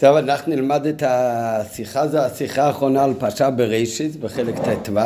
טוב, 0.00 0.16
אנחנו 0.16 0.54
נלמד 0.54 0.86
את 0.86 1.02
השיחה, 1.06 2.08
זו 2.08 2.18
השיחה 2.18 2.62
האחרונה 2.62 3.04
על 3.04 3.14
פרשה 3.18 3.50
בראשית, 3.50 4.16
בחלק 4.16 4.54
ט"ו. 4.58 5.00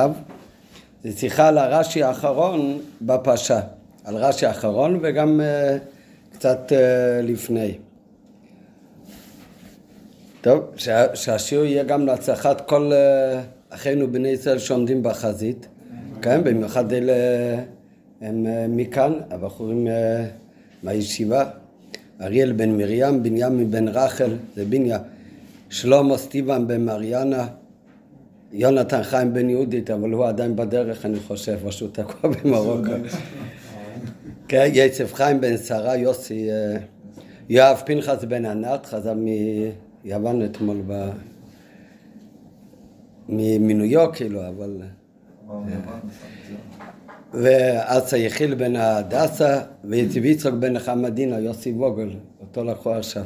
זו 1.04 1.18
שיחה 1.18 1.48
על 1.48 1.58
הרש"י 1.58 2.02
האחרון 2.02 2.78
בפרשה, 3.02 3.60
על 4.04 4.16
רש"י 4.16 4.46
האחרון 4.46 4.98
וגם 5.02 5.40
uh, 5.40 6.34
קצת 6.34 6.72
uh, 6.72 6.74
לפני. 7.22 7.78
טוב, 10.40 10.64
שה, 10.76 11.16
שהשיעור 11.16 11.64
יהיה 11.64 11.84
גם 11.84 12.06
להצלחת 12.06 12.60
כל 12.60 12.92
uh, 12.92 13.74
אחינו 13.74 14.12
בני 14.12 14.28
ישראל 14.28 14.58
שעומדים 14.58 15.02
בחזית, 15.02 15.68
כן, 16.22 16.44
במיוחד 16.44 16.92
אלה 16.92 17.14
הם 18.20 18.46
uh, 18.46 18.48
מכאן, 18.68 19.12
הבחורים 19.30 19.86
uh, 19.86 19.90
מהישיבה. 20.82 21.44
אריאל 22.20 22.52
בן 22.52 22.76
מרים, 22.76 23.22
בנימין 23.22 23.70
בן 23.70 23.88
רחל, 23.88 24.36
זה 24.56 24.64
בניה, 24.64 24.98
שלמה 25.70 26.18
סטיבן 26.18 26.66
בן 26.66 26.84
מריאנה, 26.84 27.46
יונתן 28.52 29.02
חיים 29.02 29.34
בן 29.34 29.50
יהודית, 29.50 29.90
אבל 29.90 30.10
הוא 30.10 30.26
עדיין 30.26 30.56
בדרך, 30.56 31.06
אני 31.06 31.20
חושב, 31.20 31.58
או 31.64 31.72
שהוא 31.72 31.88
תקוע 31.92 32.30
במרוקו. 32.30 32.90
כן, 34.48 34.68
יצב 34.72 35.12
חיים 35.12 35.40
בן 35.40 35.56
שרה, 35.56 35.96
יוסי, 35.96 36.50
אה, 36.50 36.76
יואב 37.48 37.82
פנחס 37.86 38.24
בן 38.24 38.44
ענת, 38.44 38.86
חזר 38.86 39.14
מיוון 40.04 40.44
אתמול 40.44 40.82
ב... 40.86 41.10
מניו 43.28 43.84
יורק, 43.84 44.16
כאילו, 44.16 44.48
אבל... 44.48 44.82
וארצה 47.42 48.16
יחיל 48.16 48.54
בן 48.54 48.76
הדסה, 48.76 49.60
ויציב 49.84 50.24
יצחק 50.24 50.52
בן 50.52 50.78
חמדינה, 50.78 51.38
יוסי 51.38 51.72
ווגל, 51.72 52.10
אותו 52.40 52.64
לקחו 52.64 52.94
עכשיו. 52.94 53.24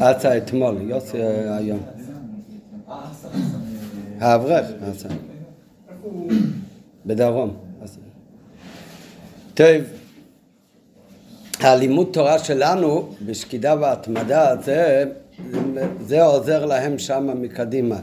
ארצה 0.00 0.36
אתמול, 0.36 0.76
יוסי 0.80 1.18
היום. 1.58 1.80
האברך, 4.20 4.66
ארצה. 4.82 5.08
בדרום. 7.06 7.56
טוב, 9.54 9.66
הלימוד 11.60 12.08
תורה 12.12 12.38
שלנו 12.38 13.08
בשקידה 13.26 13.74
והתמדה 13.80 14.56
זה, 14.62 15.04
זה 16.00 16.22
עוזר 16.22 16.64
להם 16.66 16.98
שם 16.98 17.42
מקדימה. 17.42 18.00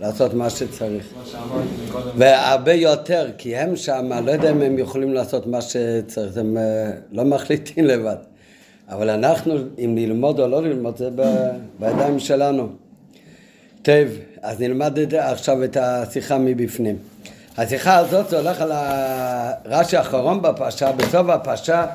לעשות 0.00 0.34
מה 0.34 0.50
שצריך. 0.50 1.04
והרבה 2.16 2.72
יותר, 2.72 3.30
כי 3.38 3.56
הם 3.56 3.76
שם, 3.76 4.10
לא 4.24 4.30
יודע 4.30 4.50
אם 4.50 4.62
הם 4.62 4.78
יכולים 4.78 5.14
לעשות 5.14 5.46
מה 5.46 5.60
שצריך, 5.60 6.36
הם 6.36 6.56
אה, 6.56 6.90
לא 7.12 7.24
מחליטים 7.24 7.84
לבד. 7.84 8.16
אבל 8.88 9.10
אנחנו, 9.10 9.54
אם 9.84 9.96
ללמוד 9.98 10.40
או 10.40 10.46
לא 10.46 10.62
ללמוד, 10.62 10.96
זה 10.96 11.08
בידיים 11.78 12.18
שלנו. 12.18 12.68
טוב, 13.82 14.08
אז 14.42 14.60
נלמד 14.60 14.98
את 14.98 15.12
עכשיו 15.12 15.64
את 15.64 15.76
השיחה 15.76 16.38
מבפנים. 16.38 16.96
השיחה 17.56 17.96
הזאת 17.96 18.32
הולך 18.32 18.60
על 18.60 18.72
הרש"י 18.72 19.96
האחרון 19.96 20.42
בפרשה, 20.42 20.92
בסוף 20.92 21.28
הפרשה 21.28 21.86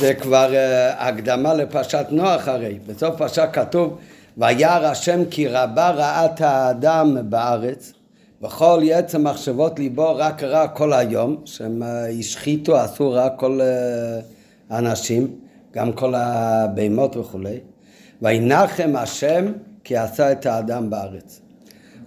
זה 0.00 0.14
כבר 0.14 0.54
אה, 0.54 1.08
הקדמה 1.08 1.54
לפרשת 1.54 2.06
נוח 2.10 2.48
הרי, 2.48 2.78
בסוף 2.86 3.16
פרשה 3.16 3.46
כתוב 3.46 3.98
וירא 4.38 4.86
השם 4.86 5.20
כי 5.30 5.48
רבה 5.48 5.90
רעת 5.90 6.40
האדם 6.40 7.16
בארץ 7.30 7.92
וכל 8.42 8.80
יצא 8.82 9.18
מחשבות 9.18 9.78
ליבו 9.78 10.16
רק 10.16 10.42
רע 10.42 10.68
כל 10.68 10.92
היום 10.92 11.36
שהם 11.44 11.82
השחיתו, 11.82 12.76
עשו 12.76 13.10
רע 13.10 13.28
כל 13.28 13.60
אה, 13.60 14.20
האנשים 14.70 15.34
גם 15.72 15.92
כל 15.92 16.14
הבהמות 16.14 17.16
וכולי. 17.16 17.58
וינחם 18.22 18.92
השם 18.96 19.52
כי 19.84 19.96
עשה 19.96 20.32
את 20.32 20.46
האדם 20.46 20.90
בארץ. 20.90 21.40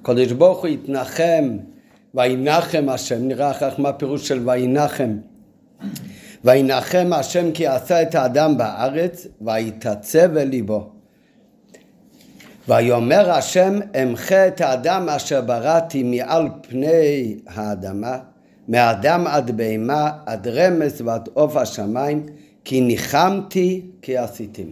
קדוש 0.01 0.31
ברוך 0.31 0.59
הוא 0.59 0.67
התנחם 0.67 1.57
וינחם 2.13 2.89
השם 2.89 3.27
נראה 3.27 3.51
אחר 3.51 3.71
כך 3.71 3.79
מה 3.79 3.89
הפירוש 3.89 4.27
של 4.27 4.49
וינחם. 4.49 5.17
וינחם 6.43 7.09
השם 7.13 7.51
כי 7.51 7.67
עשה 7.67 8.01
את 8.01 8.15
האדם 8.15 8.57
בארץ 8.57 9.27
ויתעצב 9.41 10.37
אל 10.37 10.47
ליבו 10.47 10.92
ויאמר 12.67 13.31
השם 13.31 13.79
אמחה 14.03 14.47
את 14.47 14.61
האדם 14.61 15.09
אשר 15.09 15.41
בראתי 15.41 16.03
מעל 16.03 16.47
פני 16.61 17.35
האדמה 17.47 18.17
מאדם 18.67 19.27
עד 19.27 19.57
בהמה 19.57 20.11
עד 20.25 20.47
רמז 20.47 21.01
ועד 21.01 21.29
עוף 21.33 21.55
השמיים 21.55 22.25
כי 22.65 22.81
ניחמתי 22.81 23.85
כי 24.01 24.17
עשיתים. 24.17 24.71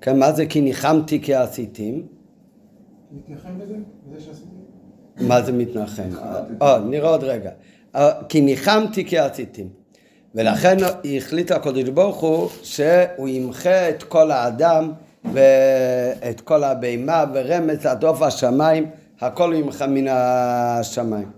כן, 0.00 0.18
מה 0.18 0.32
זה 0.32 0.46
כי 0.46 0.60
ניחמתי 0.60 1.22
כי 1.22 1.34
עשיתים? 1.34 2.06
מתנחם 3.12 3.58
בזה? 3.58 3.74
בזה 4.10 4.20
שעשיתי? 4.20 4.46
מה 5.20 5.42
זה 5.42 5.52
מתנחם? 5.52 6.10
אה, 6.62 6.78
נראה 6.78 7.10
עוד 7.10 7.24
רגע. 7.24 7.50
אה, 7.94 8.10
כי 8.28 8.40
ניחמתי 8.40 9.04
כי 9.04 9.18
עשיתים. 9.18 9.68
ולכן 10.34 10.76
החליט 11.16 11.50
הקדוש 11.50 11.88
ברוך 11.88 12.20
הוא 12.20 12.48
שהוא 12.62 13.28
ימחה 13.28 13.88
את 13.88 14.02
כל 14.02 14.30
האדם 14.30 14.92
ואת 15.32 16.40
כל 16.40 16.64
הבהמה 16.64 17.24
ורמז 17.34 17.86
עד 17.86 18.04
עוף 18.04 18.22
השמיים, 18.22 18.90
הכל 19.20 19.54
ממך 19.54 19.82
מן 19.88 20.08
השמיים. 20.08 21.30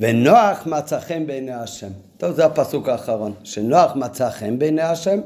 ונוח 0.00 0.66
מצא 0.66 1.00
חן 1.00 1.26
בעיני 1.26 1.52
השם. 1.52 1.90
טוב, 2.16 2.32
זה 2.32 2.44
הפסוק 2.44 2.88
האחרון, 2.88 3.32
שנוח 3.44 3.96
מצא 3.96 4.30
חן 4.30 4.58
בעיני 4.58 4.82
השם, 4.82 5.20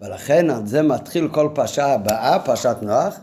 ולכן 0.00 0.50
על 0.50 0.66
זה 0.66 0.82
מתחיל 0.82 1.28
כל 1.28 1.48
פרשה 1.54 1.86
הבאה, 1.86 2.38
פרשת 2.38 2.76
נוח, 2.82 3.20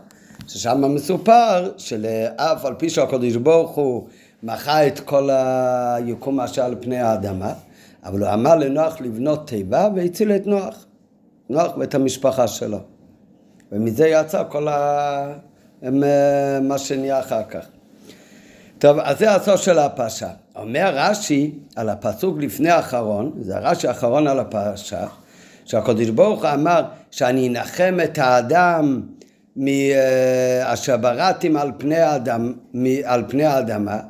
ששם 0.48 0.94
מסופר 0.94 1.70
שלאף 1.78 2.64
על 2.64 2.74
פי 2.74 2.90
שהקדוש 2.90 3.36
ברוך 3.36 3.70
הוא 3.70 4.06
מחה 4.42 4.86
את 4.86 5.00
כל 5.00 5.28
היקום 5.32 6.40
אשר 6.40 6.64
על 6.64 6.74
פני 6.80 6.98
האדמה, 6.98 7.52
אבל 8.04 8.20
הוא 8.20 8.28
אמר 8.28 8.56
לנוח 8.56 9.00
לבנות 9.00 9.48
תיבה 9.48 9.88
והציל 9.96 10.32
את 10.32 10.46
נוח, 10.46 10.86
נוח 11.50 11.76
ואת 11.76 11.94
המשפחה 11.94 12.48
שלו. 12.48 12.78
ומזה 13.72 14.08
יצא 14.08 14.42
כל 14.48 14.68
ה... 14.68 14.72
אה, 15.84 16.58
מה 16.62 16.78
שנהיה 16.78 17.20
אחר 17.20 17.42
כך. 17.50 17.64
טוב, 18.78 18.98
אז 18.98 19.18
זה 19.18 19.34
הסוף 19.34 19.60
של 19.60 19.78
הפרשה. 19.78 20.28
אומר 20.56 20.92
רש"י 20.94 21.54
על 21.76 21.88
הפסוק 21.88 22.36
לפני 22.40 22.70
האחרון, 22.70 23.32
זה 23.40 23.56
הרש"י 23.56 23.88
האחרון 23.88 24.26
על 24.26 24.40
הפרשה, 24.40 25.06
שהקדוש 25.64 26.08
ברוך 26.08 26.44
הוא 26.44 26.50
אמר 26.54 26.84
שאני 27.10 27.48
אנחם 27.48 27.98
את 28.04 28.18
האדם 28.18 29.02
מאשר 29.56 30.96
בראתים 30.96 31.56
על 31.56 31.72
פני 31.78 31.98
האדם, 31.98 32.52
על 33.04 33.24
פני 33.28 33.44
האדמה, 33.44 34.00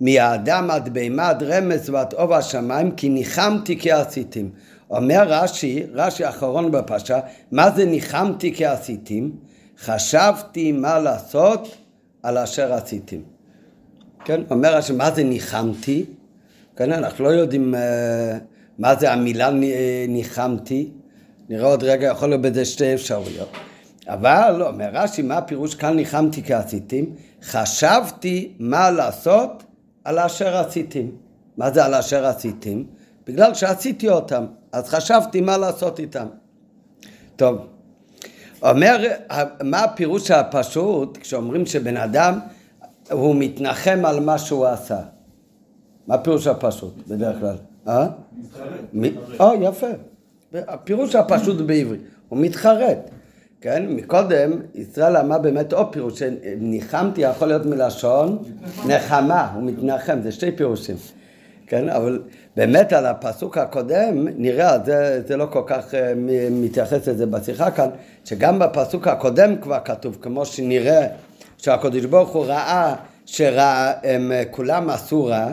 מהאדם 0.00 0.70
עד 0.70 0.94
בהמה 0.94 1.28
עד 1.28 1.42
רמז 1.42 1.90
ועד 1.90 2.12
עוב 2.12 2.32
השמיים, 2.32 2.90
כי 2.90 3.08
ניחמתי 3.08 3.78
כי 3.78 3.92
עשיתים. 3.92 4.50
אומר 4.90 5.24
רש"י, 5.28 5.86
רש"י 5.92 6.24
האחרון 6.24 6.70
בפרשה, 6.70 7.20
מה 7.52 7.70
זה 7.70 7.84
ניחמתי 7.84 8.54
כי 8.54 8.66
עשיתים? 8.66 9.32
חשבתי 9.78 10.72
מה 10.72 10.98
לעשות 10.98 11.76
על 12.22 12.38
אשר 12.38 12.72
עשיתים. 12.72 13.22
כן, 14.24 14.40
אומר 14.50 14.76
רש"י, 14.76 14.92
מה 14.92 15.10
זה 15.10 15.24
ניחמתי? 15.24 16.04
כן, 16.76 16.92
אנחנו 16.92 17.24
לא 17.24 17.28
יודעים 17.28 17.74
uh, 17.74 17.78
מה 18.78 18.94
זה 18.96 19.12
המילה 19.12 19.50
ניחמתי. 20.08 20.90
נראה 21.48 21.66
עוד 21.66 21.82
רגע, 21.82 22.06
יכול 22.06 22.28
להיות 22.28 22.42
בזה 22.42 22.64
שתי 22.64 22.94
אפשרויות. 22.94 23.48
אבל 24.08 24.62
אומר 24.66 24.88
רש"י, 24.92 25.22
מה 25.22 25.36
הפירוש 25.36 25.74
כאן 25.74 25.96
ניחמתי 25.96 26.42
כי 26.42 26.54
עשיתים? 26.54 27.14
חשבתי 27.42 28.52
מה 28.58 28.90
לעשות 28.90 29.64
על 30.04 30.18
אשר 30.18 30.56
עשיתים. 30.56 31.10
מה 31.56 31.70
זה 31.70 31.84
על 31.84 31.94
אשר 31.94 32.26
עשיתים? 32.26 32.86
בגלל 33.26 33.54
שעשיתי 33.54 34.08
אותם. 34.08 34.46
אז 34.76 34.88
חשבתי 34.88 35.40
מה 35.40 35.58
לעשות 35.58 35.98
איתם. 35.98 36.26
טוב, 37.36 37.66
אומר, 38.62 38.96
מה 39.62 39.80
הפירוש 39.84 40.30
הפשוט 40.30 41.18
כשאומרים 41.20 41.66
שבן 41.66 41.96
אדם 41.96 42.38
הוא 43.10 43.36
מתנחם 43.38 44.02
על 44.04 44.20
מה 44.20 44.38
שהוא 44.38 44.66
עשה? 44.66 44.98
מה 46.06 46.14
הפירוש 46.14 46.46
הפשוט 46.46 46.94
בדרך 47.08 47.40
כלל? 47.40 47.56
אה? 47.88 48.06
מתחרט. 48.92 49.40
אה, 49.40 49.54
יפה. 49.60 49.86
הפירוש 50.54 51.14
הפשוט 51.14 51.60
בעברית, 51.66 52.00
הוא 52.28 52.38
מתחרט. 52.38 53.10
כן, 53.60 53.86
מקודם 53.88 54.50
ישראל 54.74 55.16
אמר 55.16 55.38
באמת 55.38 55.72
עוד 55.72 55.92
פירוש, 55.92 56.18
שניחמתי 56.18 57.20
יכול 57.20 57.48
להיות 57.48 57.66
מלשון 57.66 58.42
נחמה, 58.86 59.52
הוא 59.54 59.62
מתנחם, 59.62 60.18
זה 60.22 60.32
שתי 60.32 60.52
פירושים. 60.52 60.96
כן, 61.66 61.88
אבל 61.88 62.22
באמת 62.56 62.92
על 62.92 63.06
הפסוק 63.06 63.58
הקודם 63.58 64.28
נראה, 64.36 64.78
זה, 64.84 65.22
זה 65.26 65.36
לא 65.36 65.46
כל 65.52 65.62
כך 65.66 65.90
uh, 65.90 65.96
מתייחס 66.50 67.08
לזה 67.08 67.26
בשיחה 67.26 67.70
כאן, 67.70 67.88
שגם 68.24 68.58
בפסוק 68.58 69.08
הקודם 69.08 69.56
כבר 69.56 69.78
כתוב, 69.84 70.18
כמו 70.22 70.46
שנראה 70.46 71.06
שהקדוש 71.58 72.04
ברוך 72.04 72.30
הוא 72.30 72.44
ראה 72.46 72.94
שהם 73.26 74.32
כולם 74.50 74.90
עשו 74.90 75.24
רע, 75.24 75.48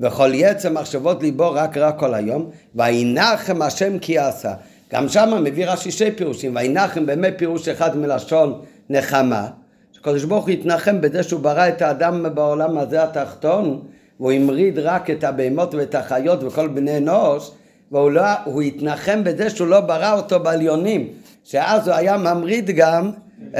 וכל 0.00 0.30
יצא 0.34 0.70
מחשבות 0.70 1.22
ליבו 1.22 1.52
רק 1.52 1.76
רע 1.76 1.92
כל 1.92 2.14
היום, 2.14 2.50
וינחם 2.74 3.62
השם 3.62 3.98
כי 3.98 4.18
עשה. 4.18 4.54
גם 4.92 5.08
שם 5.08 5.44
מביא 5.44 5.66
רש"י 5.66 5.90
שתי 5.90 6.10
פירושים, 6.10 6.56
וינחם 6.56 7.06
באמת 7.06 7.34
פירוש 7.36 7.68
אחד 7.68 7.96
מלשון 7.96 8.60
נחמה, 8.90 9.48
שקדוש 9.92 10.24
ברוך 10.24 10.44
הוא 10.44 10.52
התנחם 10.52 11.00
בזה 11.00 11.22
שהוא 11.22 11.40
ברא 11.40 11.68
את 11.68 11.82
האדם 11.82 12.26
בעולם 12.34 12.78
הזה 12.78 13.02
התחתון, 13.02 13.82
והוא 14.20 14.32
המריד 14.32 14.78
רק 14.78 15.10
את 15.10 15.24
הבהמות 15.24 15.74
ואת 15.74 15.94
החיות 15.94 16.44
וכל 16.44 16.68
בני 16.68 16.96
אנוש, 16.96 17.50
והוא 17.92 18.10
לא, 18.10 18.22
הוא 18.44 18.62
התנחם 18.62 19.24
בזה 19.24 19.50
שהוא 19.50 19.68
לא 19.68 19.80
ברא 19.80 20.12
אותו 20.12 20.40
בעליונים, 20.40 21.08
שאז 21.44 21.88
הוא 21.88 21.96
היה 21.96 22.16
ממריד 22.16 22.70
גם 22.70 23.10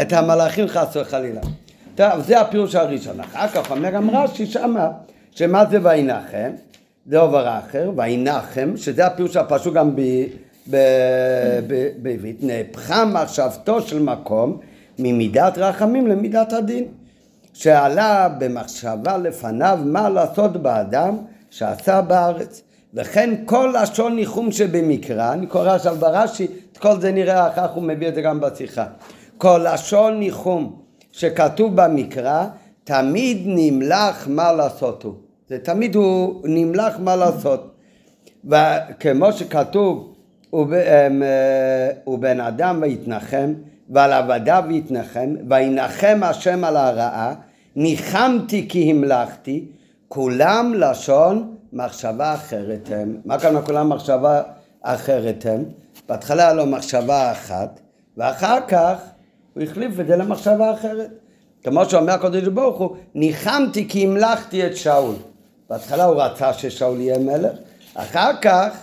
את 0.03 0.13
המלאכים 0.13 0.69
חס 0.69 0.97
וחלילה. 0.97 1.41
טוב, 1.95 2.21
זה 2.27 2.41
הפירוש 2.41 2.75
הראשון. 2.75 3.21
אחר 3.21 3.49
כך 3.49 3.71
אומר 3.71 3.91
גם 3.91 4.11
רש"י 4.11 4.47
שמה, 4.47 4.89
שמה 5.35 5.65
זה 5.71 5.79
וינחם? 5.83 6.51
זה 7.07 7.19
עובר 7.19 7.59
אחר, 7.59 7.91
וינחם, 7.97 8.73
שזה 8.77 9.07
הפירוש 9.07 9.37
הפשוט 9.37 9.75
גם 9.75 9.97
בעברית, 12.03 12.43
נהפכה 12.43 13.05
מחשבתו 13.05 13.83
של 13.83 14.03
מקום 14.03 14.59
ממידת 14.99 15.59
רחמים 15.59 16.07
למידת 16.07 16.53
הדין, 16.53 16.85
שעלה 17.53 18.29
במחשבה 18.39 19.19
לפניו 19.19 19.79
מה 19.85 20.09
לעשות 20.09 20.57
באדם 20.57 21.17
שעשה 21.51 22.01
בארץ. 22.01 22.63
וכן 22.95 23.35
כל 23.45 23.75
לשון 23.83 24.17
ניחום 24.17 24.53
שבמקרא, 24.53 25.33
אני 25.33 25.47
קורא 25.47 25.71
עכשיו 25.71 25.97
ברש"י, 25.97 26.47
את 26.73 26.79
כל 26.79 27.01
זה 27.01 27.13
נראה 27.13 27.49
אחר 27.49 27.69
כך 27.69 27.75
הוא 27.75 27.83
מביא 27.83 28.09
את 28.09 28.15
זה 28.15 28.23
גם 28.23 28.41
בשיחה. 28.41 28.87
כל 29.39 29.67
לשון 29.73 30.19
ניחום 30.19 30.83
שכתוב 31.13 31.77
במקרא, 31.77 32.47
תמיד 32.85 33.43
נמלח 33.45 34.29
מה 34.31 34.53
לעשות 34.53 35.03
הוא. 35.03 35.15
זה 35.49 35.59
תמיד 35.59 35.95
הוא 35.95 36.41
נמלח 36.45 36.99
מה 36.99 37.17
לעשות. 37.17 37.75
וכמו 38.45 39.33
שכתוב, 39.33 40.15
ובן 42.07 42.41
אדם 42.41 42.79
ויתנחם, 42.83 43.53
ועל 43.93 44.12
עבדיו 44.12 44.65
ויתנחם, 44.69 45.35
וינחם 45.49 46.21
השם 46.23 46.65
על 46.65 46.77
הרעה, 46.77 47.35
ניחמתי 47.77 48.69
כי 48.69 48.91
המלכתי, 48.91 49.67
כולם 50.09 50.75
לשון 50.77 51.55
מחשבה 51.73 52.35
אחרת 52.35 52.89
הם. 52.91 53.17
מה 53.25 53.39
כאן 53.39 53.62
כולם 53.65 53.89
מחשבה 53.89 54.43
אחרת 54.83 55.47
הם? 55.49 55.65
בהתחלה 56.09 56.53
לו 56.53 56.67
מחשבה 56.67 57.33
אחת, 57.33 57.81
ואחר 58.17 58.59
כך 58.69 58.97
הוא 59.55 59.62
החליף 59.62 60.00
את 60.00 60.06
זה 60.06 60.17
למחשבה 60.17 60.73
אחרת. 60.73 61.11
כמו 61.62 61.85
שאומר 61.85 62.12
הקדוש 62.12 62.49
ברוך 62.49 62.79
הוא, 62.79 62.97
ניחמתי 63.15 63.89
כי 63.89 64.05
המלכתי 64.06 64.67
את 64.67 64.77
שאול. 64.77 65.15
בהתחלה 65.71 66.05
הוא 66.05 66.23
רצה 66.23 66.53
ששאול 66.53 67.00
יהיה 67.00 67.19
מלך, 67.19 67.53
אחר 67.94 68.31
כך 68.41 68.77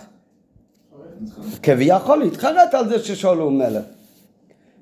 כביכול 1.62 2.22
התחרט 2.22 2.74
על 2.74 2.88
זה 2.88 2.98
ששאול 2.98 3.38
הוא 3.38 3.52
מלך. 3.52 3.82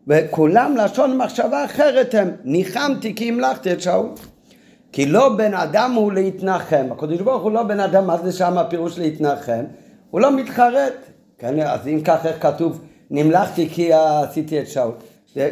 וכולם 0.09 0.77
לשון 0.77 1.19
מחשבה 1.19 1.65
אחרת 1.65 2.15
הם, 2.15 2.31
ניחמתי 2.45 3.15
כי 3.15 3.29
המלכתי 3.29 3.73
את 3.73 3.81
שאול. 3.81 4.07
כי 4.93 5.07
לא 5.07 5.29
בן 5.37 5.55
אדם 5.55 5.93
הוא 5.93 6.13
להתנחם, 6.13 6.87
הקדוש 6.91 7.21
ברוך 7.21 7.43
הוא 7.43 7.53
לא 7.53 7.63
בן 7.63 7.81
אדם, 7.81 8.07
מה 8.07 8.17
זה 8.19 8.33
שם 8.33 8.59
הפירוש 8.59 8.99
להתנחם? 8.99 9.65
הוא 10.11 10.21
לא 10.21 10.37
מתחרט. 10.37 10.95
כן, 11.39 11.61
אז 11.61 11.89
אם 11.89 12.01
כך 12.05 12.27
איך 12.27 12.43
כתוב, 12.43 12.81
נמלכתי 13.11 13.69
כי 13.69 13.93
עשיתי 13.93 14.61
את 14.61 14.69
שאול. 14.69 14.93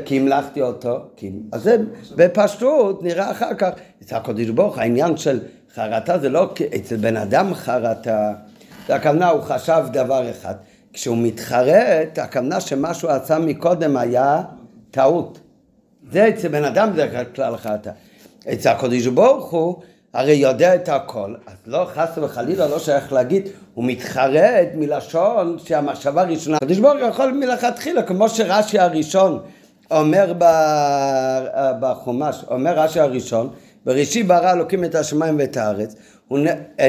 כי 0.04 0.18
המלכתי 0.18 0.62
אותו, 0.62 0.98
כי... 1.16 1.32
אז 1.52 1.62
זה 1.62 1.76
בפשטות 2.16 3.02
נראה 3.02 3.30
אחר 3.30 3.54
כך, 3.54 3.70
אצל 4.02 4.16
הקדוש 4.16 4.48
ברוך 4.48 4.78
העניין 4.78 5.16
של 5.16 5.40
חרטה 5.74 6.18
זה 6.18 6.28
לא 6.28 6.54
אצל 6.76 6.96
בן 6.96 7.16
אדם 7.16 7.54
חרטה, 7.54 8.32
זה 8.86 8.94
הכוונה 8.94 9.28
הוא 9.28 9.42
חשב 9.42 9.84
דבר 9.92 10.30
אחד, 10.30 10.54
כשהוא 10.96 11.18
מתחרט, 11.18 12.18
הכוונה 12.18 12.60
שמה 12.60 12.94
שהוא 12.94 13.10
עשה 13.10 13.38
מקודם 13.38 13.96
היה 13.96 14.42
טעות. 14.90 15.40
זה 16.12 16.28
אצל 16.28 16.48
בן 16.48 16.64
אדם 16.64 16.90
זה 16.96 17.24
כלל 17.34 17.56
חרטה. 17.56 17.90
אצל 18.52 18.68
הקדוש 18.68 19.06
ברוך 19.06 19.50
הוא 19.50 19.82
הרי 20.12 20.32
יודע 20.32 20.74
את 20.74 20.88
הכל, 20.88 21.34
אז 21.46 21.54
לא 21.66 21.86
חס 21.94 22.18
וחלילה 22.22 22.68
לא 22.68 22.78
שייך 22.78 23.12
להגיד, 23.12 23.48
הוא 23.74 23.84
מתחרט 23.84 24.68
מלשון 24.74 25.56
שהמחשבה 25.64 26.22
הראשונה, 26.22 26.56
הקדוש 26.56 26.78
ברוך 26.78 27.00
הוא 27.00 27.08
יכול 27.08 27.32
מלכתחילה, 27.32 28.02
כמו 28.02 28.28
שרש"י 28.28 28.78
הראשון 28.78 29.42
אומר 29.90 30.32
בחומש, 31.80 32.44
אומר 32.50 32.78
רש"י 32.78 33.00
הראשון, 33.00 33.50
בראשי 33.84 34.22
ברא 34.22 34.52
אלוקים 34.52 34.84
את 34.84 34.94
השמיים 34.94 35.36
ואת 35.38 35.56
הארץ, 35.56 35.94
הוא 36.28 36.38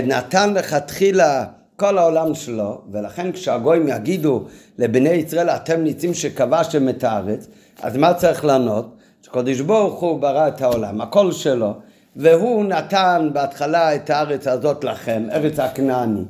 נתן 0.04 0.54
לכתחילה 0.54 1.46
כל 1.80 1.98
העולם 1.98 2.36
שלו, 2.36 2.82
ולכן 2.92 3.32
כשהגויים 3.32 3.88
יגידו 3.88 4.44
לבני 4.78 5.10
ישראל 5.10 5.50
אתם 5.50 5.82
ניצים 5.82 6.14
שכבשתם 6.14 6.90
את 6.90 7.04
הארץ, 7.04 7.48
אז 7.82 7.98
מה 7.98 8.14
צריך 8.14 8.46
לענות? 8.46 8.96
שקדוש 9.22 9.62
ברוך 9.62 10.00
הוא 10.00 10.20
ברא 10.20 10.48
את 10.48 10.62
העולם, 10.62 11.02
הכל 11.02 11.32
שלו, 11.32 11.74
והוא 12.16 12.66
נתן 12.66 13.30
בהתחלה 13.34 13.96
את 13.96 14.10
הארץ 14.10 14.48
הזאת 14.48 14.84
לכם, 14.84 15.24
ארץ 15.32 15.60
הכנעני, 15.60 16.24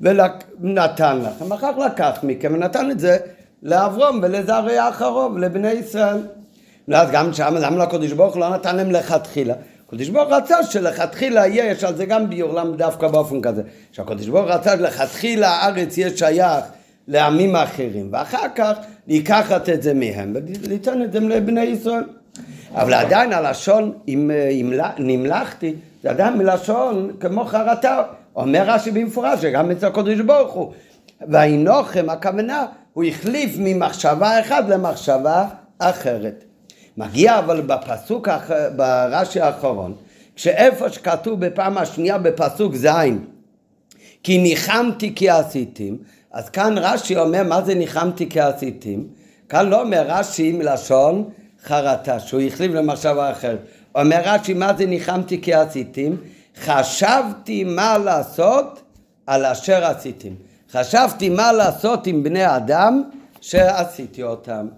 ונתן 0.00 1.20
לכם, 1.22 1.52
אחר 1.52 1.72
כך 1.72 1.78
לקח 1.78 2.18
מכם 2.22 2.54
ונתן 2.54 2.90
את 2.90 3.00
זה 3.00 3.16
לאברום 3.62 4.20
ולזרעי 4.22 4.78
האחרוב, 4.78 5.38
לבני 5.38 5.72
ישראל. 5.72 6.18
ואז 6.88 7.10
גם 7.10 7.32
שם, 7.32 7.54
למה 7.60 7.84
לקדוש 7.84 8.12
ברוך 8.12 8.34
הוא 8.34 8.40
לא 8.40 8.50
נתן 8.50 8.76
להם 8.76 8.90
לכתחילה? 8.90 9.54
הקדוש 9.92 10.08
ברוך 10.08 10.32
רצה 10.32 10.62
שלכתחילה 10.64 11.46
יהיה, 11.46 11.70
יש 11.72 11.84
על 11.84 11.96
זה 11.96 12.06
גם 12.06 12.30
ביור, 12.30 12.52
למה 12.54 12.76
דווקא 12.76 13.08
באופן 13.08 13.40
כזה? 13.40 13.62
שהקדוש 13.92 14.28
ברוך 14.28 14.46
רצה 14.46 14.76
שלכתחילה 14.76 15.48
הארץ 15.48 15.98
יהיה 15.98 16.16
שייך 16.16 16.64
לעמים 17.08 17.56
אחרים, 17.56 18.08
ואחר 18.12 18.46
כך 18.54 18.72
לקחת 19.08 19.68
את 19.68 19.82
זה 19.82 19.94
מהם 19.94 20.36
וליתן 20.64 21.02
את 21.02 21.12
זה 21.12 21.20
לבני 21.20 21.60
ישראל. 21.60 22.04
אבל 22.74 22.94
עדיין 22.94 23.32
הלשון, 23.32 23.92
אם, 24.08 24.30
אם 24.50 24.72
נמלכתי, 24.98 25.74
זה 26.02 26.10
עדיין 26.10 26.38
מלשון 26.38 27.10
כמו 27.20 27.44
חרטה. 27.44 28.02
אומר 28.36 28.62
רש"י 28.66 28.90
במפורש 28.90 29.42
שגם 29.42 29.70
אצל 29.70 29.86
הקדוש 29.86 30.20
ברוך 30.20 30.52
הוא. 30.52 30.72
והאינוכם, 31.28 32.10
הכוונה, 32.10 32.66
הוא 32.92 33.04
החליף 33.04 33.54
ממחשבה 33.58 34.40
אחת 34.40 34.64
למחשבה 34.68 35.44
אחרת. 35.78 36.44
מגיע 36.96 37.38
אבל 37.38 37.60
בפסוק, 37.60 38.28
ברש"י 38.76 39.40
האחרון, 39.40 39.94
כשאיפה 40.36 40.90
שכתוב 40.90 41.46
בפעם 41.46 41.78
השנייה 41.78 42.18
בפסוק 42.18 42.74
ז', 42.74 42.88
כי 44.22 44.38
ניחמתי 44.38 45.14
כי 45.14 45.30
עשיתם, 45.30 45.96
אז 46.32 46.48
כאן 46.48 46.74
רש"י 46.78 47.16
אומר 47.16 47.42
מה 47.42 47.62
זה 47.62 47.74
ניחמתי 47.74 48.28
כי 48.28 48.40
עשיתם, 48.40 49.00
כאן 49.48 49.68
לא 49.68 49.82
אומר 49.82 50.04
רש"י 50.06 50.52
מלשון 50.52 51.30
חרטה, 51.64 52.20
שהוא 52.20 52.40
החליף 52.40 52.72
למחשבה 52.72 53.30
אחרת. 53.30 53.58
אומר 53.94 54.20
רש"י 54.24 54.54
מה 54.54 54.74
זה 54.78 54.86
ניחמתי 54.86 55.42
כי 55.42 55.54
עשיתם, 55.54 56.12
חשבתי 56.60 57.64
מה 57.64 57.98
לעשות 57.98 58.82
על 59.26 59.44
אשר 59.44 59.84
עשיתם. 59.84 60.34
חשבתי 60.72 61.28
מה 61.28 61.52
לעשות 61.52 62.06
עם 62.06 62.22
בני 62.22 62.56
אדם 62.56 63.02
שעשיתי 63.40 64.22
אותם. 64.22 64.68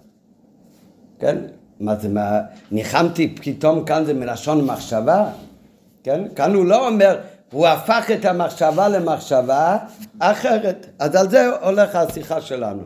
כן? 1.19 1.37
מה 1.79 1.95
זה, 1.95 2.09
מה, 2.09 2.39
ניחמתי 2.71 3.35
פתאום 3.41 3.85
כאן 3.85 4.05
זה 4.05 4.13
מלשון 4.13 4.65
מחשבה? 4.65 5.25
כן? 6.03 6.21
כאן 6.35 6.53
הוא 6.53 6.65
לא 6.65 6.87
אומר, 6.87 7.17
הוא 7.51 7.67
הפך 7.67 8.11
את 8.13 8.25
המחשבה 8.25 8.87
למחשבה 8.87 9.77
אחרת. 10.19 10.85
אז 10.99 11.15
על 11.15 11.29
זה 11.29 11.49
הולך 11.61 11.95
השיחה 11.95 12.41
שלנו. 12.41 12.81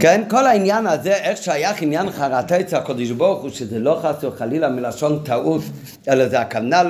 כן, 0.00 0.22
כל 0.28 0.46
העניין 0.46 0.86
הזה, 0.86 1.14
איך 1.14 1.42
שייך 1.42 1.82
עניין 1.82 2.10
חרטה 2.10 2.60
אצל 2.60 2.76
הקדוש 2.76 3.10
ברוך 3.10 3.42
הוא, 3.42 3.50
שזה 3.50 3.78
לא 3.78 4.00
חס 4.02 4.24
וחלילה 4.24 4.68
מלשון 4.68 5.22
טעות, 5.24 5.62
אלא 6.08 6.28
זה 6.28 6.40
הכוונה 6.40 6.82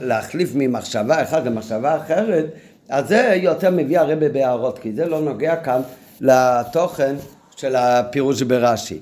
להחליף 0.00 0.50
ממחשבה 0.54 1.22
אחת 1.22 1.44
למחשבה 1.44 1.96
אחרת, 1.96 2.46
אז 2.88 3.08
זה 3.08 3.34
יותר 3.36 3.70
מביא 3.70 3.98
הרבה 3.98 4.28
בהערות, 4.28 4.78
כי 4.78 4.92
זה 4.92 5.06
לא 5.06 5.20
נוגע 5.20 5.56
כאן 5.56 5.80
לתוכן 6.20 7.14
של 7.56 7.76
הפירוש 7.76 8.42
ברש"י. 8.42 9.00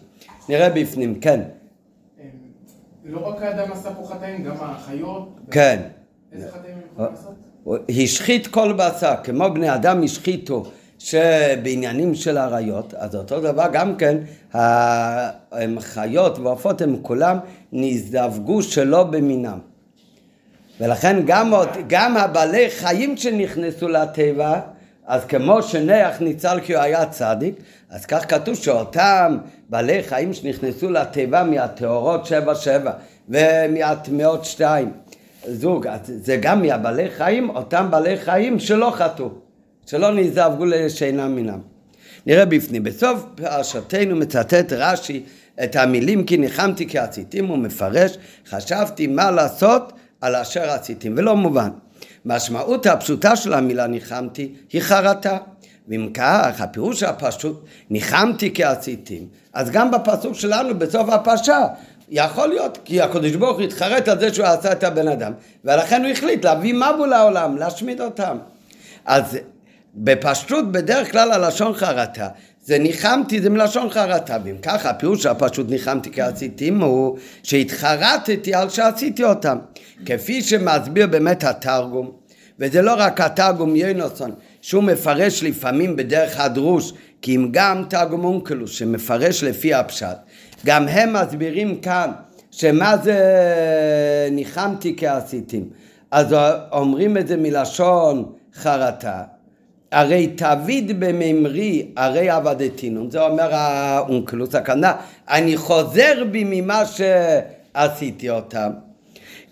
נראה 0.49 0.71
בפנים, 0.71 1.21
כן. 1.21 1.41
לא 3.05 3.29
רק 3.29 3.43
האדם 3.43 3.73
עשה 3.73 3.95
פה 3.95 4.07
חטאים, 4.07 4.45
גם 4.45 4.55
החיות. 4.61 5.29
כן. 5.51 5.81
איזה 6.33 6.53
חטאים 6.53 6.75
הם 6.75 6.81
יכולים 6.93 7.11
לעשות? 7.13 7.35
השחית 7.89 8.47
כל 8.47 8.73
בשר, 8.73 9.15
כמו 9.25 9.45
בני 9.55 9.75
אדם 9.75 10.03
השחיתו 10.03 10.65
שבעניינים 10.99 12.15
של 12.15 12.39
עריות, 12.39 12.95
אז 12.95 13.17
אותו 13.17 13.41
דבר 13.41 13.67
גם 13.73 13.97
כן, 13.97 14.19
הם 15.53 15.81
חיות 15.81 16.39
ועופות 16.39 16.81
הם 16.81 16.97
כולם 17.03 17.39
נזדווגו 17.73 18.63
שלא 18.63 19.03
במינם. 19.03 19.59
ולכן 20.81 21.23
גם, 21.27 21.53
גם 21.87 22.17
הבעלי 22.17 22.71
חיים 22.71 23.17
שנכנסו 23.17 23.89
לטבע, 23.89 24.61
אז 25.07 25.25
כמו 25.25 25.63
שנח 25.63 26.21
ניצל 26.21 26.61
כי 26.63 26.75
הוא 26.75 26.83
היה 26.83 27.07
צדיק, 27.07 27.55
אז 27.91 28.07
כך 28.07 28.31
כתוב 28.31 28.55
שאותם 28.55 29.39
בעלי 29.69 30.03
חיים 30.03 30.33
שנכנסו 30.33 30.91
לטבע 30.91 31.43
מהטהורות 31.43 32.27
שבע 32.27 32.55
שבע 32.55 32.93
ומהטמאות 33.29 34.45
שתיים, 34.45 34.93
זוג, 35.49 35.87
אז 35.87 36.01
זה 36.05 36.37
גם 36.37 36.63
מהבעלי 36.63 37.11
חיים, 37.11 37.51
אותם 37.51 37.87
בעלי 37.91 38.17
חיים 38.17 38.59
שלא 38.59 38.93
חטאו, 38.95 39.29
שלא 39.87 40.15
נזדווגו 40.15 40.65
לשאינם 40.65 41.35
מינם. 41.35 41.59
נראה 42.27 42.45
בפנים. 42.45 42.83
בסוף 42.83 43.25
פרשתנו 43.35 44.17
מצטט 44.17 44.73
רש"י 44.73 45.23
את 45.65 45.77
המילים 45.77 46.25
כי 46.25 46.37
ניחמתי 46.37 46.89
כי 46.89 46.99
עשיתים, 46.99 47.47
הוא 47.47 47.59
מפרש, 47.59 48.19
חשבתי 48.49 49.07
מה 49.07 49.31
לעשות 49.31 49.93
על 50.21 50.37
אשר 50.37 50.71
עשיתים, 50.71 51.15
ולא 51.17 51.37
מובן. 51.37 51.69
משמעות 52.25 52.87
הפשוטה 52.87 53.37
של 53.37 53.55
המילה 53.55 53.87
ניחמתי 53.87 54.53
היא 54.73 54.81
חרטה. 54.83 55.39
ואם 55.89 56.09
כך, 56.15 56.61
הפירוש 56.61 57.03
הפשוט, 57.03 57.65
ניחמתי 57.91 58.55
כי 58.55 58.65
עשיתים. 58.65 59.27
אז 59.53 59.71
גם 59.71 59.91
בפסוק 59.91 60.35
שלנו, 60.35 60.79
בסוף 60.79 61.09
הפרשה, 61.09 61.67
יכול 62.09 62.49
להיות, 62.49 62.79
כי 62.85 63.01
הקדוש 63.01 63.33
ברוך 63.33 63.57
הוא 63.57 63.65
התחרט 63.65 64.09
על 64.09 64.21
זה 64.21 64.35
שהוא 64.35 64.47
עשה 64.47 64.73
את 64.73 64.85
הבן 64.85 65.09
אדם, 65.09 65.33
ולכן 65.65 66.05
הוא 66.05 66.13
החליט 66.13 66.45
להביא 66.45 66.75
מבול 66.75 67.09
לעולם, 67.09 67.57
להשמיד 67.57 68.01
אותם. 68.01 68.39
אז 69.05 69.39
בפשטות, 69.95 70.73
בדרך 70.73 71.13
כלל 71.13 71.33
הלשון 71.33 71.75
חרטה, 71.75 72.29
זה 72.65 72.79
ניחמתי, 72.79 73.41
זה 73.41 73.51
מלשון 73.51 73.91
חרטה, 73.91 74.37
ואם 74.45 74.57
ככה 74.63 74.91
הפירוש 74.91 75.27
הפשוט 75.27 75.71
ניחמתי 75.71 76.11
כעשיתים 76.13 76.81
הוא 76.81 77.19
שהתחרטתי 77.43 78.55
על 78.55 78.69
שעשיתי 78.69 79.25
אותם, 79.25 79.59
כפי 80.07 80.43
שמסביר 80.43 81.07
באמת 81.07 81.45
התרגום, 81.45 82.11
וזה 82.59 82.83
לא 82.83 82.95
רק 82.99 83.21
התרגום 83.21 83.77
יונוסון, 83.77 84.35
שהוא 84.61 84.83
מפרש 84.83 85.43
לפעמים 85.43 85.97
בדרך 85.97 86.41
הדרוש, 86.41 86.93
כי 87.23 87.37
אם 87.37 87.49
גם 87.51 87.85
תרגום 87.91 88.25
אונקלוס 88.25 88.71
שמפרש 88.71 89.45
לפי 89.45 89.75
הפשט, 89.75 90.17
גם 90.67 90.89
הם 90.89 91.13
מסבירים 91.13 91.81
כאן 91.81 92.11
שמה 92.51 92.97
זה 92.97 93.19
ניחמתי 94.31 94.95
כעשיתים, 94.97 95.69
אז 96.11 96.35
אומרים 96.73 97.17
את 97.17 97.29
זה 97.29 97.37
מלשון 97.37 98.33
חרטה. 98.55 99.23
הרי 99.93 100.27
תביד 100.27 101.01
בממרי, 101.01 101.87
הרי 101.97 102.31
עבדתינו. 102.31 103.11
זה 103.11 103.23
אומר 103.23 103.55
האונקלוס, 103.55 104.55
הכוונה, 104.55 104.93
אני 105.31 105.57
חוזר 105.57 106.25
בי 106.31 106.45
ממה 106.47 106.83
שעשיתי 106.87 108.31
אותם. 108.31 108.71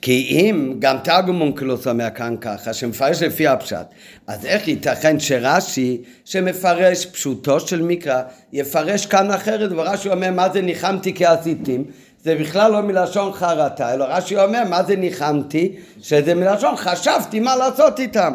כי 0.02 0.26
אם 0.30 0.75
גם 0.78 0.97
תרגום 1.04 1.40
אונקלוס 1.40 1.87
אומר 1.87 2.11
כאן 2.14 2.37
ככה, 2.40 2.73
שמפרש 2.73 3.23
לפי 3.23 3.47
הפשט, 3.47 3.87
אז 4.26 4.47
איך 4.47 4.68
ייתכן 4.68 5.20
שרש"י, 5.20 6.02
שמפרש 6.25 7.06
פשוטו 7.06 7.61
של 7.61 7.82
מקרא, 7.82 8.23
יפרש 8.52 9.06
כאן 9.06 9.30
אחרת, 9.30 9.70
ורש"י 9.73 10.09
אומר 10.09 10.30
מה 10.30 10.49
זה 10.49 10.62
ניחמתי 10.62 11.14
כעשיתים? 11.14 11.85
זה 12.25 12.35
בכלל 12.35 12.73
לא 12.73 12.80
מלשון 12.80 13.32
חרטה, 13.32 13.94
אלא 13.94 14.04
רש"י 14.09 14.37
אומר 14.37 14.62
מה 14.68 14.82
זה 14.82 14.97
ניחמתי, 14.97 15.73
שזה 16.02 16.35
מלשון 16.35 16.76
חשבתי 16.76 17.40
מה 17.40 17.56
לעשות 17.56 18.00
איתם. 18.00 18.35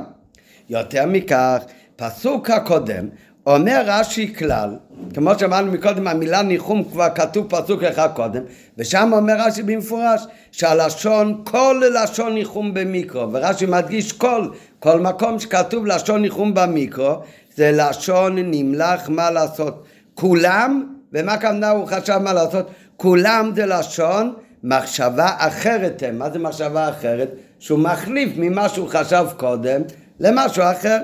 יותר 0.69 1.05
מכך, 1.05 1.63
פסוק 1.95 2.49
הקודם 2.49 3.07
אומר 3.45 3.83
רש"י 3.85 4.33
כלל, 4.35 4.75
כמו 5.13 5.39
שאמרנו 5.39 5.71
מקודם, 5.71 6.07
המילה 6.07 6.41
ניחום 6.41 6.83
כבר 6.83 7.07
כתוב 7.15 7.47
פסוק 7.49 7.83
אחד 7.83 8.07
קודם, 8.15 8.41
ושם 8.77 9.11
אומר 9.13 9.33
רש"י 9.37 9.63
במפורש 9.63 10.21
שהלשון, 10.51 11.41
כל 11.43 11.81
לשון 11.93 12.33
ניחום 12.33 12.73
במיקרו, 12.73 13.33
ורש"י 13.33 13.65
מדגיש 13.65 14.11
כל, 14.11 14.47
כל 14.79 14.99
מקום 14.99 15.39
שכתוב 15.39 15.85
לשון 15.85 16.21
ניחום 16.21 16.53
במיקרו, 16.53 17.15
זה 17.55 17.71
לשון 17.73 18.35
נמלח 18.37 19.09
מה 19.09 19.31
לעשות. 19.31 19.83
כולם, 20.13 20.95
ומה 21.13 21.37
כמובן 21.37 21.63
הוא 21.63 21.87
חשב 21.87 22.17
מה 22.17 22.33
לעשות? 22.33 22.69
כולם 22.97 23.51
זה 23.55 23.65
לשון 23.65 24.33
מחשבה 24.63 25.29
אחרת 25.37 26.03
הם. 26.07 26.19
מה 26.19 26.29
זה 26.29 26.39
מחשבה 26.39 26.89
אחרת? 26.89 27.29
שהוא 27.59 27.79
מחליף 27.79 28.29
ממה 28.37 28.69
שהוא 28.69 28.87
חשב 28.89 29.25
קודם 29.37 29.81
למשהו 30.19 30.63
אחר. 30.63 30.97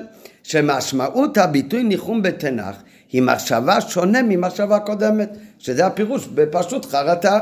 שמשמעות 0.43 1.37
הביטוי 1.37 1.83
ניחום 1.83 2.21
בתנ"ך 2.21 2.75
היא 3.11 3.21
מחשבה 3.21 3.81
שונה 3.81 4.21
ממחשבה 4.21 4.79
קודמת, 4.79 5.37
שזה 5.59 5.85
הפירוש 5.85 6.27
בפשוט 6.27 6.85
חרטה. 6.85 7.39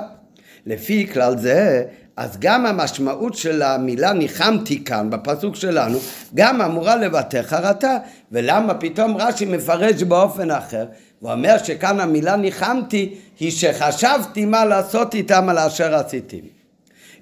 לפי 0.65 1.07
כלל 1.07 1.37
זה, 1.37 1.83
אז 2.17 2.37
גם 2.39 2.65
המשמעות 2.65 3.33
של 3.33 3.61
המילה 3.61 4.13
ניחמתי 4.13 4.83
כאן 4.83 5.09
בפסוק 5.09 5.55
שלנו, 5.55 5.97
גם 6.35 6.61
אמורה 6.61 6.95
לבטא 6.95 7.41
חרטה, 7.41 7.97
ולמה 8.31 8.73
פתאום 8.73 9.17
רש"י 9.17 9.45
מפרש 9.45 10.03
באופן 10.03 10.51
אחר, 10.51 10.85
ואומר 11.21 11.57
שכאן 11.63 11.99
המילה 11.99 12.35
ניחמתי 12.35 13.15
היא 13.39 13.51
שחשבתי 13.51 14.45
מה 14.45 14.65
לעשות 14.65 15.15
איתם 15.15 15.49
על 15.49 15.57
אשר 15.57 15.95
עשיתי. 15.95 16.41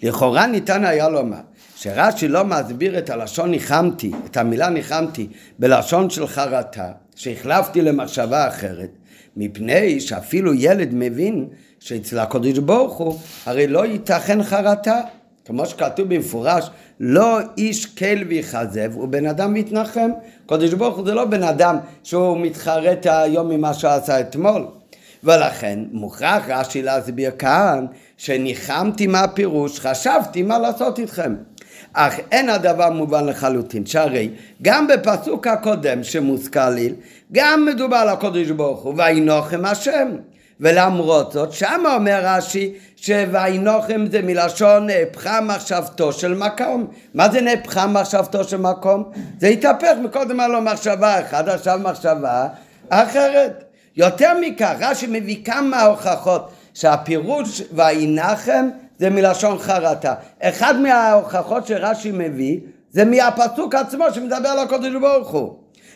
לכאורה 0.03 0.47
ניתן 0.47 0.85
היה 0.85 1.09
לומר 1.09 1.37
שרש"י 1.79 2.27
לא 2.27 2.43
מסביר 2.43 2.97
את 2.97 3.09
הלשון 3.09 3.51
ניחמתי, 3.51 4.11
את 4.25 4.37
המילה 4.37 4.69
ניחמתי, 4.69 5.27
בלשון 5.59 6.09
של 6.09 6.27
חרטה, 6.27 6.91
שהחלפתי 7.15 7.81
למחשבה 7.81 8.47
אחרת, 8.47 8.89
מפני 9.37 9.99
שאפילו 9.99 10.53
ילד 10.53 10.89
מבין 10.91 11.47
שאצל 11.79 12.19
הקדוש 12.19 12.59
ברוך 12.59 12.97
הוא 12.97 13.19
הרי 13.45 13.67
לא 13.67 13.85
ייתכן 13.85 14.43
חרטה, 14.43 15.01
כמו 15.45 15.65
שכתוב 15.65 16.13
במפורש, 16.13 16.69
לא 16.99 17.39
איש 17.57 17.85
כל 17.85 18.23
ויכזב, 18.27 18.91
הוא 18.93 19.07
בן 19.07 19.25
אדם 19.25 19.53
מתנחם. 19.53 20.09
קדוש 20.45 20.73
ברוך 20.73 20.97
הוא 20.97 21.05
זה 21.05 21.13
לא 21.13 21.25
בן 21.25 21.43
אדם 21.43 21.77
שהוא 22.03 22.37
מתחרט 22.37 23.05
היום 23.09 23.49
ממה 23.49 23.73
שעשה 23.73 24.19
אתמול. 24.19 24.67
ולכן 25.23 25.79
מוכרח 25.91 26.43
רש"י 26.47 26.81
להסביר 26.81 27.31
כאן 27.31 27.85
שניחמתי 28.17 29.07
מה 29.07 29.19
הפירוש, 29.19 29.79
חשבתי 29.79 30.43
מה 30.43 30.59
לעשות 30.59 30.99
איתכם. 30.99 31.35
אך 31.93 32.19
אין 32.31 32.49
הדבר 32.49 32.89
מובן 32.89 33.25
לחלוטין, 33.25 33.85
שהרי 33.85 34.29
גם 34.61 34.87
בפסוק 34.87 35.47
הקודם 35.47 36.03
שמוזכר 36.03 36.69
ליל, 36.69 36.93
גם 37.31 37.65
מדובר 37.65 37.97
על 37.97 38.09
הקודש 38.09 38.49
ברוך 38.49 38.83
הוא, 38.83 38.93
ויינוחם 38.97 39.65
השם. 39.65 40.07
ולמרות 40.59 41.31
זאת, 41.31 41.51
שם 41.51 41.83
אומר 41.95 42.21
רש"י 42.23 42.73
שויינוחם 42.95 44.05
זה 44.11 44.21
מלשון 44.21 44.85
נהפכה 44.85 45.41
מחשבתו 45.41 46.13
של 46.13 46.33
מקום. 46.33 46.87
מה 47.13 47.29
זה 47.29 47.41
נהפכה 47.41 47.87
מחשבתו 47.87 48.43
של 48.43 48.57
מקום? 48.57 49.03
זה 49.39 49.47
התהפך, 49.47 49.93
מקודם 50.03 50.39
היה 50.39 50.49
לו 50.49 50.61
מחשבה 50.61 51.21
אחת, 51.21 51.47
עכשיו 51.47 51.79
מחשבה 51.83 52.47
אחרת. 52.89 53.63
יותר 53.95 54.33
מכך, 54.41 54.75
רש"י 54.79 55.07
מביא 55.09 55.45
כמה 55.45 55.81
הוכחות 55.83 56.51
שהפירוש 56.73 57.61
וינחם 57.71 58.69
זה 58.99 59.09
מלשון 59.09 59.57
חרטה. 59.59 60.13
אחד 60.39 60.79
מההוכחות 60.79 61.67
שרש"י 61.67 62.11
מביא 62.13 62.59
זה 62.91 63.05
מהפסוק 63.05 63.75
עצמו 63.75 64.05
שמדבר 64.13 64.49
על 64.49 64.59
הקודש 64.59 64.93
ברוך 65.01 65.29
הוא. 65.29 65.53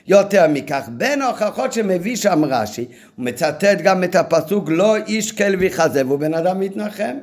יותר 0.08 0.46
מכך, 0.50 0.90
בין 0.92 1.22
ההוכחות 1.22 1.74
שמביא 1.74 2.16
שם 2.16 2.46
רש"י, 2.46 2.86
הוא 3.16 3.26
מצטט 3.26 3.82
גם 3.84 4.04
את 4.04 4.16
הפסוק 4.16 4.70
לא 4.70 4.96
איש 4.96 5.32
כל 5.32 5.56
ויכזב, 5.60 6.10
הוא 6.10 6.20
בן 6.20 6.34
אדם 6.34 6.60
מתנחם. 6.60 7.16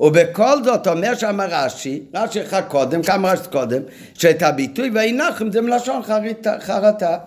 ובכל 0.00 0.64
זאת 0.64 0.86
אומר 0.88 1.14
שם 1.14 1.40
רש"י, 1.40 2.02
רש"י 2.14 2.42
אחד 2.42 2.62
קודם, 2.68 3.02
כמה 3.02 3.32
רש"י 3.32 3.48
קודם, 3.52 3.82
שאת 4.14 4.42
הביטוי 4.42 4.90
וינחם 4.94 5.50
זה 5.50 5.60
מלשון 5.60 6.02
חרטה. 6.60 7.18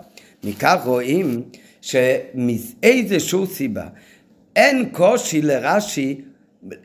מכך 0.43 0.77
רואים 0.85 1.41
שמאיזשהו 1.81 3.47
סיבה 3.47 3.83
אין 4.55 4.89
קושי 4.91 5.41
לרש"י 5.41 6.21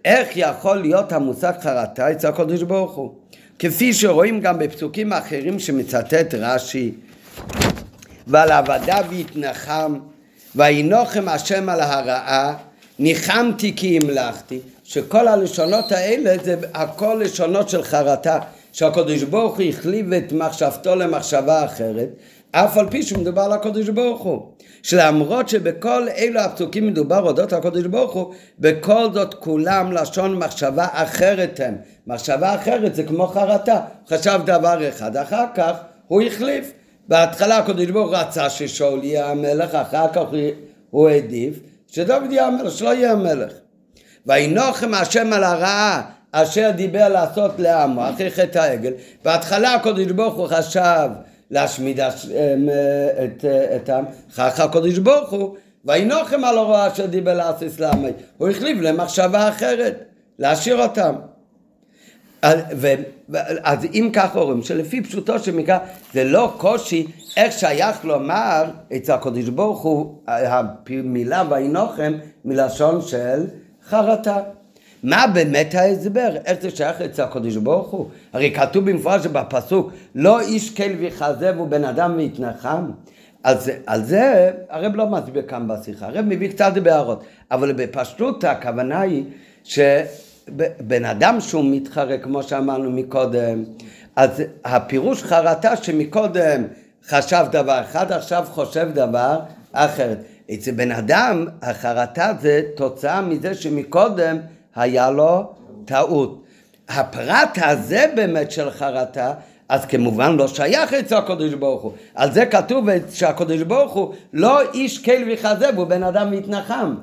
איך 0.05 0.29
יכול 0.37 0.77
להיות 0.77 1.13
המושג 1.13 1.53
חרטה 1.61 2.13
אצל 2.13 2.29
הקדוש 2.29 2.63
ברוך 2.63 2.95
הוא? 2.95 3.15
כפי 3.59 3.95
שרואים 3.95 4.41
גם 4.41 4.59
בפסוקים 4.59 5.13
אחרים 5.13 5.59
שמצטט 5.59 6.35
רש"י, 6.35 6.93
ועל 8.27 8.53
עבדה 8.53 9.01
והתנחם, 9.11 9.99
וינוחם 10.57 11.29
השם 11.29 11.69
על 11.69 11.81
הרעה, 11.81 12.55
ניחמתי 12.99 13.73
כי 13.77 13.97
המלכתי, 13.97 14.61
שכל 14.85 15.29
הלשונות 15.29 15.93
האלה 15.93 16.35
זה 16.45 16.57
הכל 16.75 17.21
לשונות 17.21 17.69
של 17.69 17.83
חרטה, 17.83 18.39
שהקדוש 18.73 19.23
ברוך 19.23 19.57
הוא 19.57 19.67
החליף 19.69 20.07
את 20.17 20.33
מחשבתו 20.33 20.97
למחשבה 20.97 21.65
אחרת, 21.65 22.09
אף 22.57 22.77
על 22.77 22.91
פי 22.91 23.03
שמדובר 23.03 23.43
על 23.43 23.53
הקדוש 23.53 23.89
ברוך 23.89 24.23
הוא. 24.23 24.43
שלמרות 24.83 25.49
שבכל 25.49 26.09
אלו 26.17 26.41
הפסוקים 26.41 26.87
מדובר 26.87 27.21
אודות 27.23 27.53
הקדוש 27.53 27.87
ברוך 27.87 28.13
הוא, 28.13 28.35
בכל 28.59 29.13
זאת 29.13 29.35
כולם 29.35 29.93
לשון 29.93 30.39
מחשבה 30.39 30.87
אחרת 30.93 31.61
הם. 31.65 31.77
מחשבה 32.07 32.55
אחרת 32.55 32.95
זה 32.95 33.03
כמו 33.03 33.27
חרטה. 33.27 33.81
חשב 34.09 34.41
דבר 34.47 34.89
אחד, 34.89 35.17
אחר 35.17 35.45
כך 35.55 35.73
הוא 36.09 36.23
החליף. 36.23 36.73
בהתחלה 37.09 37.59
הקדוש 37.59 37.87
ברוך 37.87 38.09
הוא 38.11 38.17
רצה 38.17 38.51
ששאול 38.51 39.05
יהיה 39.05 39.31
המלך, 39.31 39.75
אחר 39.75 40.07
כך 40.13 40.23
הוא 40.91 41.09
העדיף 41.09 41.61
שדוד 41.87 42.23
יהיה 42.33 42.47
המלך, 42.47 42.73
שלא 42.73 42.95
יהיה 42.95 43.13
המלך. 43.13 43.53
וינוחם 44.27 44.95
השם 44.95 45.33
על 45.33 45.45
הרעה 45.45 46.03
אשר 46.33 46.71
דיבר 46.77 47.09
לעשות 47.09 47.51
לעמו, 47.59 48.09
אחרי 48.09 48.31
חטא 48.31 48.59
העגל. 48.59 48.93
בהתחלה 49.25 49.75
הקדוש 49.75 50.07
ברוך 50.07 50.35
הוא 50.35 50.47
חשב 50.47 51.09
להשמיד 51.51 52.01
את 53.77 53.89
העם, 53.89 54.05
כך 54.37 54.61
הקדוש 54.61 54.99
ברוך 54.99 55.31
הוא, 55.31 55.57
וינוחם 55.85 56.45
על 56.45 56.59
הרוע 56.59 56.89
אשר 56.93 57.07
דיבר 57.07 57.35
לאסיס 57.35 57.81
לעמי, 57.81 58.11
הוא 58.39 58.49
החליף 58.49 58.79
למחשבה 58.81 59.49
אחרת, 59.49 60.05
להשאיר 60.39 60.83
אותם. 60.83 61.15
אז, 63.63 63.85
אם 63.95 64.11
כך 64.13 64.37
אומרים, 64.37 64.63
שלפי 64.63 65.03
פשוטו 65.03 65.39
של 65.39 65.55
מקרא, 65.55 65.79
זה 66.13 66.25
לא 66.25 66.55
קושי 66.59 67.07
איך 67.37 67.53
שייך 67.53 68.05
לומר 68.05 68.65
אצל 68.97 69.13
הקדוש 69.13 69.49
ברוך 69.49 69.83
הוא, 69.83 70.19
המילה 70.27 71.43
וינוחם 71.51 72.15
מלשון 72.45 73.03
של 73.03 73.47
חרטה. 73.89 74.41
מה 75.05 75.27
באמת 75.35 75.75
ההסבר? 75.75 76.37
איך 76.45 76.61
זה 76.61 76.71
שייך 76.71 77.01
אצל 77.01 77.23
הקדוש 77.23 77.57
ברוך 77.57 77.89
הוא? 77.91 78.09
הרי 78.33 78.55
כתוב 78.55 78.91
במפורש 78.91 79.27
בפסוק, 79.27 79.93
לא 80.15 80.41
איש 80.41 80.71
כל 80.71 80.93
ויכזב 80.99 81.61
ובן 81.61 81.85
אדם 81.85 82.15
ויתנחם. 82.17 82.91
אז 83.45 83.71
על 83.87 84.05
זה 84.05 84.51
הרב 84.71 84.97
לא 84.97 85.07
מסביר 85.07 85.43
כאן 85.49 85.69
בשיחה, 85.69 86.07
הרב 86.07 86.25
מביא 86.29 86.49
קצת 86.49 86.73
בהערות, 86.83 87.25
אבל 87.51 87.73
בפשטות 87.73 88.45
הכוונה 88.45 89.01
היא 89.01 89.25
שבן 89.65 91.05
אדם 91.05 91.41
שהוא 91.41 91.65
מתחרה, 91.65 92.19
כמו 92.19 92.43
שאמרנו 92.43 92.91
מקודם, 92.91 93.65
אז 94.17 94.43
הפירוש 94.65 95.23
חרטה 95.23 95.77
שמקודם 95.77 96.63
חשב 97.09 97.45
דבר 97.53 97.81
אחד, 97.81 98.13
עכשיו 98.13 98.45
חושב 98.51 98.89
דבר 98.95 99.39
אחרת. 99.73 100.19
אצל 100.55 100.71
בן 100.71 100.93
אדם 100.93 101.47
החרטה 101.63 102.33
זה 102.41 102.63
תוצאה 102.77 103.21
מזה 103.23 103.55
שמקודם 103.55 104.37
היה 104.77 105.11
לו 105.11 105.53
טעות. 105.85 106.45
הפרט 106.89 107.59
הזה 107.63 108.07
באמת 108.17 108.51
של 108.51 108.71
חרטה, 108.71 109.33
אז 109.69 109.85
כמובן 109.85 110.37
לא 110.37 110.49
שייך 110.49 110.95
אצל 110.95 111.17
הקדוש 111.17 111.55
ברוך 111.55 111.83
הוא. 111.83 111.93
על 112.15 112.33
זה 112.33 112.47
כתוב 112.47 112.87
שהקדוש 113.11 113.63
ברוך 113.63 113.93
הוא 113.93 114.15
לא 114.33 114.73
איש 114.73 115.05
כל 115.05 115.33
וכזב, 115.33 115.73
הוא 115.77 115.87
בן 115.87 116.03
אדם 116.03 116.31
מתנחם. 116.31 116.95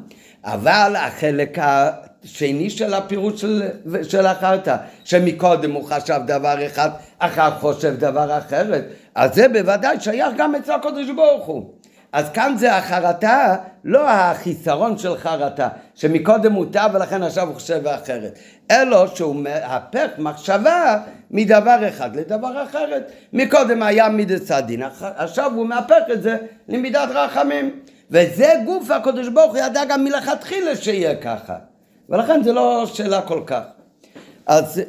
אבל 0.43 0.95
החלק 0.97 1.57
השני 1.61 2.69
של 2.69 2.93
הפירוש 2.93 3.41
של, 3.41 3.61
של 4.03 4.25
החרטה, 4.25 4.77
שמקודם 5.03 5.71
הוא 5.71 5.83
חשב 5.89 6.19
דבר 6.25 6.65
אחד, 6.65 6.89
אחר 7.19 7.51
חושב 7.51 7.95
דבר 7.99 8.37
אחרת, 8.37 8.83
אז 9.15 9.35
זה 9.35 9.47
בוודאי 9.47 9.99
שייך 9.99 10.33
גם 10.37 10.55
אצל 10.55 10.71
הקדוש 10.71 11.09
ברוך 11.15 11.45
הוא. 11.45 11.71
אז 12.13 12.29
כאן 12.29 12.55
זה 12.57 12.75
החרטה, 12.75 13.55
לא 13.83 14.09
החיסרון 14.09 14.97
של 14.97 15.17
חרטה, 15.17 15.69
שמקודם 15.95 16.51
מוטה 16.51 16.87
ולכן 16.93 17.23
עכשיו 17.23 17.47
הוא 17.47 17.55
חושב 17.55 17.87
אחרת, 17.87 18.39
אלא 18.71 19.07
שהוא 19.15 19.35
מהפך 19.35 20.07
מחשבה 20.17 20.97
מדבר 21.31 21.89
אחד 21.89 22.15
לדבר 22.15 22.63
אחרת. 22.63 23.11
מקודם 23.33 23.83
היה 23.83 24.09
מידת 24.09 24.51
הדין, 24.51 24.83
עכשיו 25.01 25.51
הוא 25.55 25.65
מהפך 25.67 26.03
את 26.13 26.23
זה 26.23 26.37
למידת 26.67 27.09
רחמים. 27.13 27.79
וזה 28.11 28.53
גוף 28.65 28.91
הקדוש 28.91 29.27
ברוך 29.27 29.51
הוא 29.51 29.59
ידע 29.59 29.85
גם 29.85 30.03
מלכתחילה 30.03 30.75
שיהיה 30.75 31.15
ככה. 31.15 31.55
ולכן 32.09 32.43
זה 32.43 32.53
לא 32.53 32.85
שאלה 32.85 33.21
כל 33.21 33.41
כך. 33.45 33.61
אז 34.47 34.81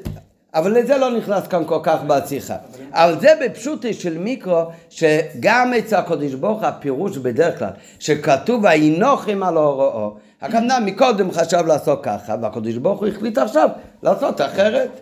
אבל 0.54 0.78
לזה 0.78 0.99
לא 0.99 1.11
נכנס 1.11 1.47
כאן 1.47 1.62
כל 1.66 1.80
כך 1.82 1.99
בשיחה. 2.06 2.54
אבל 2.92 3.21
זה 3.21 3.32
בפשוטי 3.44 3.94
של 3.94 4.18
מיקרו, 4.18 4.62
שגם 4.90 5.73
אצל 5.78 5.97
הקודש 5.97 6.35
ברוך 6.35 6.62
הפירוש 6.62 7.16
בדרך 7.16 7.59
כלל, 7.59 7.71
שכתוב 7.99 8.64
וינוחם 8.64 9.42
על 9.42 9.56
הוראו, 9.56 10.14
הכוונה 10.42 10.80
מקודם 10.80 11.32
חשב 11.32 11.66
לעשות 11.66 12.00
ככה, 12.02 12.35
והקודש 12.42 12.75
ברוך 12.75 13.00
הוא 13.00 13.09
החליט 13.09 13.38
עכשיו 13.38 13.68
לעשות 14.02 14.40
אחרת. 14.40 15.00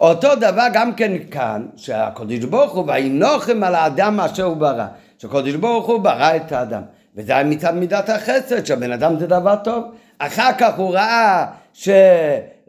אותו 0.00 0.34
דבר 0.34 0.66
גם 0.72 0.94
כן 0.94 1.12
כאן, 1.30 1.66
שהקודש 1.76 2.44
ברוך 2.44 2.72
הוא 2.72 2.84
וינוחם 2.86 3.64
על 3.64 3.74
האדם 3.74 4.20
אשר 4.20 4.44
הוא 4.44 4.56
ברא, 4.56 4.86
שהקודש 5.18 5.54
ברוך 5.54 5.86
הוא 5.86 5.98
ברא 5.98 6.36
את 6.36 6.52
האדם. 6.52 6.82
וזה 7.16 7.32
היה 7.32 7.44
מצד 7.44 7.74
מידת 7.74 8.08
החסד, 8.08 8.66
שהבן 8.66 8.92
אדם 8.92 9.18
זה 9.18 9.26
דבר 9.26 9.56
טוב. 9.64 9.84
אחר 10.18 10.50
כך 10.58 10.78
הוא 10.78 10.94
ראה 10.94 11.46
ש... 11.72 11.88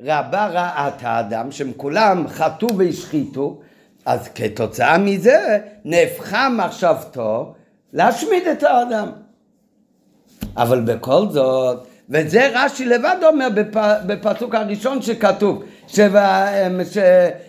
רבה 0.06 0.48
רעת 0.48 1.02
האדם, 1.02 1.52
שהם 1.52 1.72
כולם 1.78 2.28
חטאו 2.28 2.78
והשחיתו, 2.78 3.60
אז 4.06 4.28
כתוצאה 4.36 4.98
מזה 4.98 5.58
נהפכה 5.86 6.50
מחשבתו 6.50 7.54
להשמיד 7.94 8.48
את 8.48 8.64
האדם. 8.64 9.12
אבל 10.58 10.82
בכל 10.82 11.30
זאת, 11.30 11.88
וזה 12.10 12.50
רש"י 12.54 12.86
לבד 12.86 13.16
אומר 13.24 13.48
בפ, 13.56 13.76
בפסוק 14.06 14.56
הראשון 14.56 15.02
שכתוב, 15.02 15.64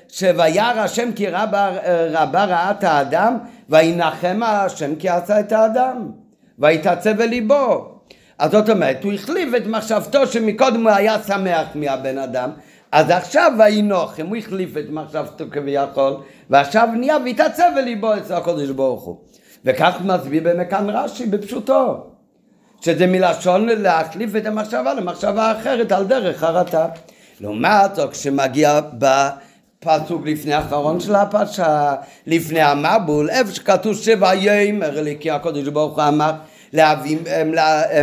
שוירא 0.08 0.80
השם 0.80 1.12
כי 1.12 1.28
רבה, 1.28 1.70
רבה 2.10 2.44
רעת 2.44 2.84
האדם, 2.84 3.38
וינחם 3.68 4.40
השם 4.44 4.96
כי 4.96 5.08
עשה 5.08 5.40
את 5.40 5.52
האדם, 5.52 6.10
ויתעצב 6.58 7.20
אל 7.20 7.26
ליבו. 7.26 7.91
אז 8.42 8.50
זאת 8.50 8.70
אומרת, 8.70 9.04
הוא 9.04 9.12
החליף 9.12 9.54
את 9.56 9.66
מחשבתו 9.66 10.26
שמקודם 10.26 10.82
הוא 10.82 10.90
היה 10.90 11.16
שמח 11.26 11.66
מהבן 11.74 12.18
אדם, 12.18 12.50
אז 12.92 13.10
עכשיו 13.10 13.52
וינוחם, 13.58 14.26
הוא 14.26 14.36
החליף 14.36 14.76
את 14.76 14.84
מחשבתו 14.90 15.44
כביכול, 15.50 16.16
ועכשיו 16.50 16.88
נהיה 16.96 17.16
והתעצב 17.24 17.70
וליבו 17.76 18.16
אצל 18.16 18.34
הקודש 18.34 18.68
ברוך 18.68 19.02
הוא. 19.02 19.16
וכך 19.64 19.96
מסביר 20.04 20.64
כאן 20.70 20.90
רש"י 20.90 21.26
בפשוטו, 21.26 22.06
שזה 22.80 23.06
מלשון 23.06 23.68
להחליף 23.68 24.36
את 24.36 24.46
המחשבה 24.46 24.94
למחשבה 24.94 25.52
אחרת 25.52 25.92
על 25.92 26.04
דרך 26.04 26.38
חרטה. 26.38 26.86
לעומת 27.40 27.94
זאת, 27.94 28.10
כשמגיע 28.10 28.80
בפסוק 28.98 30.26
לפני 30.26 30.54
האחרון 30.54 31.00
של 31.00 31.14
הפרשה, 31.14 31.94
לפני 32.26 32.60
המבול, 32.60 33.30
איפה 33.30 33.52
שכתוב 33.52 33.96
שבע 33.96 34.34
יאמר 34.34 35.00
לי 35.00 35.16
כי 35.20 35.30
הקודש 35.30 35.68
ברוך 35.68 35.98
הוא 35.98 36.08
אמר 36.08 36.32
להביא, 36.72 37.18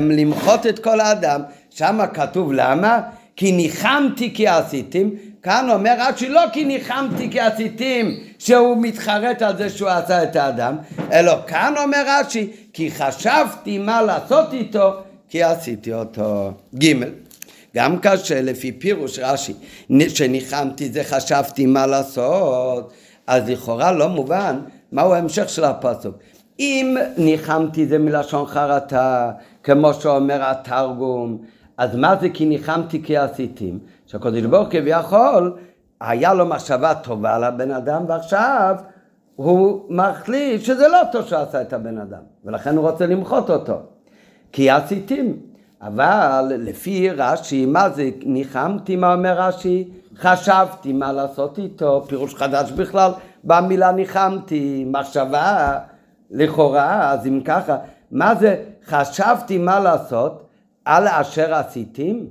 למחות 0.02 0.68
את 0.68 0.80
כל 0.80 1.00
האדם. 1.00 1.42
שם 1.70 2.00
כתוב 2.14 2.54
למה? 2.54 3.02
כי 3.36 3.52
ניחמתי 3.52 4.34
כי 4.34 4.48
עשיתם. 4.48 5.10
כאן 5.44 5.70
אומר 5.70 5.96
רש"י 6.00 6.30
לא 6.30 6.42
כי 6.54 6.66
ניחמתי 6.66 7.30
כי 7.32 7.40
עשיתם 7.40 8.12
שהוא 8.40 8.78
מתחרט 8.82 9.42
על 9.42 9.58
זה 9.58 9.70
שהוא 9.70 9.90
עשה 9.90 10.24
את 10.24 10.36
האדם, 10.36 10.78
אלא 11.12 11.34
כאן 11.48 11.74
אומר 11.78 12.04
רש"י 12.08 12.48
כי 12.74 12.92
חשבתי 12.92 13.78
מה 13.78 14.02
לעשות 14.02 14.54
איתו 14.54 14.94
כי 15.30 15.44
עשיתי 15.44 15.94
אותו. 15.94 16.52
ג' 16.84 16.94
גם 17.76 17.98
קשה 18.02 18.42
לפי 18.42 18.72
פירוש 18.72 19.20
רש"י 19.20 19.54
שניחמתי 20.10 20.90
זה 20.90 21.04
חשבתי 21.04 21.66
מה 21.66 21.88
לעשות 21.88 22.94
אז 23.28 23.50
לכאורה 23.50 23.92
לא 23.92 24.10
מובן 24.10 24.60
מהו 24.92 25.14
ההמשך 25.14 25.50
של 25.50 25.64
הפסוק 25.64 26.16
אם 26.60 26.98
ניחמתי 27.18 27.88
זה 27.88 27.98
מלשון 27.98 28.46
חרטה, 28.46 29.32
כמו 29.64 29.94
שאומר 29.94 30.44
התרגום, 30.44 31.38
אז 31.78 31.96
מה 31.96 32.16
זה 32.16 32.30
כי 32.30 32.46
ניחמתי 32.46 33.04
כי 33.04 33.18
עשיתים? 33.18 33.80
שהקדוש 34.06 34.42
ברוך 34.42 34.68
כביכול, 34.72 35.58
היה 36.02 36.34
לו 36.34 36.46
מחשבה 36.46 36.96
טובה 36.96 37.40
לבן 37.40 37.72
אדם, 37.72 38.04
ועכשיו 38.08 38.76
הוא 39.36 39.86
מחליט 39.90 40.62
שזה 40.62 40.88
לא 40.88 41.02
טוב 41.12 41.26
שעשה 41.26 41.62
את 41.62 41.74
הבן 41.74 41.98
אדם, 41.98 42.22
ולכן 42.46 42.78
הוא 42.78 42.90
רוצה 42.90 43.06
למחות 43.06 43.50
אותו. 43.50 43.80
כי 44.52 44.70
עשיתים. 44.70 45.38
אבל 45.82 46.52
לפי 46.58 47.10
רש"י, 47.10 47.66
מה 47.66 47.90
זה 47.90 48.10
ניחמתי, 48.26 48.96
מה 48.96 49.14
אומר 49.14 49.42
רש"י? 49.42 49.90
חשבתי 50.18 50.94
מה 50.94 51.12
לעשות 51.14 51.58
איתו, 51.58 52.06
פירוש 52.08 52.36
חדש 52.36 52.72
בכלל, 52.72 53.12
במילה 53.44 53.92
ניחמתי, 53.92 54.86
מחשבה 54.88 55.78
לכאורה, 56.32 57.12
אז 57.12 57.28
אם 57.28 57.42
ככה, 57.46 57.78
מה 58.12 58.36
זה 58.36 58.56
חשבתי 58.86 59.58
מה 59.58 59.80
לעשות 59.80 60.44
על 60.86 61.08
אשר 61.08 61.54
עשיתים? 61.54 62.28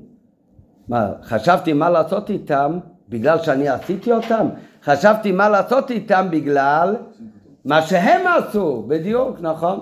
מה, 0.89 1.09
חשבתי 1.23 1.73
מה 1.73 1.91
לעשות 1.91 2.31
איתם 2.31 2.79
בגלל 3.09 3.39
שאני 3.39 3.69
עשיתי 3.69 4.13
אותם? 4.13 4.49
חשבתי 4.85 5.33
מה 5.33 5.49
לעשות 5.49 5.91
איתם 5.91 6.27
בגלל 6.31 6.97
מה 7.65 7.83
שהם 7.83 8.21
עשו, 8.27 8.85
בדיוק, 8.89 9.37
נכון? 9.41 9.81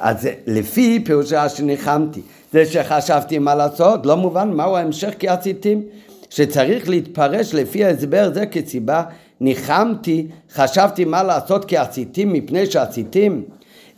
אז 0.00 0.28
לפי 0.46 1.02
פירושה 1.04 1.48
שניחמתי, 1.48 2.22
זה 2.52 2.66
שחשבתי 2.66 3.38
מה 3.38 3.54
לעשות, 3.54 4.06
לא 4.06 4.16
מובן 4.16 4.50
מהו 4.50 4.76
ההמשך 4.76 5.14
כי 5.18 5.28
עשיתים, 5.28 5.82
שצריך 6.30 6.88
להתפרש 6.88 7.54
לפי 7.54 7.84
ההסבר 7.84 8.30
זה 8.34 8.46
כסיבה 8.46 9.02
ניחמתי, 9.40 10.26
חשבתי 10.52 11.04
מה 11.04 11.22
לעשות 11.22 11.64
כי 11.64 11.76
עשיתים 11.76 12.32
מפני 12.32 12.66
שעשיתים. 12.66 13.44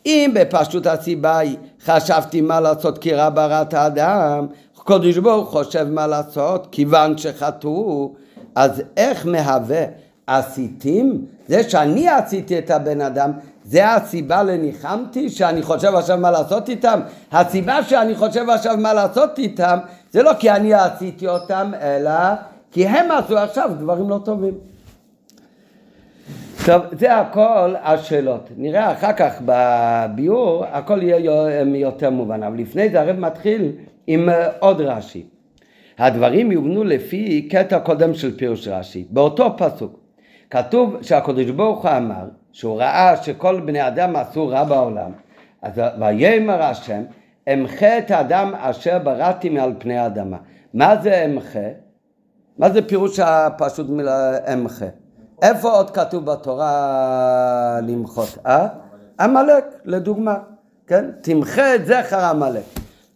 אם 0.06 0.30
בפשטות 0.34 0.86
הסיבה 0.86 1.38
היא 1.38 1.56
חשבתי 1.84 2.40
מה 2.40 2.60
לעשות 2.60 2.98
כי 2.98 3.14
רע 3.14 3.28
בראת 3.28 3.74
האדם, 3.74 4.46
קודש 4.74 5.18
ברוך 5.18 5.50
חושב 5.50 5.86
מה 5.90 6.06
לעשות 6.06 6.68
כיוון 6.70 7.18
שחטאו, 7.18 8.12
אז 8.54 8.82
איך 8.96 9.26
מהווה 9.26 9.84
עשיתים? 10.26 11.24
זה 11.48 11.70
שאני 11.70 12.08
עשיתי 12.08 12.58
את 12.58 12.70
הבן 12.70 13.00
אדם, 13.00 13.30
זה 13.64 13.94
הסיבה 13.94 14.42
לניחמתי 14.42 15.30
שאני 15.30 15.62
חושב 15.62 15.94
עכשיו 15.94 16.18
מה 16.18 16.30
לעשות 16.30 16.68
איתם? 16.68 17.00
הסיבה 17.32 17.82
שאני 17.82 18.14
חושב 18.14 18.50
עכשיו 18.50 18.76
מה 18.76 18.92
לעשות 18.92 19.38
איתם 19.38 19.78
זה 20.12 20.22
לא 20.22 20.32
כי 20.38 20.50
אני 20.50 20.74
עשיתי 20.74 21.28
אותם, 21.28 21.72
אלא 21.80 22.12
כי 22.70 22.86
הם 22.86 23.10
עשו 23.10 23.38
עכשיו 23.38 23.70
דברים 23.78 24.10
לא 24.10 24.18
טובים. 24.24 24.71
טוב, 26.66 26.82
זה 26.92 27.16
הכל 27.16 27.74
השאלות. 27.82 28.48
נראה 28.56 28.92
אחר 28.92 29.12
כך 29.12 29.42
בביאור, 29.44 30.64
הכל 30.64 31.02
יהיה 31.02 31.64
יותר 31.74 32.10
מובן. 32.10 32.42
אבל 32.42 32.58
לפני 32.58 32.88
זה 32.88 33.00
הרב 33.00 33.16
מתחיל 33.18 33.72
עם 34.06 34.28
עוד 34.58 34.80
רש"י. 34.80 35.26
הדברים 35.98 36.52
יובנו 36.52 36.84
לפי 36.84 37.48
קטע 37.50 37.78
קודם 37.78 38.14
של 38.14 38.36
פירוש 38.36 38.68
רש"י. 38.68 39.06
באותו 39.10 39.56
פסוק 39.58 40.00
כתוב 40.50 40.96
שהקדוש 41.02 41.50
ברוך 41.50 41.86
הוא 41.86 41.96
אמר 41.96 42.24
שהוא 42.52 42.78
ראה 42.78 43.16
שכל 43.16 43.60
בני 43.60 43.86
אדם 43.86 44.16
עשו 44.16 44.48
רע 44.48 44.64
בעולם 44.64 45.10
אז 45.62 45.80
ויאמר 46.00 46.62
השם 46.62 47.02
אמחה 47.52 47.98
את 47.98 48.10
האדם 48.10 48.54
אשר 48.54 48.98
בראתי 48.98 49.48
מעל 49.48 49.72
פני 49.78 49.98
האדמה. 49.98 50.36
מה 50.74 50.96
זה 51.02 51.24
אמחה? 51.24 51.68
מה 52.58 52.70
זה 52.70 52.88
פירוש 52.88 53.18
הפשוט 53.18 53.88
מילה 53.88 54.36
אמחה? 54.52 54.86
איפה 55.42 55.70
עוד 55.70 55.90
כתוב 55.90 56.24
בתורה 56.24 57.80
למחות? 57.82 58.28
אה? 58.46 58.68
עמלק, 59.20 59.64
לדוגמה, 59.84 60.38
כן? 60.86 61.10
תמחה 61.20 61.74
את 61.74 61.86
זכר 61.86 62.24
עמלק. 62.24 62.62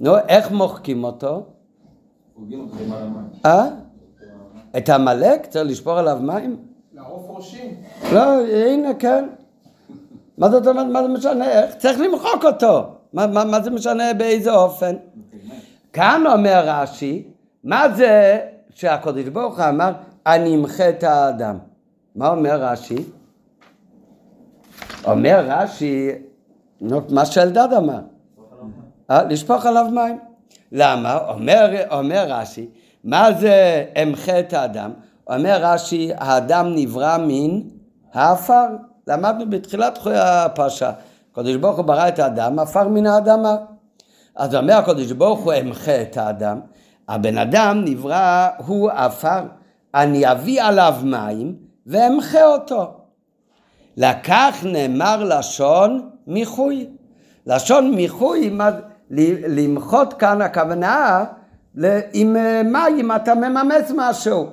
נו, 0.01 0.17
איך 0.29 0.51
מוחקים 0.51 1.05
אותו? 1.05 1.47
אה? 3.47 3.67
את 4.77 4.89
עמלק? 4.89 5.47
צריך 5.47 5.71
לשפור 5.71 5.99
עליו 5.99 6.19
מים? 6.21 6.57
לערוף 6.93 7.37
ראשים. 7.37 7.75
לא, 8.13 8.47
הנה, 8.47 8.95
כן. 8.95 9.29
מה 10.39 10.51
זאת 10.51 10.67
אומרת, 10.67 10.87
מה 10.87 11.03
זה 11.03 11.09
משנה? 11.09 11.49
איך? 11.51 11.75
צריך 11.75 12.01
למחוק 12.01 12.45
אותו. 12.45 12.85
מה, 13.13 13.27
מה, 13.27 13.45
מה 13.45 13.61
זה 13.61 13.71
משנה 13.71 14.15
באיזה 14.15 14.55
אופן? 14.55 14.97
כאן 15.93 16.23
אומר 16.33 16.65
רש"י, 16.67 17.29
מה 17.65 17.89
זה 17.97 18.39
שהקדוש 18.71 19.29
ברוך 19.29 19.59
הוא 19.59 19.69
אמר, 19.69 19.93
אני 20.27 20.55
אמחה 20.55 20.89
את 20.89 21.03
האדם. 21.03 21.59
מה 22.17 22.29
אומר 22.29 22.63
רש"י? 22.63 22.97
אומר 25.05 25.45
רש"י, 25.49 26.11
מה 27.11 27.27
שאלדד 27.27 27.69
אמר, 27.77 28.01
אה, 29.11 29.23
לשפוך 29.25 29.67
עליו 29.67 29.87
מים. 29.93 30.19
למה? 30.73 31.19
אומר, 31.29 31.71
אומר 31.91 32.27
רש"י, 32.29 32.69
מה 33.05 33.33
זה 33.33 33.85
אמחה 34.03 34.41
את 34.41 34.53
האדם? 34.53 34.91
אומר 35.31 35.59
רש"י, 35.61 36.11
האדם 36.17 36.75
נברא 36.75 37.17
מן 37.19 37.61
העפר. 38.13 38.67
למדנו 39.07 39.51
בתחילת 39.51 39.99
הפרשה, 40.15 40.93
הקדוש 41.33 41.57
ברוך 41.57 41.77
הוא 41.77 41.85
ברא 41.85 42.09
את 42.09 42.19
האדם, 42.19 42.59
עפר 42.59 42.89
מן 42.89 43.07
האדמה. 43.07 43.57
אז 44.37 44.55
אומר 44.55 44.75
הקדוש 44.75 45.13
ברוך 45.13 45.41
הוא 45.41 45.53
אמחה 45.61 46.03
את 46.03 46.17
האדם, 46.17 46.61
הבן 47.09 47.39
אדם 47.39 47.83
נברא, 47.85 48.49
הוא 48.67 48.91
עפר, 48.91 49.41
אני 49.95 50.33
אביא 50.33 50.63
עליו 50.63 50.95
מים 51.05 51.66
ואמחה 51.87 52.45
אותו. 52.45 52.95
לקח 53.97 54.57
נאמר 54.63 55.25
לשון 55.25 56.11
מיחוי. 56.27 56.87
לשון 57.47 57.95
מיחוי, 57.95 58.59
למחות 59.49 60.13
כאן 60.13 60.43
הכוונה, 60.43 61.25
עם 62.13 62.37
אה, 62.37 62.63
מים 62.65 63.13
אתה 63.13 63.35
מממץ 63.35 63.93
משהו. 63.97 64.47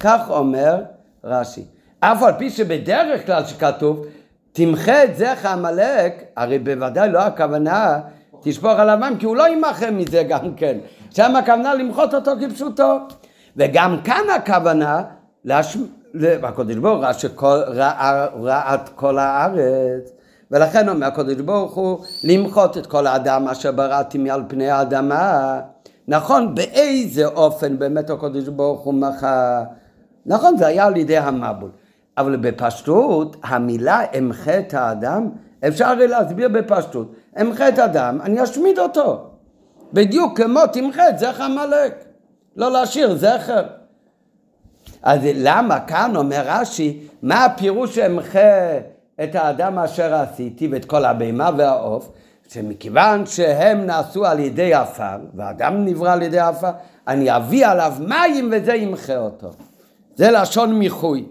כך 0.00 0.30
אומר 0.30 0.82
רש"י. 1.24 1.64
אף 2.00 2.22
על 2.22 2.32
פי 2.38 2.50
שבדרך 2.50 3.26
כלל 3.26 3.44
שכתוב, 3.44 4.06
תמחה 4.52 5.04
את 5.04 5.16
זכר 5.16 5.48
עמלק, 5.48 6.24
הרי 6.36 6.58
בוודאי 6.58 7.12
לא 7.12 7.18
הכוונה 7.18 8.00
תשפוך 8.42 8.78
עליו 8.78 8.98
מים, 9.00 9.18
כי 9.18 9.26
הוא 9.26 9.36
לא 9.36 9.48
ימחה 9.48 9.90
מזה 9.90 10.22
גם 10.22 10.54
כן. 10.54 10.78
שם 11.10 11.36
הכוונה 11.36 11.74
למחות 11.74 12.14
אותו 12.14 12.30
כפשוטו. 12.40 12.98
וגם 13.56 13.96
כאן 14.04 14.24
הכוונה, 14.36 15.02
להש... 15.44 15.76
הקדוש 16.42 16.76
ברוך 16.76 17.04
הוא 17.40 17.54
ראה 18.44 18.74
את 18.74 18.88
כל 18.88 19.18
הארץ, 19.18 20.12
ולכן 20.50 20.88
אומר 20.88 21.06
הקדוש 21.06 21.34
ברוך 21.34 21.74
הוא 21.74 22.04
למחות 22.24 22.78
את 22.78 22.86
כל 22.86 23.06
האדם 23.06 23.48
אשר 23.48 23.72
בראתי 23.72 24.18
מעל 24.18 24.42
פני 24.48 24.70
האדמה. 24.70 25.60
נכון, 26.08 26.54
באיזה 26.54 27.26
אופן 27.26 27.78
באמת 27.78 28.10
הקדוש 28.10 28.48
ברוך 28.48 28.80
הוא 28.80 28.94
מחה? 28.94 29.64
נכון, 30.26 30.56
זה 30.56 30.66
היה 30.66 30.86
על 30.86 30.96
ידי 30.96 31.18
המבול. 31.18 31.70
אבל 32.18 32.36
בפשטות, 32.36 33.36
המילה 33.42 34.00
אמחה 34.18 34.58
את 34.58 34.74
האדם, 34.74 35.28
אפשר 35.68 35.86
הרי 35.86 36.08
להסביר 36.08 36.48
בפשטות. 36.48 37.14
אמחה 37.40 37.68
את 37.68 37.78
האדם, 37.78 38.18
אני 38.20 38.44
אשמיד 38.44 38.78
אותו. 38.78 39.30
בדיוק 39.92 40.40
כמו 40.40 40.60
תמחה 40.72 41.08
את 41.08 41.18
זכר 41.18 41.44
עמלק. 41.44 42.04
לא 42.56 42.72
להשאיר 42.72 43.16
זכר. 43.16 43.62
אז 45.04 45.20
למה 45.34 45.80
כאן 45.80 46.16
אומר 46.16 46.42
רש"י, 46.46 46.98
מה 47.22 47.44
הפירוש 47.44 47.94
שאמחה 47.94 48.78
את 49.24 49.34
האדם 49.34 49.78
אשר 49.78 50.14
עשיתי 50.14 50.68
ואת 50.68 50.84
כל 50.84 51.04
הבהמה 51.04 51.50
והעוף? 51.56 52.10
שמכיוון 52.48 53.26
שהם 53.26 53.86
נעשו 53.86 54.26
על 54.26 54.38
ידי 54.38 54.74
עפר, 54.74 55.16
והאדם 55.34 55.84
נברא 55.84 56.12
על 56.12 56.22
ידי 56.22 56.38
עפר, 56.38 56.70
אני 57.08 57.36
אביא 57.36 57.66
עליו 57.66 57.92
מים 58.00 58.50
וזה 58.52 58.74
ימחה 58.74 59.16
אותו. 59.16 59.50
זה 60.16 60.30
לשון 60.30 60.78
מיחוי. 60.78 61.24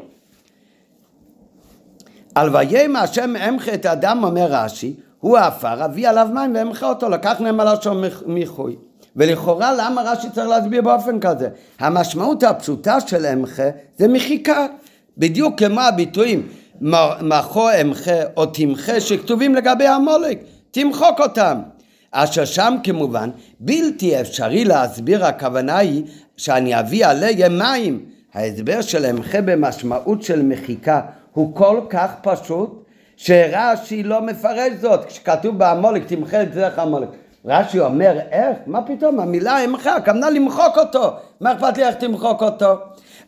על 2.36 2.55
ויאמר 2.55 2.99
השם 2.99 3.36
אמחה 3.36 3.73
את 3.73 3.86
האדם, 3.86 4.23
אומר 4.23 4.47
רש"י, 4.49 4.95
הוא 5.19 5.38
עפר, 5.38 5.86
אביא 5.86 6.09
עליו 6.09 6.27
מים 6.33 6.55
ואמחה 6.55 6.89
אותו, 6.89 7.09
לקח 7.09 7.41
על 7.41 7.73
לשון 7.73 8.03
מיחוי. 8.25 8.75
ולכאורה 9.15 9.73
למה 9.78 10.02
רש"י 10.02 10.28
צריך 10.30 10.47
להסביר 10.47 10.82
באופן 10.82 11.19
כזה? 11.19 11.49
המשמעות 11.80 12.43
הפשוטה 12.43 12.99
של 12.99 13.26
אמחה 13.26 13.69
זה 13.97 14.08
מחיקה. 14.08 14.65
בדיוק 15.17 15.60
כמו 15.63 15.82
הביטויים 15.82 16.47
מחו 17.21 17.69
אמחה 17.82 18.23
או 18.38 18.45
תמחה 18.45 18.99
שכתובים 19.02 19.56
לגבי 19.56 19.88
המולק, 19.88 20.39
תמחוק 20.71 21.19
אותם. 21.19 21.58
אשר 22.12 22.45
שם 22.45 22.76
כמובן 22.84 23.30
בלתי 23.60 24.21
אפשרי 24.21 24.65
להסביר, 24.65 25.26
הכוונה 25.26 25.78
היא 25.78 26.04
שאני 26.38 26.80
אביא 26.80 27.06
עליהם 27.06 27.58
מים. 27.60 28.06
ההסבר 28.34 28.82
של 28.82 29.06
אמחה 29.06 29.41
במשמעות 29.41 30.23
של 30.23 30.41
מחיקה 30.41 31.02
הוא 31.34 31.56
כל 31.56 31.82
כך 31.89 32.12
פשוט 32.21 32.86
שרש"י 33.17 34.04
לא 34.04 34.21
מפרש 34.21 34.73
זאת. 34.82 35.06
כשכתוב 35.06 35.58
בעמולק 35.58 36.08
תמחה 36.08 36.41
את 36.41 36.54
זרח 36.54 36.80
המולק. 36.80 37.10
רש"י 37.45 37.79
אומר, 37.79 38.19
איך? 38.32 38.58
מה 38.65 38.82
פתאום? 38.82 39.19
המילה 39.19 39.65
אמחה, 39.65 39.95
הכוונה 39.95 40.29
למחוק 40.29 40.77
אותו. 40.77 41.13
מה 41.41 41.53
אכפת 41.53 41.77
לי 41.77 41.88
איך 41.88 41.95
תמחוק 41.95 42.41
אותו? 42.41 42.73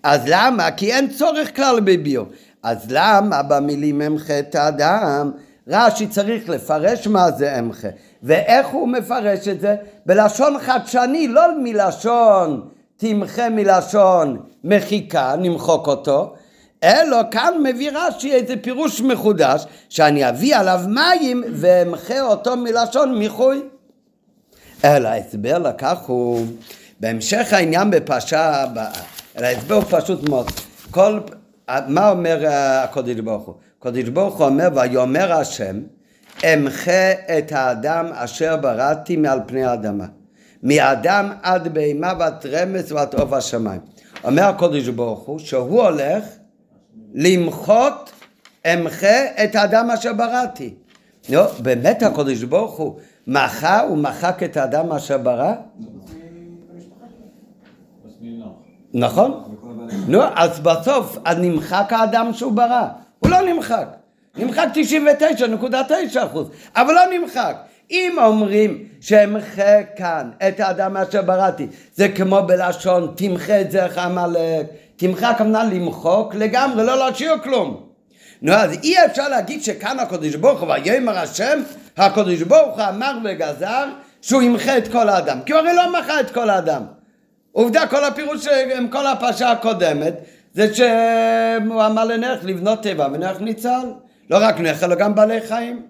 אז 0.04 0.22
למה? 0.28 0.72
כי 0.72 0.94
אין 0.94 1.10
צורך 1.10 1.56
כלל 1.56 1.80
בביור. 1.80 2.26
אז 2.64 2.86
למה 2.90 3.44
במילים 3.44 4.02
אמחה 4.02 4.40
את 4.40 4.56
האדם? 4.56 5.32
רש"י 5.68 6.08
צריך 6.08 6.50
לפרש 6.50 7.08
מה 7.08 7.32
זה 7.32 7.60
אמחה. 7.60 7.88
ואיך 8.24 8.68
הוא 8.68 8.88
מפרש 8.88 9.48
את 9.48 9.62
זה? 9.62 9.76
בלשון 10.06 10.60
חדשני, 10.60 11.28
לא 11.28 11.42
מלשון 11.64 12.62
תמחה 12.98 13.50
מלשון 13.50 14.38
מחיקה, 14.64 15.36
נמחוק 15.38 15.88
אותו, 15.88 16.34
אלא 16.84 17.18
כאן 17.32 17.54
מביא 17.64 17.92
רש"י 17.94 18.34
איזה 18.34 18.54
פירוש 18.62 19.02
מחודש, 19.02 19.66
שאני 19.90 20.30
אביא 20.30 20.56
עליו 20.56 20.80
מים 20.88 21.44
ואמחה 21.52 22.22
אותו 22.22 22.58
מלשון 22.58 23.20
מיחוי. 23.20 23.62
אלא 24.86 25.08
ההסבר 25.08 25.58
לכך 25.58 25.98
הוא, 26.06 26.46
בהמשך 27.00 27.54
העניין 27.54 27.92
בפרשה 27.92 28.64
הבאה, 28.64 28.92
אלא 29.38 29.46
ההסבר 29.46 29.76
הוא 29.76 29.84
פשוט 29.90 30.30
מאוד. 30.30 30.52
כל, 30.92 31.20
מה 31.88 32.10
אומר 32.10 32.46
הקודש 32.50 33.20
ברוך 33.20 33.46
הוא? 33.46 33.56
הקודש 33.80 34.10
ברוך 34.10 34.38
הוא 34.38 34.48
אומר, 34.48 34.68
ויאמר 34.76 35.34
השם, 35.34 35.82
אמחה 36.44 37.12
את 37.38 37.52
האדם 37.52 38.06
אשר 38.14 38.58
בראתי 38.58 39.16
מעל 39.16 39.40
פני 39.46 39.66
האדמה. 39.66 40.06
מאדם 40.64 41.32
עד 41.44 41.74
בהמה 41.74 42.14
ועד 42.20 42.46
רמס 42.46 42.92
ועד 42.92 43.16
עוף 43.16 43.34
השמיים. 43.34 43.82
אומר 44.24 44.44
הקודש 44.44 44.88
ברוך 44.88 45.20
הוא 45.20 45.40
שהוא 45.40 45.82
הולך 45.82 46.24
למחות 47.14 48.12
אמחה 48.74 49.44
את 49.44 49.56
האדם 49.56 49.92
אשר 49.92 50.14
בראתי. 50.14 50.74
נו, 51.30 51.42
באמת 51.60 52.04
הקודש 52.04 52.44
ברוך 52.44 52.78
הוא 52.78 53.00
מחה, 53.28 53.82
הוא 53.82 53.98
מחק 53.98 54.44
את 54.44 54.58
האדם 54.58 54.92
אשר 54.92 55.18
ברא? 55.18 55.54
נכון? 58.94 59.44
נו, 60.08 60.22
אז 60.36 60.60
בסוף, 60.60 61.18
נמחק 61.38 61.94
האדם 61.94 62.34
שהוא 62.34 62.52
ברא. 62.52 62.88
הוא 63.20 63.32
לא 63.32 63.42
נמחק. 63.42 63.88
נמחק 64.38 64.68
99.9 64.74 66.26
אחוז, 66.26 66.50
אבל 66.76 66.94
לא 66.94 67.02
נמחק. 67.20 67.56
אם 67.92 68.16
אומרים 68.24 68.84
שאמחה 69.02 69.84
כאן 69.96 70.32
את 70.48 70.60
האדם 70.60 70.98
אשר 70.98 71.22
בראתי, 71.22 71.68
זה 71.94 72.10
כמו 72.10 72.42
בלשון 72.48 73.14
תמחה 73.16 73.62
את 73.62 73.72
זרח 73.72 73.98
עמלק, 73.98 74.68
תמחה 74.96 75.30
הכוונה 75.30 75.64
למחוק 75.64 76.36
לגמרי, 76.36 76.86
לא 76.86 76.98
להשאיר 76.98 77.38
כלום. 77.44 77.85
נו, 78.46 78.54
אז 78.54 78.72
אי 78.84 79.06
אפשר 79.06 79.28
להגיד 79.28 79.64
שכאן 79.64 80.00
הקדוש 80.00 80.36
ברוך 80.36 80.62
הוא, 80.62 80.70
ויאמר 80.74 81.18
השם, 81.18 81.62
הקדוש 81.98 82.42
ברוך 82.42 82.80
הוא 82.80 82.86
אמר 82.90 83.18
וגזר 83.24 83.86
שהוא 84.22 84.42
ימחה 84.42 84.78
את 84.78 84.88
כל 84.88 85.10
האדם, 85.10 85.40
כי 85.46 85.54
הוא 85.54 85.60
הרי 85.60 85.76
לא 85.76 86.00
מחה 86.00 86.20
את 86.20 86.32
כל 86.32 86.50
האדם. 86.50 86.84
עובדה, 87.52 87.88
כל 87.88 88.04
הפירוש 88.04 88.48
כל 88.90 89.08
הפרשה 89.08 89.52
הקודמת, 89.52 90.14
זה 90.54 90.74
שהוא 90.74 91.86
אמר 91.86 92.06
לנך 92.06 92.40
לבנות 92.44 92.84
טבע 92.84 93.08
ונך 93.14 93.42
ניצל. 93.42 93.92
לא 94.30 94.38
רק 94.42 94.60
נך, 94.60 94.84
אלא 94.84 94.96
גם 94.96 95.16
בעלי 95.16 95.42
חיים. 95.48 95.82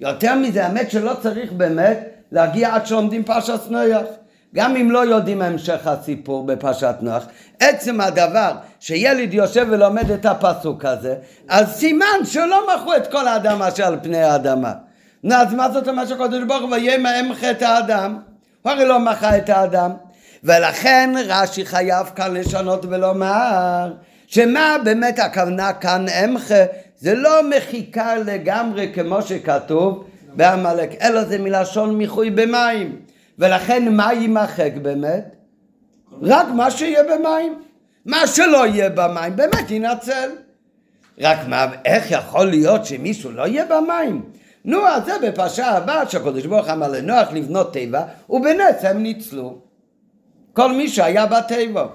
יותר 0.00 0.34
מזה, 0.34 0.66
האמת 0.66 0.90
שלא 0.90 1.12
צריך 1.22 1.52
באמת 1.52 1.98
להגיע 2.32 2.74
עד 2.74 2.86
שעומדים 2.86 3.24
פרשת 3.24 3.60
נויח. 3.70 4.06
גם 4.56 4.76
אם 4.76 4.90
לא 4.90 4.98
יודעים 5.06 5.42
המשך 5.42 5.86
הסיפור 5.86 6.46
בפרשת 6.46 6.94
נוח, 7.00 7.26
עצם 7.60 8.00
הדבר 8.00 8.52
שילד 8.80 9.34
יושב 9.34 9.66
ולומד 9.70 10.10
את 10.10 10.26
הפסוק 10.26 10.84
הזה, 10.84 11.14
אז 11.48 11.68
סימן 11.68 12.24
שלא 12.24 12.66
מכרו 12.74 12.94
את 12.94 13.06
כל 13.06 13.28
האדם 13.28 13.62
אשר 13.62 13.86
על 13.86 13.98
פני 14.02 14.22
האדמה. 14.22 14.72
נו, 15.22 15.34
אז 15.34 15.54
מה 15.54 15.70
זאת 15.70 15.88
אומרת 15.88 16.08
שהקדוש 16.08 16.44
ברוך 16.44 16.62
הוא 16.62 16.70
ויהיה 16.70 17.20
אמחה 17.20 17.50
את 17.50 17.62
האדם? 17.62 18.18
הוא 18.62 18.72
הרי 18.72 18.84
לא 18.84 18.98
מחה 18.98 19.36
את 19.36 19.48
האדם. 19.48 19.90
ולכן 20.44 21.10
רש"י 21.26 21.66
חייב 21.66 22.06
כאן 22.16 22.34
לשנות 22.34 22.84
ולומר 22.84 23.92
שמה 24.26 24.76
באמת 24.84 25.18
הכוונה 25.18 25.72
כאן 25.72 26.06
אמחה 26.24 26.64
זה 26.98 27.14
לא 27.14 27.40
מחיקה 27.56 28.16
לגמרי 28.16 28.92
כמו 28.94 29.22
שכתוב 29.22 30.04
בעמלק 30.36 30.90
אלא 31.02 31.24
זה 31.24 31.38
מלשון 31.38 31.96
מיחוי 31.96 32.30
במים 32.30 33.05
ולכן 33.38 33.94
מה 33.94 34.12
יימחק 34.12 34.72
באמת? 34.82 35.34
רק 36.22 36.46
מה 36.48 36.70
שיהיה 36.70 37.02
במים 37.02 37.62
מה 38.04 38.26
שלא 38.26 38.66
יהיה 38.66 38.90
במים 38.90 39.36
באמת 39.36 39.70
ינצל 39.70 40.30
רק 41.18 41.38
מה, 41.48 41.66
איך 41.84 42.10
יכול 42.10 42.46
להיות 42.46 42.86
שמישהו 42.86 43.30
לא 43.30 43.46
יהיה 43.46 43.64
במים? 43.64 44.22
נו, 44.64 44.88
אז 44.88 45.04
זה 45.04 45.12
בפרשה 45.22 45.68
הבאה 45.68 46.08
שהקדוש 46.08 46.46
ברוך 46.46 46.68
אמר 46.68 46.88
לנוח 46.88 47.28
לבנות 47.32 47.72
תיבה 47.72 48.04
ובנס 48.30 48.84
הם 48.84 49.02
ניצלו 49.02 49.58
כל 50.52 50.72
מי 50.72 50.88
שהיה 50.88 51.26
בתיבה. 51.26 51.86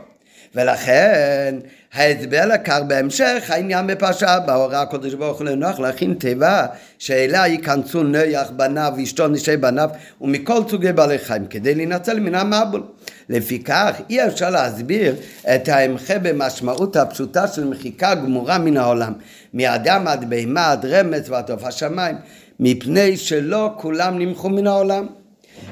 ולכן 0.55 1.55
ההסבר 1.93 2.45
לכך 2.45 2.79
בהמשך 2.87 3.43
העניין 3.49 3.87
בפרשה 3.87 4.33
הבאה 4.33 4.81
הקדוש 4.81 5.13
ברוך 5.13 5.37
הוא 5.37 5.45
לנוח 5.45 5.79
להכין 5.79 6.13
תיבה 6.13 6.65
שאליה 6.99 7.47
ייכנסו 7.47 8.03
נויח 8.03 8.49
בניו 8.49 8.93
ואשתו 8.97 9.27
נשי 9.27 9.57
בניו 9.57 9.89
ומכל 10.21 10.61
סוגי 10.69 10.93
בעלי 10.93 11.19
חיים 11.19 11.45
כדי 11.45 11.75
להינצל 11.75 12.19
מן 12.19 12.35
המבול. 12.35 12.83
לפיכך 13.29 14.01
אי 14.09 14.27
אפשר 14.27 14.49
להסביר 14.49 15.15
את 15.55 15.69
ההמחה 15.69 16.19
במשמעות 16.19 16.95
הפשוטה 16.95 17.47
של 17.47 17.67
מחיקה 17.67 18.15
גמורה 18.15 18.57
מן 18.57 18.77
העולם 18.77 19.13
מאדם 19.53 20.07
עד 20.07 20.29
בהמה 20.29 20.71
עד 20.71 20.85
רמז 20.85 21.29
ועד 21.29 21.51
עוף 21.51 21.63
השמיים 21.63 22.15
מפני 22.59 23.17
שלא 23.17 23.69
כולם 23.77 24.19
נמחו 24.19 24.49
מן 24.49 24.67
העולם 24.67 25.07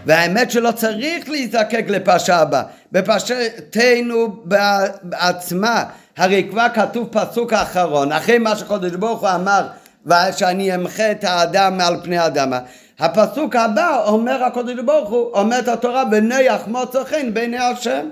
והאמת 0.06 0.52
שלא 0.52 0.72
צריך 0.72 1.30
להזדקק 1.30 1.86
לפרשה 1.88 2.38
הבאה. 2.38 2.64
בפרשתנו 2.92 4.44
בעצמה, 5.04 5.84
הרי 6.18 6.48
כבר 6.50 6.68
כתוב 6.74 7.08
פסוק 7.12 7.54
האחרון, 7.54 8.12
אחרי 8.12 8.38
מה 8.38 8.56
שקודש 8.56 8.92
ברוך 8.92 9.22
הוא 9.22 9.30
אמר, 9.30 9.68
שאני 10.38 10.76
אמחה 10.76 11.12
את 11.12 11.24
האדם 11.24 11.78
מעל 11.78 11.96
פני 12.04 12.18
האדמה. 12.18 12.60
הפסוק 13.00 13.56
הבא 13.56 14.04
אומר 14.08 14.44
הקודש 14.44 14.80
ברוך 14.86 15.10
הוא, 15.10 15.32
אומרת 15.34 15.68
התורה, 15.68 16.04
ונח 16.12 16.62
מוצא 16.68 17.04
חן 17.04 17.34
בעיני 17.34 17.58
השם. 17.58 18.06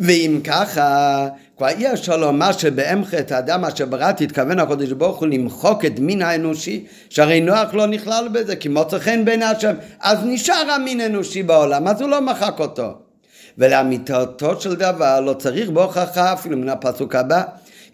ואם 0.00 0.40
ככה, 0.44 1.28
כבר 1.56 1.68
אי 1.68 1.92
אפשר 1.92 2.16
לומר 2.16 2.52
שבאמחת 2.52 3.32
האדם 3.32 3.64
אשר 3.64 3.86
בראתי 3.86 4.24
התכוון 4.24 4.58
הקדוש 4.58 4.92
ברוך 4.92 5.18
הוא 5.18 5.28
למחוק 5.28 5.84
את 5.84 5.98
מין 5.98 6.22
האנושי 6.22 6.84
שהרי 7.10 7.40
נוח 7.40 7.74
לא 7.74 7.86
נכלל 7.86 8.28
בזה 8.32 8.56
כי 8.56 8.68
מוצא 8.68 8.98
חן 8.98 9.24
בין 9.24 9.42
השם 9.42 9.74
אז 10.00 10.18
נשאר 10.24 10.70
המין 10.70 11.00
האנושי 11.00 11.42
בעולם 11.42 11.88
אז 11.88 12.00
הוא 12.00 12.10
לא 12.10 12.20
מחק 12.20 12.54
אותו. 12.58 12.94
ולאמיתותו 13.58 14.60
של 14.60 14.74
דבר 14.74 15.20
לא 15.20 15.32
צריך 15.32 15.70
בהוכחה 15.70 16.32
אפילו 16.32 16.56
מן 16.56 16.68
הפסוק 16.68 17.14
הבא 17.14 17.42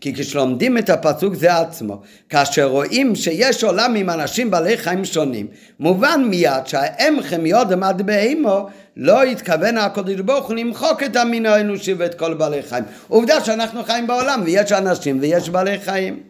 כי 0.03 0.15
כשלומדים 0.15 0.79
את 0.79 0.91
הפסוק 0.91 1.35
זה 1.35 1.57
עצמו, 1.57 2.01
כאשר 2.29 2.65
רואים 2.65 3.17
שיש 3.17 3.65
עולם 3.65 3.95
עם 3.95 4.11
אנשים 4.11 4.51
בעלי 4.51 4.79
חיים 4.79 5.05
שונים, 5.05 5.47
מובן 5.81 6.25
מיד 6.29 6.67
שהאם 6.67 7.17
חמיוד 7.23 7.73
עמד 7.73 8.03
בהימו 8.05 8.69
לא 8.97 9.23
התכוון 9.23 9.79
הקדוש 9.79 10.21
ברוך 10.21 10.47
הוא 10.47 10.57
למחוק 10.57 11.03
את 11.03 11.17
המין 11.17 11.47
האנושי 11.47 11.95
ואת 11.95 12.15
כל 12.15 12.35
בעלי 12.35 12.63
חיים. 12.63 12.85
עובדה 13.09 13.45
שאנחנו 13.45 13.85
חיים 13.85 14.07
בעולם 14.07 14.43
ויש 14.45 14.73
אנשים 14.73 15.19
ויש 15.21 15.49
בעלי 15.49 15.81
חיים. 15.81 16.21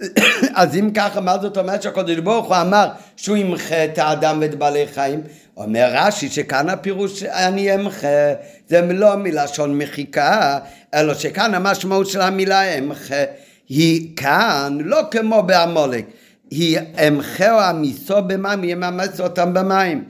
אז 0.54 0.76
אם 0.76 0.90
ככה, 0.94 1.20
מה 1.20 1.38
זאת 1.38 1.58
אומרת 1.58 1.82
שהקדוש 1.82 2.18
ברוך 2.18 2.46
הוא 2.46 2.56
אמר 2.56 2.88
שהוא 3.16 3.36
ימחה 3.36 3.84
את 3.84 3.98
האדם 3.98 4.38
ואת 4.40 4.54
בעלי 4.54 4.86
חיים? 4.94 5.20
אומר 5.56 5.90
רש"י 5.92 6.28
שכאן 6.28 6.68
הפירוש 6.68 7.22
אני 7.22 7.74
אמחה 7.74 8.32
זה 8.68 8.80
לא 8.92 9.16
מלשון 9.16 9.78
מחיקה, 9.78 10.58
אלא 10.94 11.14
שכאן 11.14 11.54
המשמעות 11.54 12.06
של 12.06 12.20
המילה 12.20 12.62
אמחה 12.62 13.24
היא 13.68 14.16
כאן 14.16 14.78
לא 14.80 15.00
כמו 15.10 15.42
בעמולק, 15.42 16.04
היא 16.50 16.78
אמחה 17.08 17.52
או 17.52 17.60
עמיסו 17.60 18.22
במים, 18.22 18.64
יממס 18.64 19.20
אותם 19.20 19.54
במים. 19.54 20.04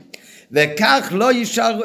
וכך 0.51 1.09
לא 1.11 1.31
יישאר, 1.31 1.81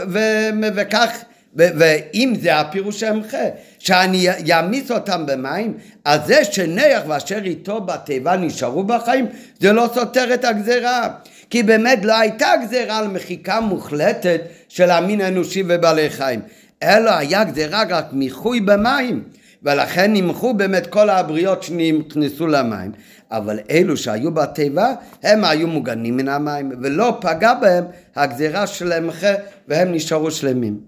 וכך, 0.74 1.10
ואם 1.56 2.34
זה 2.40 2.56
הפירוש 2.56 3.02
המחה, 3.02 3.44
שאני 3.78 4.26
יעמיס 4.44 4.90
אותם 4.90 5.26
במים, 5.26 5.74
אז 6.04 6.20
זה 6.26 6.44
שנח 6.44 7.02
ואשר 7.08 7.40
איתו 7.44 7.80
בתיבה 7.80 8.36
נשארו 8.36 8.84
בחיים, 8.84 9.26
זה 9.60 9.72
לא 9.72 9.90
סותר 9.94 10.34
את 10.34 10.44
הגזרה. 10.44 11.08
כי 11.50 11.62
באמת 11.62 12.04
לא 12.04 12.18
הייתה 12.18 12.52
גזרה 12.62 12.98
על 12.98 13.08
מחיקה 13.08 13.60
מוחלטת 13.60 14.40
של 14.68 14.90
המין 14.90 15.20
האנושי 15.20 15.62
ובעלי 15.68 16.10
חיים, 16.10 16.40
אלא 16.82 17.10
היה 17.10 17.44
גזרה 17.44 17.82
רק 17.88 18.06
מיחוי 18.12 18.60
במים. 18.60 19.22
ולכן 19.62 20.12
נמחו 20.12 20.54
באמת 20.54 20.86
כל 20.86 21.10
הבריות 21.10 21.62
שנכנסו 21.62 22.46
למים. 22.46 22.92
אבל 23.32 23.58
אלו 23.70 23.96
שהיו 23.96 24.34
בתיבה, 24.34 24.94
הם 25.22 25.44
היו 25.44 25.68
מוגנים 25.68 26.16
מן 26.16 26.28
המים, 26.28 26.72
ולא 26.82 27.18
פגע 27.20 27.54
בהם 27.54 27.84
הגזירה 28.16 28.66
של 28.66 28.92
המחה, 28.92 29.32
והם 29.68 29.92
נשארו 29.92 30.30
שלמים. 30.30 30.80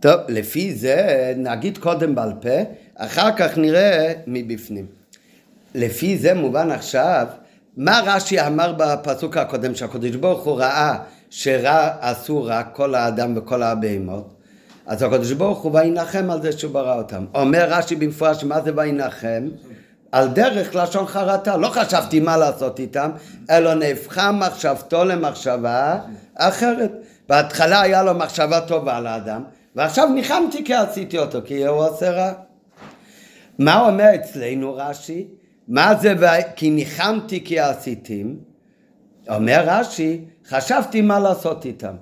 טוב, 0.00 0.20
לפי 0.28 0.74
זה 0.74 1.32
נגיד 1.36 1.78
קודם 1.78 2.14
בעל 2.14 2.32
פה, 2.40 2.58
אחר 2.94 3.36
כך 3.36 3.58
נראה 3.58 4.12
מבפנים. 4.26 4.86
לפי 5.74 6.18
זה 6.18 6.34
מובן 6.34 6.70
עכשיו, 6.70 7.26
מה 7.76 8.00
רש"י 8.06 8.40
אמר 8.40 8.74
בפסוק 8.78 9.36
הקודם 9.36 9.74
שהקדוש 9.74 10.16
ברוך 10.16 10.44
הוא 10.44 10.58
ראה 10.58 10.98
שרע 11.30 11.90
עשו 12.00 12.42
רע 12.42 12.62
כל 12.62 12.94
האדם 12.94 13.32
וכל 13.36 13.62
הבהמות? 13.62 14.35
אז 14.86 15.02
הקדוש 15.02 15.32
ברוך 15.32 15.58
הוא 15.58 15.72
וינחם 15.74 16.30
על 16.30 16.42
זה 16.42 16.52
שהוא 16.52 16.72
ברא 16.72 16.98
אותם. 16.98 17.24
אומר 17.34 17.66
רש"י 17.70 17.96
במפורש 17.96 18.44
מה 18.44 18.60
זה 18.60 18.70
וינחם? 18.76 19.48
על 20.12 20.28
דרך 20.28 20.74
לשון 20.74 21.06
חרטה, 21.06 21.56
לא 21.56 21.68
חשבתי 21.68 22.20
מה 22.20 22.36
לעשות 22.36 22.80
איתם, 22.80 23.10
אלא 23.50 23.74
נהפכה 23.74 24.32
מחשבתו 24.32 25.04
למחשבה 25.04 25.98
אחרת. 26.34 26.92
בהתחלה 27.28 27.80
היה 27.80 28.02
לו 28.02 28.14
מחשבה 28.14 28.60
טובה 28.60 29.00
לאדם, 29.00 29.42
ועכשיו 29.76 30.08
ניחמתי 30.08 30.64
כי 30.64 30.74
עשיתי 30.74 31.18
אותו, 31.18 31.38
כי 31.44 31.66
הוא 31.66 31.84
עושה 31.84 32.10
רע. 32.10 32.32
מה 33.58 33.88
אומר 33.88 34.14
אצלנו 34.14 34.74
רש"י? 34.74 35.28
מה 35.68 35.94
זה 35.94 36.14
כי 36.56 36.70
ניחמתי 36.70 37.44
כי 37.44 37.60
עשיתים? 37.60 38.36
אומר 39.28 39.64
רש"י, 39.66 40.24
חשבתי 40.48 41.00
מה 41.00 41.20
לעשות 41.20 41.64
איתם. 41.64 41.94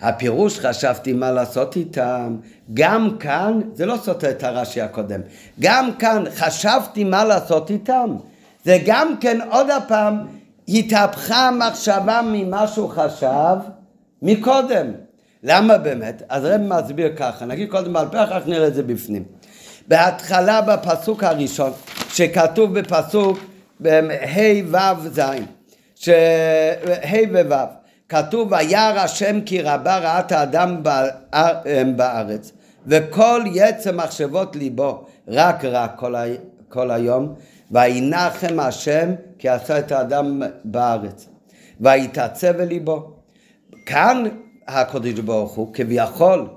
הפירוש 0.00 0.58
חשבתי 0.58 1.12
מה 1.12 1.30
לעשות 1.30 1.76
איתם, 1.76 2.36
גם 2.74 3.16
כאן, 3.20 3.60
זה 3.74 3.86
לא 3.86 3.96
סותר 4.02 4.30
את 4.30 4.42
הרש"י 4.42 4.80
הקודם, 4.80 5.20
גם 5.60 5.90
כאן 5.98 6.24
חשבתי 6.34 7.04
מה 7.04 7.24
לעשות 7.24 7.70
איתם, 7.70 8.16
זה 8.64 8.78
גם 8.86 9.14
כן 9.20 9.38
עוד 9.50 9.70
הפעם 9.70 10.26
התהפכה 10.68 11.48
המחשבה 11.48 12.20
ממה 12.24 12.66
שהוא 12.66 12.90
חשב 12.90 13.56
מקודם. 14.22 14.86
למה 15.42 15.78
באמת? 15.78 16.22
אז 16.28 16.44
רב 16.44 16.60
מסביר 16.60 17.12
ככה, 17.16 17.44
נגיד 17.44 17.70
קודם 17.70 17.92
בעל 17.92 18.08
פה, 18.08 18.24
אחר 18.24 18.38
נראה 18.46 18.66
את 18.66 18.74
זה 18.74 18.82
בפנים. 18.82 19.24
בהתחלה 19.88 20.60
בפסוק 20.60 21.24
הראשון, 21.24 21.72
שכתוב 22.08 22.78
בפסוק 22.78 23.38
ה' 23.84 24.38
ו' 24.66 25.08
ז', 25.08 25.18
ה' 27.02 27.16
וו', 27.32 27.83
כתוב 28.08 28.52
וירא 28.52 29.00
השם 29.00 29.40
כי 29.40 29.62
רבה 29.62 29.98
רעת 29.98 30.32
האדם 30.32 30.82
בארץ 31.96 32.52
וכל 32.86 33.42
יצא 33.54 33.92
מחשבות 33.92 34.56
ליבו 34.56 35.04
רק 35.28 35.64
רע 35.64 35.88
כל, 35.88 36.14
ה... 36.14 36.24
כל 36.68 36.90
היום 36.90 37.34
וינחם 37.70 38.60
השם 38.60 39.14
כי 39.38 39.48
עשה 39.48 39.78
את 39.78 39.92
האדם 39.92 40.42
בארץ 40.64 41.28
ויתעצב 41.80 42.60
ליבו. 42.60 43.10
כאן 43.86 44.24
הקדוש 44.68 45.12
ברוך 45.12 45.52
הוא 45.52 45.74
כביכול 45.74 46.48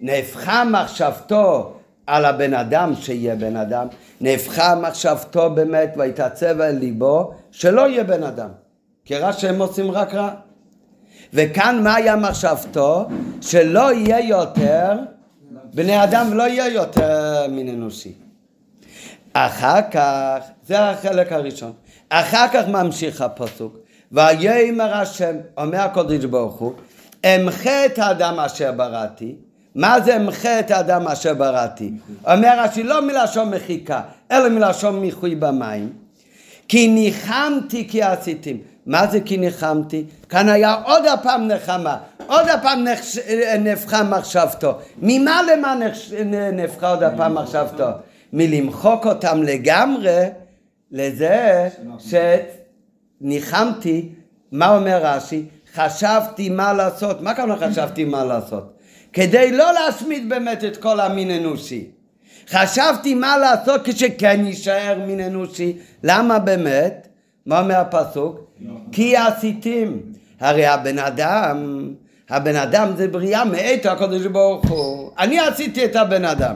נהפכה 0.00 0.64
מחשבתו 0.64 1.72
על 2.06 2.24
הבן 2.24 2.54
אדם 2.54 2.94
שיהיה 2.94 3.36
בן 3.36 3.56
אדם 3.56 3.86
נהפכה 4.20 4.74
מחשבתו 4.74 5.50
באמת 5.50 5.94
ויתעצב 5.96 6.60
ליבו 6.60 7.32
שלא 7.50 7.88
יהיה 7.88 8.04
בן 8.04 8.22
אדם 8.22 8.48
כי 9.04 9.16
רע 9.16 9.32
שהם 9.32 9.62
עושים 9.62 9.90
רק 9.90 10.14
רע 10.14 10.30
וכאן 11.32 11.80
מה 11.82 11.94
היה 11.94 12.16
מחשבתו? 12.16 13.08
שלא 13.40 13.92
יהיה 13.92 14.20
יותר 14.20 14.96
בני 15.74 16.04
אדם 16.04 16.26
ולא 16.30 16.42
יהיה 16.42 16.68
יותר 16.68 17.46
מין 17.50 17.68
אנושי. 17.68 18.12
אחר 19.32 19.80
כך, 19.90 20.38
זה 20.66 20.80
החלק 20.80 21.32
הראשון, 21.32 21.72
אחר 22.08 22.46
כך 22.52 22.68
ממשיך 22.68 23.20
הפסוק, 23.20 23.78
ויאמר 24.12 24.94
השם, 24.94 25.36
אומר 25.56 25.80
הקדוש 25.80 26.24
ברוך 26.24 26.54
הוא, 26.54 26.72
אמחה 27.26 27.86
את 27.86 27.98
האדם 27.98 28.40
אשר 28.40 28.72
בראתי. 28.72 29.34
מה 29.74 30.00
זה 30.00 30.16
אמחה 30.16 30.60
את 30.60 30.70
האדם 30.70 31.08
אשר 31.08 31.34
בראתי? 31.34 31.92
אומר 32.26 32.58
רש"י, 32.58 32.82
לא 32.82 33.02
מלשון 33.02 33.50
מחיקה, 33.50 34.00
אלא 34.30 34.48
מלשון 34.48 35.00
מיחוי 35.00 35.34
במים. 35.34 35.92
כי 36.68 36.88
ניחמתי 36.88 37.88
כי 37.88 38.02
עשיתם. 38.02 38.56
מה 38.86 39.06
זה 39.06 39.20
כי 39.20 39.36
ניחמתי? 39.36 40.04
כאן 40.28 40.48
היה 40.48 40.74
עוד 40.84 41.06
הפעם 41.06 41.48
נחמה, 41.48 41.96
עוד 42.26 42.48
הפעם 42.48 42.84
נחש... 42.84 43.18
נפחה 43.58 44.02
מחשבתו. 44.02 44.78
ממה 44.98 45.40
למה 45.42 45.74
נחש... 45.74 46.12
נפחה 46.52 46.90
עוד 46.90 47.02
הפעם 47.02 47.34
מחשבתו? 47.34 47.84
מלמחוק 48.32 49.06
אותם 49.06 49.42
לגמרי 49.42 50.24
לזה 50.90 51.68
שניחמתי, 53.20 54.08
מה 54.52 54.76
אומר 54.76 55.00
רש"י? 55.02 55.44
חשבתי 55.74 56.48
מה 56.48 56.72
לעשות. 56.72 57.20
מה 57.20 57.34
כמובן 57.34 57.70
חשבתי 57.70 58.04
מה 58.04 58.24
לעשות? 58.24 58.72
כדי 59.12 59.52
לא 59.52 59.72
להשמיד 59.72 60.28
באמת 60.28 60.64
את 60.64 60.76
כל 60.76 61.00
המין 61.00 61.30
אנושי. 61.30 61.90
חשבתי 62.50 63.14
מה 63.14 63.38
לעשות 63.38 63.80
כשכן 63.84 64.40
יישאר 64.46 64.98
מין 65.06 65.20
אנושי. 65.20 65.76
למה 66.02 66.38
באמת? 66.38 67.08
מה 67.46 67.60
אומר 67.60 67.76
הפסוק? 67.76 68.51
כי 68.92 69.16
עשיתים. 69.16 70.00
הרי 70.40 70.66
הבן 70.66 70.98
אדם, 70.98 71.88
הבן 72.30 72.56
אדם 72.56 72.92
זה 72.96 73.08
בריאה 73.08 73.44
מאת 73.44 73.86
הקדוש 73.86 74.26
ברוך 74.26 74.68
הוא. 74.68 75.10
אני 75.18 75.40
עשיתי 75.40 75.84
את 75.84 75.96
הבן 75.96 76.24
אדם. 76.24 76.54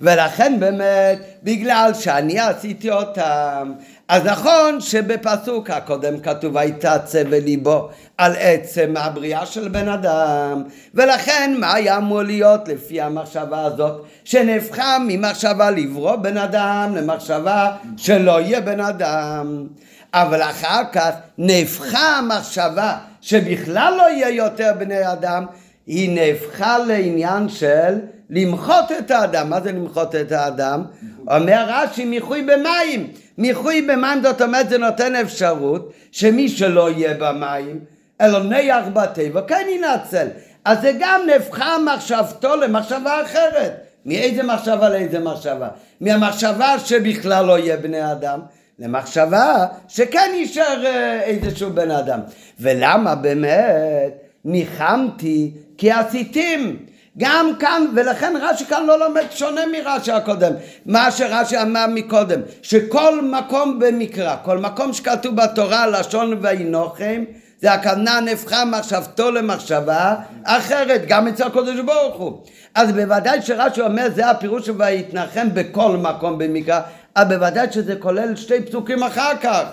ולכן 0.00 0.56
באמת, 0.60 1.18
בגלל 1.42 1.90
שאני 1.94 2.38
עשיתי 2.38 2.90
אותם, 2.90 3.72
אז 4.08 4.24
נכון 4.24 4.80
שבפסוק 4.80 5.70
הקודם 5.70 6.20
כתוב 6.20 6.56
ויתעצב 6.56 7.22
בליבו 7.22 7.88
על 8.18 8.32
עצם 8.38 8.94
הבריאה 8.96 9.46
של 9.46 9.68
בן 9.68 9.88
אדם 9.88 10.62
ולכן 10.94 11.54
מה 11.58 11.74
היה 11.74 11.96
אמור 11.96 12.22
להיות 12.22 12.68
לפי 12.68 13.00
המחשבה 13.00 13.64
הזאת 13.64 14.04
שנהפכה 14.24 14.96
ממחשבה 15.08 15.70
לברוא 15.70 16.16
בן 16.16 16.36
אדם 16.36 16.92
למחשבה 16.96 17.72
שלא 17.96 18.40
יהיה 18.40 18.60
בן 18.60 18.80
אדם 18.80 19.66
אבל 20.14 20.42
אחר 20.42 20.82
כך 20.92 21.10
נהפכה 21.38 22.18
המחשבה 22.18 22.98
שבכלל 23.20 23.94
לא 23.96 24.10
יהיה 24.10 24.28
יותר 24.28 24.72
בני 24.78 25.12
אדם 25.12 25.46
היא 25.86 26.10
נהפכה 26.14 26.78
לעניין 26.78 27.48
של 27.48 27.98
למחות 28.30 28.84
את 28.98 29.10
האדם. 29.10 29.50
מה 29.50 29.60
זה 29.60 29.72
למחות 29.72 30.14
את 30.14 30.32
האדם? 30.32 30.84
אומר 31.30 31.64
רש"י 31.68 32.04
מיחוי 32.04 32.42
במים. 32.42 33.12
מיחוי 33.38 33.82
במים 33.82 34.22
זאת 34.22 34.42
אומרת 34.42 34.68
זה 34.68 34.78
נותן 34.78 35.16
אפשרות 35.16 35.92
שמי 36.12 36.48
שלא 36.48 36.90
יהיה 36.90 37.14
במים 37.14 37.80
אלא 38.20 38.42
ניח 38.44 38.84
בטבע 38.92 39.42
כן 39.42 39.66
ינצל. 39.68 40.26
אז 40.64 40.80
זה 40.80 40.92
גם 41.00 41.20
נהפכה 41.26 41.76
מחשבתו 41.94 42.56
למחשבה 42.56 43.22
אחרת. 43.22 43.72
מאיזה 44.06 44.42
מחשבה 44.42 44.88
לאיזה 44.88 45.18
מחשבה? 45.18 45.68
מהמחשבה 46.00 46.78
שבכלל 46.78 47.44
לא 47.44 47.58
יהיה 47.58 47.76
בני 47.76 48.12
אדם 48.12 48.40
למחשבה 48.80 49.66
שכן 49.88 50.30
יישאר 50.34 50.86
אה, 50.86 51.22
איזשהו 51.22 51.70
בן 51.70 51.90
אדם. 51.90 52.20
ולמה 52.60 53.14
באמת 53.14 54.12
ניחמתי 54.44 55.50
כי 55.78 55.90
עשיתים 55.90 56.76
גם 57.18 57.50
כאן, 57.58 57.86
ולכן 57.94 58.32
רש"י 58.40 58.64
כאן 58.64 58.86
לא 58.86 58.98
לומד 58.98 59.24
שונה 59.30 59.60
מרש"י 59.72 60.12
הקודם. 60.12 60.52
מה 60.86 61.10
שרש"י 61.10 61.62
אמר 61.62 61.86
מקודם, 61.88 62.40
שכל 62.62 63.22
מקום 63.22 63.78
במקרא, 63.78 64.36
כל 64.42 64.58
מקום 64.58 64.92
שכתוב 64.92 65.36
בתורה 65.36 65.86
לשון 65.86 66.38
וינוחם, 66.40 67.24
זה 67.60 67.72
הכוונה 67.72 68.20
נהפכה 68.20 68.64
מחשבתו 68.64 69.30
למחשבה 69.30 70.14
אחרת, 70.44 71.02
גם 71.08 71.28
אצל 71.28 71.46
הקדוש 71.46 71.80
ברוך 71.80 72.16
הוא. 72.16 72.38
אז 72.74 72.92
בוודאי 72.92 73.42
שרש"י 73.42 73.80
אומר 73.80 74.08
זה 74.14 74.30
הפירוש 74.30 74.66
של 74.66 74.72
ויתנחם 74.78 75.48
בכל 75.54 75.96
מקום 75.96 76.38
במקרא, 76.38 76.80
אבל 77.16 77.36
בוודאי 77.36 77.66
שזה 77.70 77.96
כולל 77.96 78.36
שתי 78.36 78.62
פסוקים 78.62 79.02
אחר 79.02 79.32
כך. 79.42 79.64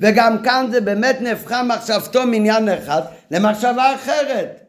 וגם 0.00 0.42
כאן 0.42 0.66
זה 0.70 0.80
באמת 0.80 1.20
נהפכה 1.20 1.62
מחשבתו 1.62 2.26
מעניין 2.26 2.68
אחד 2.68 3.02
למחשבה 3.30 3.94
אחרת. 3.94 4.60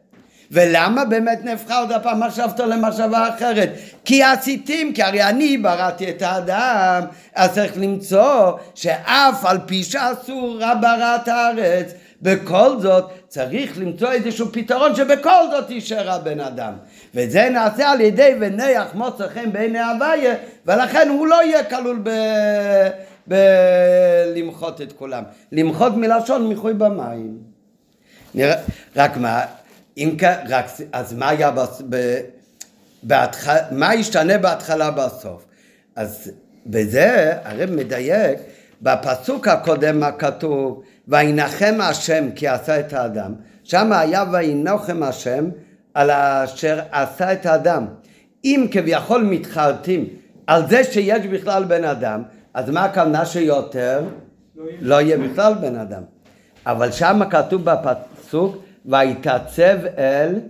ולמה 0.50 1.04
באמת 1.04 1.44
נהפכה 1.44 1.78
עוד 1.78 1.92
הפעם 1.92 2.22
מחשבתו 2.22 2.66
למחשבה 2.66 3.28
אחרת? 3.28 3.72
כי 4.04 4.22
עשיתים, 4.22 4.92
כי 4.92 5.02
הרי 5.02 5.22
אני 5.22 5.58
בראתי 5.58 6.10
את 6.10 6.22
האדם, 6.22 7.02
אז 7.34 7.54
צריך 7.54 7.72
למצוא 7.76 8.52
שאף 8.74 9.44
על 9.44 9.58
פי 9.66 9.84
שאסור 9.84 10.60
בראת 10.80 11.28
הארץ, 11.28 11.92
בכל 12.22 12.76
זאת 12.80 13.10
צריך 13.28 13.78
למצוא 13.78 14.12
איזשהו 14.12 14.52
פתרון 14.52 14.94
שבכל 14.94 15.44
זאת 15.50 15.70
יישאר 15.70 16.10
הבן 16.10 16.40
אדם. 16.40 16.72
וזה 17.14 17.48
נעשה 17.48 17.90
על 17.90 18.00
ידי 18.00 18.34
ונח 18.40 18.94
מוצא 18.94 19.28
חן 19.28 19.52
בעיני 19.52 19.80
הוויה, 19.80 20.34
ולכן 20.66 21.08
הוא 21.08 21.26
לא 21.26 21.42
יהיה 21.44 21.64
כלול 21.64 22.00
ב... 22.02 22.10
בלמחות 23.26 24.80
את 24.80 24.92
כולם. 24.92 25.22
למחות 25.52 25.96
מלשון 25.96 26.48
מיחוי 26.48 26.74
במים. 26.74 27.38
נראה, 28.34 28.56
רק 28.96 29.16
מה, 29.16 29.44
אם 29.96 30.16
רק, 30.48 30.66
אז 30.92 31.12
מה 31.12 31.28
היה 31.28 31.50
ב, 31.88 32.20
בהתח... 33.02 33.46
מה 33.70 33.94
ישתנה 33.94 34.38
בהתחלה 34.38 34.90
בסוף? 34.90 35.44
אז 35.96 36.30
בזה 36.66 37.32
הרב 37.44 37.70
מדייק, 37.70 38.38
בפסוק 38.82 39.48
הקודם 39.48 40.00
מה 40.00 40.12
כתוב, 40.12 40.82
וינחם 41.08 41.74
השם 41.80 42.30
כי 42.34 42.48
עשה 42.48 42.80
את 42.80 42.92
האדם, 42.92 43.34
שם 43.64 43.92
היה 43.92 44.24
וינוחם 44.32 45.02
השם 45.02 45.48
על 45.96 46.10
אשר 46.10 46.80
עשה 46.90 47.32
את 47.32 47.46
האדם. 47.46 47.86
אם 48.44 48.66
כביכול 48.70 49.22
מתחרטים 49.22 50.04
על 50.46 50.68
זה 50.68 50.84
שיש 50.84 51.26
בכלל 51.26 51.64
בן 51.64 51.84
אדם, 51.84 52.22
אז 52.54 52.70
מה 52.70 52.84
הכוונה 52.84 53.26
שיותר? 53.26 54.02
לא 54.80 55.00
יהיה 55.00 55.18
בכלל 55.18 55.54
בן 55.54 55.76
אדם. 55.76 56.02
אבל 56.66 56.90
שם 56.90 57.20
כתוב 57.30 57.62
בפסוק 57.64 58.56
ויתעצב 58.86 59.78
אל, 59.98 60.40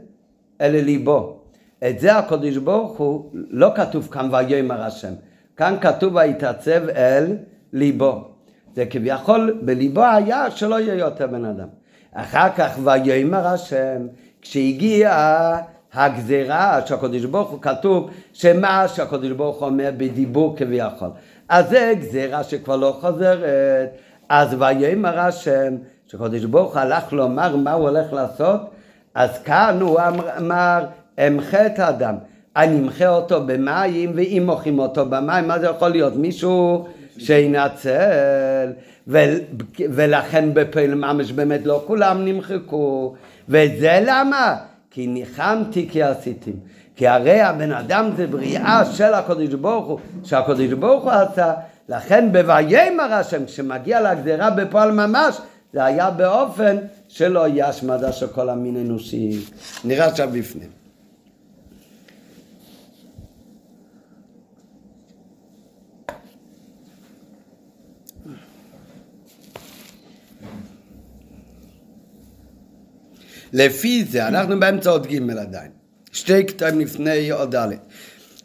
אל 0.61 0.71
ליבו. 0.71 1.41
את 1.89 2.01
זה 2.01 2.17
הקדוש 2.17 2.57
ברוך 2.57 2.99
הוא, 2.99 3.31
לא 3.33 3.73
כתוב 3.75 4.09
כאן 4.11 4.29
ויאמר 4.33 4.83
השם, 4.83 5.13
כאן 5.57 5.77
כתוב 5.81 6.15
ויתעצב 6.15 6.89
אל 6.89 7.37
ליבו. 7.73 8.29
זה 8.75 8.87
כביכול 8.87 9.59
בליבו 9.63 10.05
היה 10.05 10.51
שלא 10.51 10.81
יהיה 10.81 10.95
יותר 10.95 11.27
בן 11.27 11.45
אדם. 11.45 11.69
אחר 12.13 12.49
כך 12.57 12.79
ויאמר 12.85 13.47
השם, 13.47 14.07
כשהגיעה 14.51 15.59
הגזירה 15.95 16.81
שהקדוש 16.87 17.25
ברוך 17.25 17.51
הוא 17.51 17.63
כתוב 17.63 18.11
שמה 18.33 18.89
שהקדוש 18.89 19.31
ברוך 19.31 19.57
הוא 19.57 19.69
אומר 19.69 19.91
בדיבור 19.97 20.57
כביכול. 20.57 21.09
אז 21.49 21.69
זה 21.69 21.93
גזירה 22.01 22.45
שכבר 22.45 22.77
לא 22.77 22.97
חוזרת. 23.01 23.89
אז 24.29 24.57
ויאמר 24.59 25.21
השם 25.21 25.75
שקודש 26.07 26.45
ברוך 26.45 26.73
הוא 26.73 26.81
הלך 26.81 27.13
לומר 27.13 27.57
מה 27.57 27.73
הוא 27.73 27.89
הולך 27.89 28.13
לעשות, 28.13 28.61
אז 29.15 29.31
כאן 29.45 29.79
הוא 29.81 29.99
אמר, 30.39 30.85
אמחה 31.27 31.67
את 31.67 31.79
האדם. 31.79 32.15
אני 32.57 32.79
אמחה 32.79 33.09
אותו 33.09 33.47
במים, 33.47 34.13
ואם 34.15 34.43
מוחים 34.47 34.79
אותו 34.79 35.07
במים, 35.07 35.49
מה 35.49 35.59
זה 35.59 35.67
יכול 35.67 35.89
להיות? 35.89 36.17
מישהו 36.17 36.87
שינצל, 37.19 38.73
ו- 39.09 39.39
ולכן 39.79 40.55
בפעיל 40.55 40.95
ממש 40.95 41.33
באמת 41.33 41.67
לא 41.67 41.85
כולם 41.87 42.25
נמחקו. 42.25 43.15
וזה 43.49 43.99
למה? 44.07 44.57
כי 44.91 45.07
ניחמתי 45.07 45.89
כי 45.91 46.03
עשיתי. 46.03 46.53
כי 46.97 47.07
הרי 47.09 47.41
הבן 47.41 47.73
אדם 47.73 48.11
זה 48.17 48.27
בריאה 48.27 48.85
של 48.85 49.15
הקודש 49.15 49.55
ברוך 49.55 49.87
הוא, 49.87 49.99
שהקודש 50.25 50.73
ברוך 50.73 51.05
הוא 51.05 51.13
עשה, 51.13 51.55
לכן 51.89 52.33
ב"ויאמר 52.33 53.15
השם", 53.15 53.45
כשמגיע 53.47 54.01
לגזירה 54.13 54.51
בפועל 54.51 54.93
ממש, 54.93 55.39
זה 55.73 55.85
היה 55.85 56.11
באופן 56.11 56.77
שלא 57.09 57.49
יהיה 57.49 57.69
השמדה 57.69 58.13
של 58.13 58.27
כל 58.27 58.49
המין 58.49 58.77
האנושי. 58.77 59.41
נראה 59.85 60.07
עכשיו 60.07 60.29
בפנים. 60.33 60.86
לפי 73.53 74.05
זה, 74.05 74.29
אנחנו 74.29 74.61
באמצע 74.61 74.91
עוד 74.91 75.07
ג' 75.07 75.31
עדיין, 75.31 75.71
שתי 76.13 76.45
קטעים 76.45 76.81
לפני 76.81 77.31
עוד 77.31 77.57
ד'. 77.57 77.69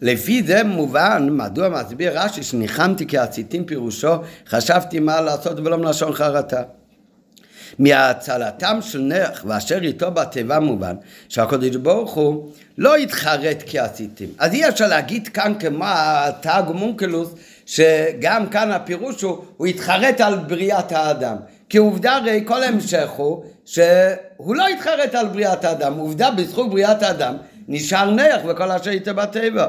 לפי 0.02 0.44
זה 0.44 0.64
מובן 0.64 1.28
מדוע 1.32 1.70
מסביר 1.70 2.20
רש"י 2.20 2.44
שניחמתי 2.44 3.08
כי 3.08 3.18
עשיתים 3.18 3.66
פירושו 3.66 4.14
חשבתי 4.48 5.00
מה 5.00 5.22
לעשות 5.22 5.60
ולא 5.60 5.78
מלשון 5.78 6.14
חרטה. 6.14 6.62
מהצלתם 7.80 8.80
של 8.82 9.00
נח 9.00 9.44
ואשר 9.48 9.80
איתו 9.82 10.12
בתיבה 10.12 10.60
מובן 10.60 10.96
שהקדוש 11.30 11.76
ברוך 11.76 12.14
הוא 12.14 12.52
לא 12.78 12.96
התחרט 12.96 13.64
כי 13.66 13.80
עשיתם. 13.80 14.26
אז 14.38 14.54
אי 14.54 14.70
אפשר 14.70 14.88
להגיד 14.88 15.28
כאן 15.28 15.54
כמו 15.60 15.86
התג 15.88 16.64
מונקלוס 16.74 17.30
שגם 17.66 18.48
כאן 18.48 18.72
הפירוש 18.72 19.22
הוא, 19.22 19.44
הוא 19.58 19.68
התחרט 19.68 20.22
על 20.22 20.36
בריאת 20.38 20.92
האדם. 20.92 21.36
כי 21.72 21.78
עובדה 21.78 22.16
הרי 22.16 22.44
כל 22.46 22.64
המשך 22.64 23.10
הוא 23.10 23.44
שהוא 23.66 24.56
לא 24.56 24.68
התחרט 24.68 25.16
על 25.16 25.28
בריאת 25.28 25.66
האדם, 25.66 25.98
עובדה 25.98 26.32
בזכות 26.32 26.70
בריאת 26.70 27.04
האדם 27.04 27.36
נשאר 27.68 28.12
נח 28.12 28.42
וכל 28.48 28.72
אשר 28.72 28.92
איתו 28.92 29.14
בטבע. 29.14 29.68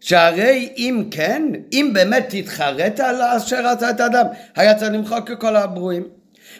שהרי 0.00 0.72
אם 0.76 1.04
כן, 1.10 1.42
אם 1.72 1.90
באמת 1.94 2.26
תתחרט 2.28 3.00
על 3.00 3.22
אשר 3.22 3.66
עשה 3.66 3.90
את 3.90 4.00
האדם, 4.00 4.26
היה 4.56 4.74
צריך 4.74 4.92
למחוק 4.92 5.30
ככל 5.30 5.56
הברואים. 5.56 6.02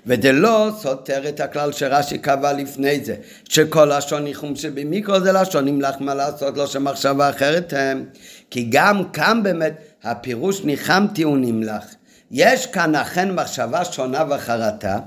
ודלא 0.06 0.70
סותר 0.78 1.28
את 1.28 1.40
הכלל 1.40 1.72
שרש"י 1.72 2.18
קבע 2.18 2.52
לפני 2.52 3.04
זה, 3.04 3.14
שכל 3.48 3.96
לשון 3.96 4.24
ניחום 4.24 4.56
שבמיקרו 4.56 5.20
זה 5.20 5.32
לשון 5.32 5.64
נמלך 5.64 5.94
מה 6.00 6.14
לעשות, 6.14 6.56
לא 6.56 6.66
שמחשבה 6.66 7.30
אחרת 7.30 7.72
הם. 7.76 8.04
כי 8.50 8.66
גם 8.70 9.04
כאן 9.12 9.42
באמת 9.42 9.74
הפירוש 10.02 10.64
ניחמתי 10.64 11.22
הוא 11.22 11.38
נמלך. 11.38 11.84
יש 12.32 12.66
כאן 12.66 12.94
אכן 12.94 13.30
מחשבה 13.30 13.84
שונה 13.84 14.24
וחרטה, 14.30 14.98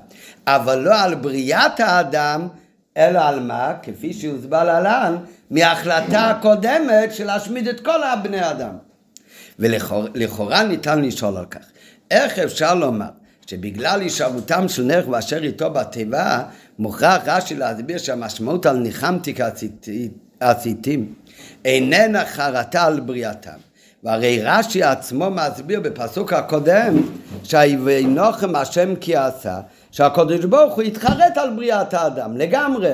אבל 0.47 0.79
לא 0.79 1.01
על 1.01 1.15
בריאת 1.15 1.79
האדם, 1.79 2.47
אלא 2.97 3.19
על 3.19 3.39
מה? 3.39 3.73
כפי 3.83 4.13
שהוסבר 4.13 4.63
להלן, 4.63 5.15
מההחלטה 5.51 6.29
הקודמת 6.29 7.13
של 7.13 7.25
להשמיד 7.25 7.67
את 7.67 7.79
כל 7.79 8.03
הבני 8.03 8.51
אדם. 8.51 8.77
ולכאורה 9.59 10.63
ניתן 10.63 11.01
לשאול 11.01 11.37
על 11.37 11.45
כך. 11.45 11.65
איך 12.11 12.39
אפשר 12.39 12.75
לומר 12.75 13.09
שבגלל 13.47 14.01
הישארותם 14.01 14.67
של 14.67 14.83
נרך 14.83 15.07
ואשר 15.07 15.43
איתו 15.43 15.69
בתיבה, 15.69 16.43
מוכרח 16.79 17.21
רש"י 17.25 17.55
להסביר 17.55 17.97
שהמשמעות 17.97 18.65
על 18.65 18.77
ניחמתי 18.77 19.33
כעשיתים 20.39 21.13
איננה 21.65 22.25
חרטה 22.25 22.85
על 22.85 22.99
בריאתם. 22.99 23.64
והרי 24.05 24.41
רש"י 24.43 24.83
עצמו 24.83 25.29
מסביר 25.29 25.79
בפסוק 25.79 26.33
הקודם 26.33 26.95
שה"וינוחם 27.43 28.55
השם 28.55 28.95
כי 28.95 29.15
עשה" 29.15 29.59
שהקדוש 29.91 30.45
ברוך 30.45 30.75
הוא 30.75 30.83
התחרט 30.83 31.37
על 31.37 31.49
בריאת 31.55 31.93
האדם 31.93 32.37
לגמרי 32.37 32.93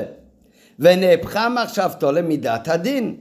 ונהפכה 0.79 1.49
מחשבתו 1.49 2.11
למידת 2.11 2.67
הדין. 2.67 3.15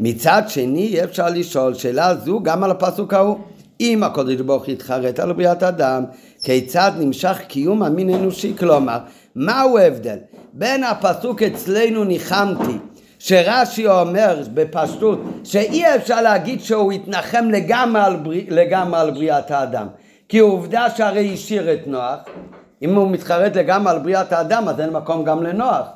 מצד 0.00 0.42
שני 0.48 1.04
אפשר 1.04 1.28
לשאול 1.30 1.74
שאלה 1.74 2.14
זו 2.14 2.40
גם 2.42 2.64
על 2.64 2.70
הפסוק 2.70 3.14
ההוא. 3.14 3.38
אם 3.80 4.02
הקדוש 4.02 4.40
ברוך 4.40 4.68
התחרט 4.68 5.20
על 5.20 5.32
בריאת 5.32 5.62
אדם 5.62 6.04
כיצד 6.42 6.92
נמשך 6.98 7.38
קיום 7.48 7.82
המין 7.82 8.14
אנושי? 8.14 8.54
כלומר 8.58 8.98
מהו 9.36 9.78
ההבדל? 9.78 10.16
בין 10.52 10.84
הפסוק 10.84 11.42
אצלנו 11.42 12.04
ניחמתי 12.04 12.78
שרש"י 13.26 13.86
אומר 13.86 14.42
בפשטות 14.54 15.20
שאי 15.44 15.94
אפשר 15.96 16.20
להגיד 16.20 16.60
שהוא 16.60 16.92
התנחם 16.92 17.44
לגמרי 17.50 18.02
על, 18.02 18.16
ברי, 18.16 18.46
לגמרי 18.48 19.00
על 19.00 19.10
בריאת 19.10 19.50
האדם. 19.50 19.86
כי 20.28 20.38
עובדה 20.38 20.90
שהרי 20.90 21.34
השאיר 21.34 21.72
את 21.72 21.86
נוח 21.86 22.18
אם 22.82 22.94
הוא 22.94 23.10
מתחרט 23.10 23.56
לגמרי 23.56 23.92
על 23.92 23.98
בריאת 23.98 24.32
האדם 24.32 24.68
אז 24.68 24.80
אין 24.80 24.90
מקום 24.90 25.24
גם 25.24 25.42
לנוח. 25.42 25.86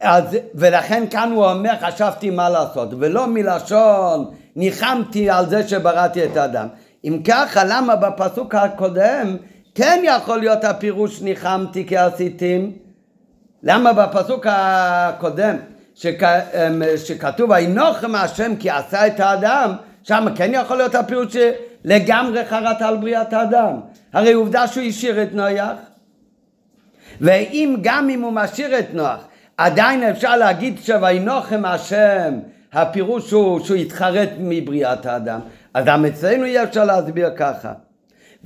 אז, 0.00 0.36
ולכן 0.54 1.04
כאן 1.10 1.32
הוא 1.34 1.46
אומר 1.46 1.72
חשבתי 1.80 2.30
מה 2.30 2.50
לעשות 2.50 2.88
ולא 2.98 3.26
מלשון 3.26 4.30
ניחמתי 4.56 5.30
על 5.30 5.48
זה 5.48 5.68
שבראתי 5.68 6.24
את 6.24 6.36
האדם. 6.36 6.66
אם 7.04 7.20
ככה 7.24 7.64
למה 7.64 7.96
בפסוק 7.96 8.54
הקודם 8.54 9.36
כן 9.74 10.02
יכול 10.04 10.38
להיות 10.38 10.64
הפירוש 10.64 11.22
ניחמתי 11.22 11.86
כעשיתים 11.88 12.72
למה 13.62 13.92
בפסוק 13.92 14.46
הקודם 14.50 15.56
שכ, 15.96 16.22
אמ, 16.22 16.82
שכתוב 16.96 17.50
וינוחם 17.50 18.14
השם 18.14 18.56
כי 18.56 18.70
עשה 18.70 19.06
את 19.06 19.20
האדם, 19.20 19.72
שם 20.02 20.26
כן 20.36 20.50
יכול 20.54 20.76
להיות 20.76 20.94
הפירוט 20.94 21.28
שלגמרי 21.30 22.44
חרט 22.44 22.82
על 22.82 22.96
בריאת 22.96 23.32
האדם. 23.32 23.80
הרי 24.12 24.32
עובדה 24.32 24.66
שהוא 24.66 24.84
השאיר 24.84 25.22
את 25.22 25.28
נויח. 25.32 25.76
ואם 27.20 27.76
גם 27.82 28.10
אם 28.10 28.22
הוא 28.22 28.32
משאיר 28.32 28.78
את 28.78 28.94
נוח, 28.94 29.24
עדיין 29.56 30.02
אפשר 30.02 30.36
להגיד 30.36 30.78
שוינוחם 30.82 31.64
השם, 31.64 32.38
הפירוש 32.72 33.30
הוא 33.30 33.60
שהוא 33.60 33.76
התחרט 33.76 34.30
מבריאת 34.38 35.06
האדם. 35.06 35.40
אז 35.74 35.84
גם 35.84 36.04
אצלנו 36.04 36.44
אי 36.44 36.62
אפשר 36.62 36.84
להסביר 36.84 37.30
ככה. 37.36 37.72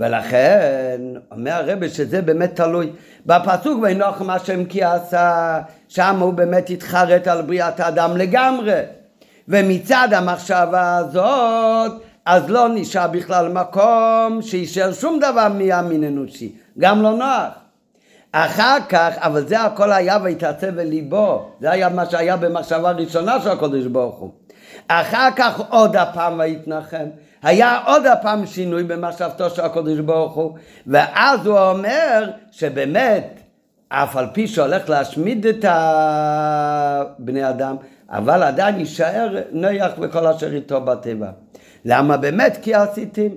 ולכן 0.00 1.00
אומר 1.30 1.52
הרבה 1.52 1.88
שזה 1.88 2.22
באמת 2.22 2.56
תלוי. 2.56 2.92
בפסוק 3.26 3.82
וינוחם 3.82 4.30
השם 4.30 4.64
כי 4.64 4.84
עשה 4.84 5.58
שם 5.88 6.20
הוא 6.20 6.32
באמת 6.32 6.70
התחרט 6.70 7.28
על 7.28 7.42
בריאת 7.42 7.80
האדם 7.80 8.16
לגמרי. 8.16 8.80
ומצד 9.48 10.08
המחשבה 10.12 10.96
הזאת 10.96 11.92
אז 12.26 12.50
לא 12.50 12.68
נשאר 12.74 13.06
בכלל 13.06 13.48
מקום 13.48 14.42
שישאר 14.42 14.92
שום 14.92 15.18
דבר 15.18 15.48
מהמין 15.48 16.04
אנושי 16.04 16.52
גם 16.78 17.02
לא 17.02 17.10
נוח. 17.10 17.52
אחר 18.32 18.76
כך, 18.88 19.14
אבל 19.16 19.46
זה 19.46 19.60
הכל 19.60 19.92
היה 19.92 20.18
והתעצב 20.22 20.70
בליבו, 20.70 21.50
זה 21.60 21.70
היה 21.70 21.88
מה 21.88 22.06
שהיה 22.06 22.36
במחשבה 22.36 22.90
ראשונה 22.90 23.40
של 23.40 23.48
הקודש 23.48 23.84
ברוך 23.84 24.18
הוא. 24.18 24.30
אחר 24.88 25.28
כך 25.36 25.60
עוד 25.68 25.96
הפעם 25.96 26.38
ויתנחם, 26.38 27.06
היה 27.42 27.80
עוד 27.86 28.06
הפעם 28.06 28.46
שינוי 28.46 28.82
במחשבתו 28.82 29.50
של 29.50 29.62
הקודש 29.62 29.98
ברוך 29.98 30.34
הוא, 30.34 30.56
ואז 30.86 31.46
הוא 31.46 31.58
אומר 31.58 32.30
שבאמת, 32.50 33.40
אף 33.88 34.16
על 34.16 34.26
פי 34.32 34.48
שהולך 34.48 34.88
להשמיד 34.88 35.46
את 35.46 35.64
הבני 35.68 37.48
אדם, 37.48 37.76
אבל 38.10 38.42
עדיין 38.42 38.78
יישאר 38.78 39.36
נויח 39.52 39.92
וכל 40.00 40.26
אשר 40.26 40.54
איתו 40.54 40.80
בטבע. 40.80 41.30
למה 41.84 42.16
באמת? 42.16 42.58
כי 42.62 42.74
עשיתים. 42.74 43.36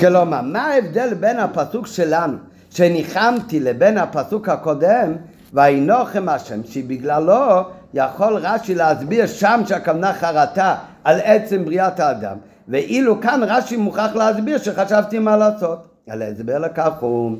כלומר, 0.00 0.40
מה 0.42 0.66
ההבדל 0.66 1.14
בין 1.14 1.38
הפסוק 1.38 1.86
שלנו, 1.86 2.38
שניחמתי, 2.70 3.60
לבין 3.60 3.98
הפסוק 3.98 4.48
הקודם, 4.48 5.12
וינוחם 5.52 6.28
השם, 6.28 6.64
שבגללו 6.64 7.62
יכול 7.94 8.36
רש"י 8.36 8.74
להסביר 8.74 9.26
שם 9.26 9.60
שהכוונה 9.66 10.14
חרטה 10.14 10.76
על 11.04 11.20
עצם 11.24 11.64
בריאת 11.64 12.00
האדם, 12.00 12.36
ואילו 12.68 13.20
כאן 13.20 13.40
רש"י 13.46 13.76
מוכרח 13.76 14.14
להסביר 14.14 14.58
שחשבתי 14.58 15.18
מה 15.18 15.36
לעשות. 15.36 15.88
על 16.08 16.22
ההסבר 16.22 16.58
לכך 16.58 16.92
הוא, 17.00 17.36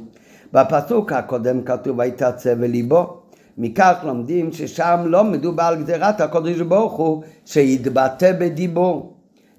בפסוק 0.52 1.12
הקודם 1.12 1.62
כתוב 1.62 1.98
ויתעצב 1.98 2.52
בליבו, 2.52 3.22
מכך 3.58 3.94
לומדים 4.04 4.52
ששם 4.52 5.00
לא 5.06 5.24
מדובר 5.24 5.62
על 5.62 5.82
גזירת 5.82 6.20
הקודש 6.20 6.60
ברוך 6.60 6.92
הוא 6.92 7.22
שיתבטא 7.44 8.32
בדיבור, 8.32 9.16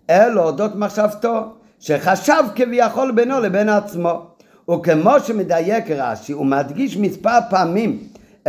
אלא 0.10 0.42
אודות 0.42 0.76
מחשבתו, 0.76 1.40
שחשב 1.80 2.44
כביכול 2.56 3.12
בינו 3.12 3.40
לבין 3.40 3.70
עצמו. 3.70 4.22
וכמו 4.72 5.20
שמדייק 5.20 5.92
רש"י, 5.92 6.34
הוא 6.34 6.46
מדגיש 6.46 6.98
מספר 6.98 7.38
פעמים 7.50 8.00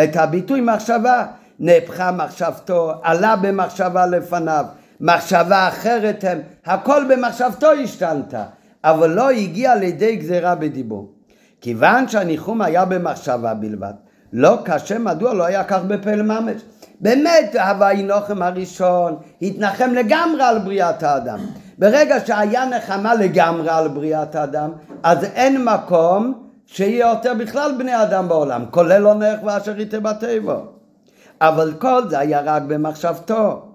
את 0.04 0.16
הביטוי 0.16 0.60
מחשבה, 0.60 1.26
נהפכה 1.58 2.12
מחשבתו, 2.12 2.92
עלה 3.02 3.36
במחשבה 3.36 4.06
לפניו, 4.06 4.64
מחשבה 5.04 5.68
אחרת 5.68 6.24
הם, 6.28 6.40
הכל 6.66 7.04
במחשבתו 7.08 7.72
השתנתה, 7.72 8.44
אבל 8.84 9.10
לא 9.10 9.30
הגיע 9.30 9.74
לידי 9.74 10.16
גזירה 10.16 10.54
בדיבור. 10.54 11.12
כיוון 11.60 12.08
שהניחום 12.08 12.62
היה 12.62 12.84
במחשבה 12.84 13.54
בלבד, 13.54 13.92
לא 14.32 14.58
קשה 14.64 14.98
מדוע 14.98 15.34
לא 15.34 15.44
היה 15.44 15.64
כך 15.64 15.80
בפעל 15.86 16.22
ממש. 16.22 16.62
באמת 17.00 17.54
הווי 17.54 18.02
נוחם 18.02 18.42
הראשון 18.42 19.16
התנחם 19.42 19.90
לגמרי 19.90 20.42
על 20.42 20.58
בריאת 20.58 21.02
האדם. 21.02 21.38
ברגע 21.78 22.26
שהיה 22.26 22.66
נחמה 22.66 23.14
לגמרי 23.14 23.68
על 23.68 23.88
בריאת 23.88 24.34
האדם, 24.34 24.70
אז 25.02 25.24
אין 25.24 25.64
מקום 25.64 26.48
שיהיה 26.66 27.08
יותר 27.08 27.34
בכלל 27.34 27.72
בני 27.78 28.02
אדם 28.02 28.28
בעולם, 28.28 28.64
כולל 28.70 29.14
נערך 29.14 29.40
ואשר 29.44 29.80
יתה 29.80 30.00
בטבע. 30.00 30.56
אבל 31.40 31.74
כל 31.78 32.08
זה 32.08 32.18
היה 32.18 32.40
רק 32.44 32.62
במחשבתו, 32.62 33.73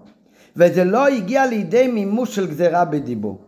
וזה 0.56 0.84
לא 0.84 1.06
הגיע 1.06 1.46
לידי 1.46 1.86
מימוש 1.88 2.34
של 2.34 2.46
גזירה 2.46 2.84
בדיבור. 2.84 3.38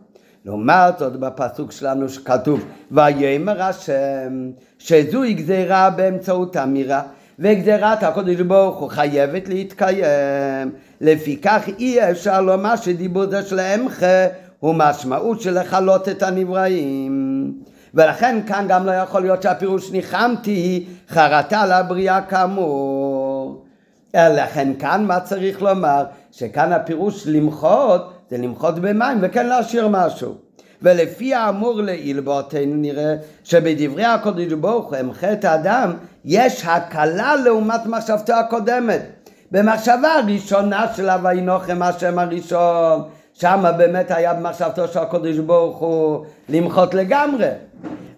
לעומת 0.45 0.99
זאת 0.99 1.15
בפסוק 1.15 1.71
שלנו 1.71 2.09
שכתוב 2.09 2.65
ויאמר 2.91 3.61
השם 3.61 4.51
שזוהי 4.79 5.33
גזירה 5.33 5.89
באמצעות 5.89 6.57
אמירה 6.57 7.01
וגזירת 7.39 8.03
הקודש 8.03 8.35
ברוך 8.41 8.77
הוא 8.77 8.89
חייבת 8.89 9.49
להתקיים. 9.49 10.71
לפיכך 11.01 11.69
אי 11.79 12.11
אפשר 12.11 12.41
לומר 12.41 12.75
שדיבור 12.75 13.25
זה 13.29 13.43
של 13.43 13.59
אמחה 13.59 14.27
הוא 14.59 14.75
משמעות 14.77 15.41
של 15.41 15.59
לכלות 15.59 16.09
את 16.09 16.23
הנבראים. 16.23 17.53
ולכן 17.93 18.39
כאן 18.47 18.65
גם 18.69 18.85
לא 18.85 18.91
יכול 18.91 19.21
להיות 19.21 19.41
שהפירוש 19.41 19.91
ניחמתי 19.91 20.85
חרטה 21.09 21.65
לבריאה 21.65 22.21
כאמור 22.21 23.22
לכן 24.15 24.73
כאן 24.79 25.05
מה 25.05 25.19
צריך 25.19 25.61
לומר? 25.61 26.03
שכאן 26.31 26.73
הפירוש 26.73 27.27
למחות 27.27 28.13
זה 28.29 28.37
למחות 28.37 28.79
במים 28.79 29.17
וכן 29.21 29.47
להשאיר 29.47 29.87
משהו. 29.87 30.35
ולפי 30.81 31.33
האמור 31.33 31.81
לעיל 31.81 32.19
באותנו 32.19 32.75
נראה 32.75 33.15
שבדברי 33.43 34.05
הקודש 34.05 34.53
ברוך 34.53 34.85
הוא 34.85 34.95
הם 34.95 35.13
חטא 35.13 35.47
האדם 35.47 35.93
יש 36.25 36.65
הקלה 36.65 37.35
לעומת 37.35 37.85
מחשבתו 37.85 38.33
הקודמת. 38.33 39.01
במחשבה 39.51 40.13
הראשונה 40.13 40.85
של 40.95 41.09
הוינוחם 41.09 41.81
השם 41.81 42.19
הראשון, 42.19 43.03
שם 43.33 43.65
באמת 43.77 44.11
היה 44.11 44.33
במחשבתו 44.33 44.87
של 44.87 44.99
הקודש 44.99 45.37
ברוך 45.37 45.77
הוא 45.77 46.25
למחות 46.49 46.93
לגמרי. 46.93 47.47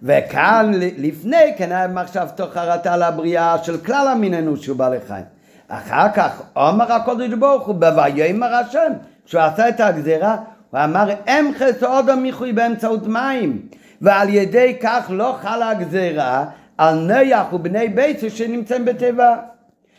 וכאן 0.02 0.70
לפני 0.74 1.54
כן 1.58 1.72
היה 1.72 1.88
מחשבתו 1.88 2.44
חרטה 2.52 2.96
לבריאה 2.96 3.56
של 3.62 3.78
כלל 3.78 4.08
המין 4.08 4.34
אנושי 4.34 4.70
ובעלי 4.70 4.98
חיים. 5.08 5.35
אחר 5.68 6.06
כך 6.14 6.42
אומר 6.56 6.92
הקודש 6.92 7.32
ברוך 7.32 7.66
הוא 7.66 7.74
ב"ויאמר 7.74 8.54
השם, 8.54 8.92
כשהוא 9.26 9.42
עשה 9.42 9.68
את 9.68 9.80
הגזירה, 9.80 10.36
הוא 10.70 10.80
אמר 10.84 11.08
אם 11.28 11.50
חסוד 11.58 12.10
המיחוי 12.10 12.52
באמצעות 12.52 13.06
מים, 13.06 13.62
ועל 14.00 14.28
ידי 14.28 14.76
כך 14.80 15.06
לא 15.08 15.36
חלה 15.42 15.70
הגזירה 15.70 16.44
על 16.78 16.94
נויח 16.94 17.52
ובני 17.52 17.88
בית 17.88 18.20
שנמצאים 18.28 18.84
בתיבה. 18.84 19.36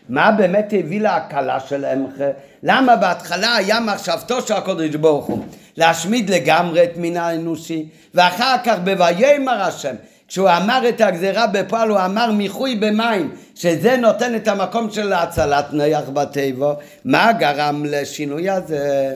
מה 0.10 0.32
באמת 0.32 0.74
הביא 0.80 1.02
להקלה 1.02 1.60
של 1.60 1.86
אמחה? 1.86 2.24
למה 2.64 2.96
בהתחלה 2.96 3.56
היה 3.56 3.80
מחשבתו 3.80 4.42
של 4.42 4.54
הקודש 4.54 4.96
ברוך 4.96 5.26
הוא 5.26 5.44
להשמיד 5.78 6.30
לגמרי 6.30 6.84
את 6.84 6.98
מין 6.98 7.18
האנושי 7.18 7.90
ואחר 8.14 8.56
כך 8.64 8.76
ב"ויאמר 8.84 9.62
השם" 9.62 9.96
כשהוא 10.28 10.50
אמר 10.50 10.90
את 10.90 11.02
הגזירה 11.02 11.48
בפועל 11.48 11.90
הוא 11.90 12.00
אמר 12.06 12.32
מיחוי 12.32 12.76
במים 12.76 13.32
שזה 13.56 13.98
נותן 13.98 14.36
את 14.36 14.48
המקום 14.48 14.92
של 14.92 15.14
הצלת 15.14 15.66
נייח 15.74 16.10
בטבע 16.10 16.74
מה 17.06 17.34
גרם 17.34 17.86
לשינוי 17.86 18.50
הזה? 18.50 19.14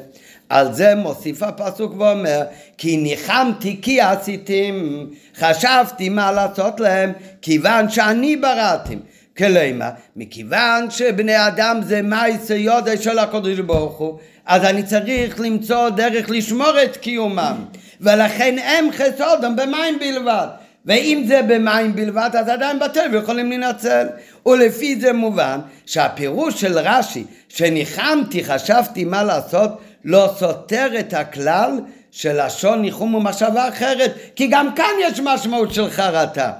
על 0.49 0.73
זה 0.73 0.95
מוסיף 0.95 1.43
הפסוק 1.43 1.93
ואומר 1.97 2.41
כי 2.77 2.97
ניחמתי 2.97 3.79
כי 3.81 4.01
עשיתם 4.01 5.05
חשבתי 5.35 6.09
מה 6.09 6.31
לעשות 6.31 6.79
להם 6.79 7.11
כיוון 7.41 7.89
שאני 7.89 8.35
בראתם 8.35 8.97
כלומר, 9.37 9.89
מכיוון 10.15 10.91
שבני 10.91 11.47
אדם 11.47 11.79
זה 11.83 12.01
מייסה 12.01 12.55
יודי 12.55 12.97
של 12.97 13.19
הקודש 13.19 13.59
ברוך 13.59 13.97
הוא, 13.97 14.19
אז 14.45 14.63
אני 14.63 14.83
צריך 14.83 15.39
למצוא 15.39 15.89
דרך 15.89 16.29
לשמור 16.29 16.83
את 16.83 16.97
קיומם, 16.97 17.55
ולכן 18.01 18.55
הם 18.63 18.85
חסודם 18.91 19.55
במים 19.55 19.99
בלבד. 19.99 20.47
ואם 20.85 21.23
זה 21.27 21.41
במים 21.41 21.95
בלבד, 21.95 22.29
אז 22.39 22.49
עדיין 22.49 22.79
בטבע 22.79 23.17
יכולים 23.17 23.49
להינצל. 23.49 24.07
ולפי 24.45 24.99
זה 25.01 25.13
מובן 25.13 25.59
שהפירוש 25.85 26.61
של 26.61 26.79
רש"י, 26.79 27.23
שניחמתי, 27.49 28.43
חשבתי 28.43 29.05
מה 29.05 29.23
לעשות, 29.23 29.81
לא 30.05 30.29
סותר 30.39 30.87
את 30.99 31.13
הכלל 31.13 31.79
של 32.11 32.45
לשון 32.45 32.81
ניחום 32.81 33.15
ומחשבה 33.15 33.67
אחרת, 33.67 34.13
כי 34.35 34.47
גם 34.47 34.75
כאן 34.75 34.91
יש 35.01 35.19
משמעות 35.19 35.73
של 35.73 35.89
חרטה. 35.89 36.51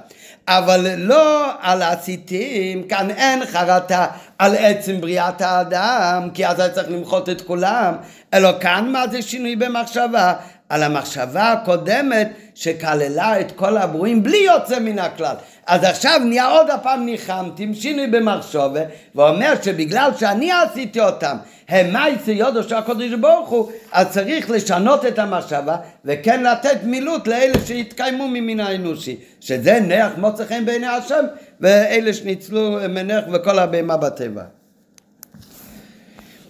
אבל 0.48 0.86
לא 0.96 1.50
על 1.60 1.82
הסיטים, 1.82 2.82
כאן 2.82 3.10
אין 3.10 3.46
חרטה 3.46 4.06
על 4.38 4.56
עצם 4.58 5.00
בריאת 5.00 5.40
האדם, 5.40 6.28
כי 6.34 6.46
אז 6.46 6.60
היה 6.60 6.70
צריך 6.70 6.90
למחות 6.90 7.28
את 7.28 7.40
כולם, 7.40 7.94
אלא 8.34 8.50
כאן 8.60 8.92
מה 8.92 9.08
זה 9.08 9.22
שינוי 9.22 9.56
במחשבה? 9.56 10.34
על 10.72 10.82
המחשבה 10.82 11.52
הקודמת 11.52 12.28
שכללה 12.54 13.40
את 13.40 13.52
כל 13.52 13.76
הברואים 13.76 14.22
בלי 14.22 14.36
יוצא 14.36 14.78
מן 14.78 14.98
הכלל. 14.98 15.34
אז 15.66 15.84
עכשיו 15.84 16.20
נהיה 16.24 16.46
עוד 16.46 16.70
הפעם 16.70 17.06
ניחמתי 17.06 17.62
עם 17.62 17.74
שינוי 17.74 18.06
במחשובה 18.06 18.80
ואומר 19.14 19.52
שבגלל 19.62 20.10
שאני 20.18 20.50
עשיתי 20.52 21.00
אותם 21.00 21.36
הם 21.68 21.92
מייסי 21.92 22.32
יודו 22.32 22.62
של 22.62 22.74
הקודש 22.74 23.12
ברוך 23.12 23.48
הוא 23.48 23.72
אז 23.92 24.06
צריך 24.10 24.50
לשנות 24.50 25.06
את 25.06 25.18
המחשבה 25.18 25.76
וכן 26.04 26.42
לתת 26.42 26.78
מילוט 26.82 27.26
לאלה 27.26 27.54
שהתקיימו 27.66 28.28
ממין 28.28 28.60
האנושי 28.60 29.16
שזה 29.40 29.80
נח 29.80 30.12
מוצא 30.16 30.44
חן 30.44 30.64
בעיני 30.64 30.86
השם 30.86 31.24
ואלה 31.60 32.12
שניצלו 32.12 32.78
מנח 32.88 33.24
וכל 33.32 33.58
הבהמה 33.58 33.96
בטבע 33.96 34.42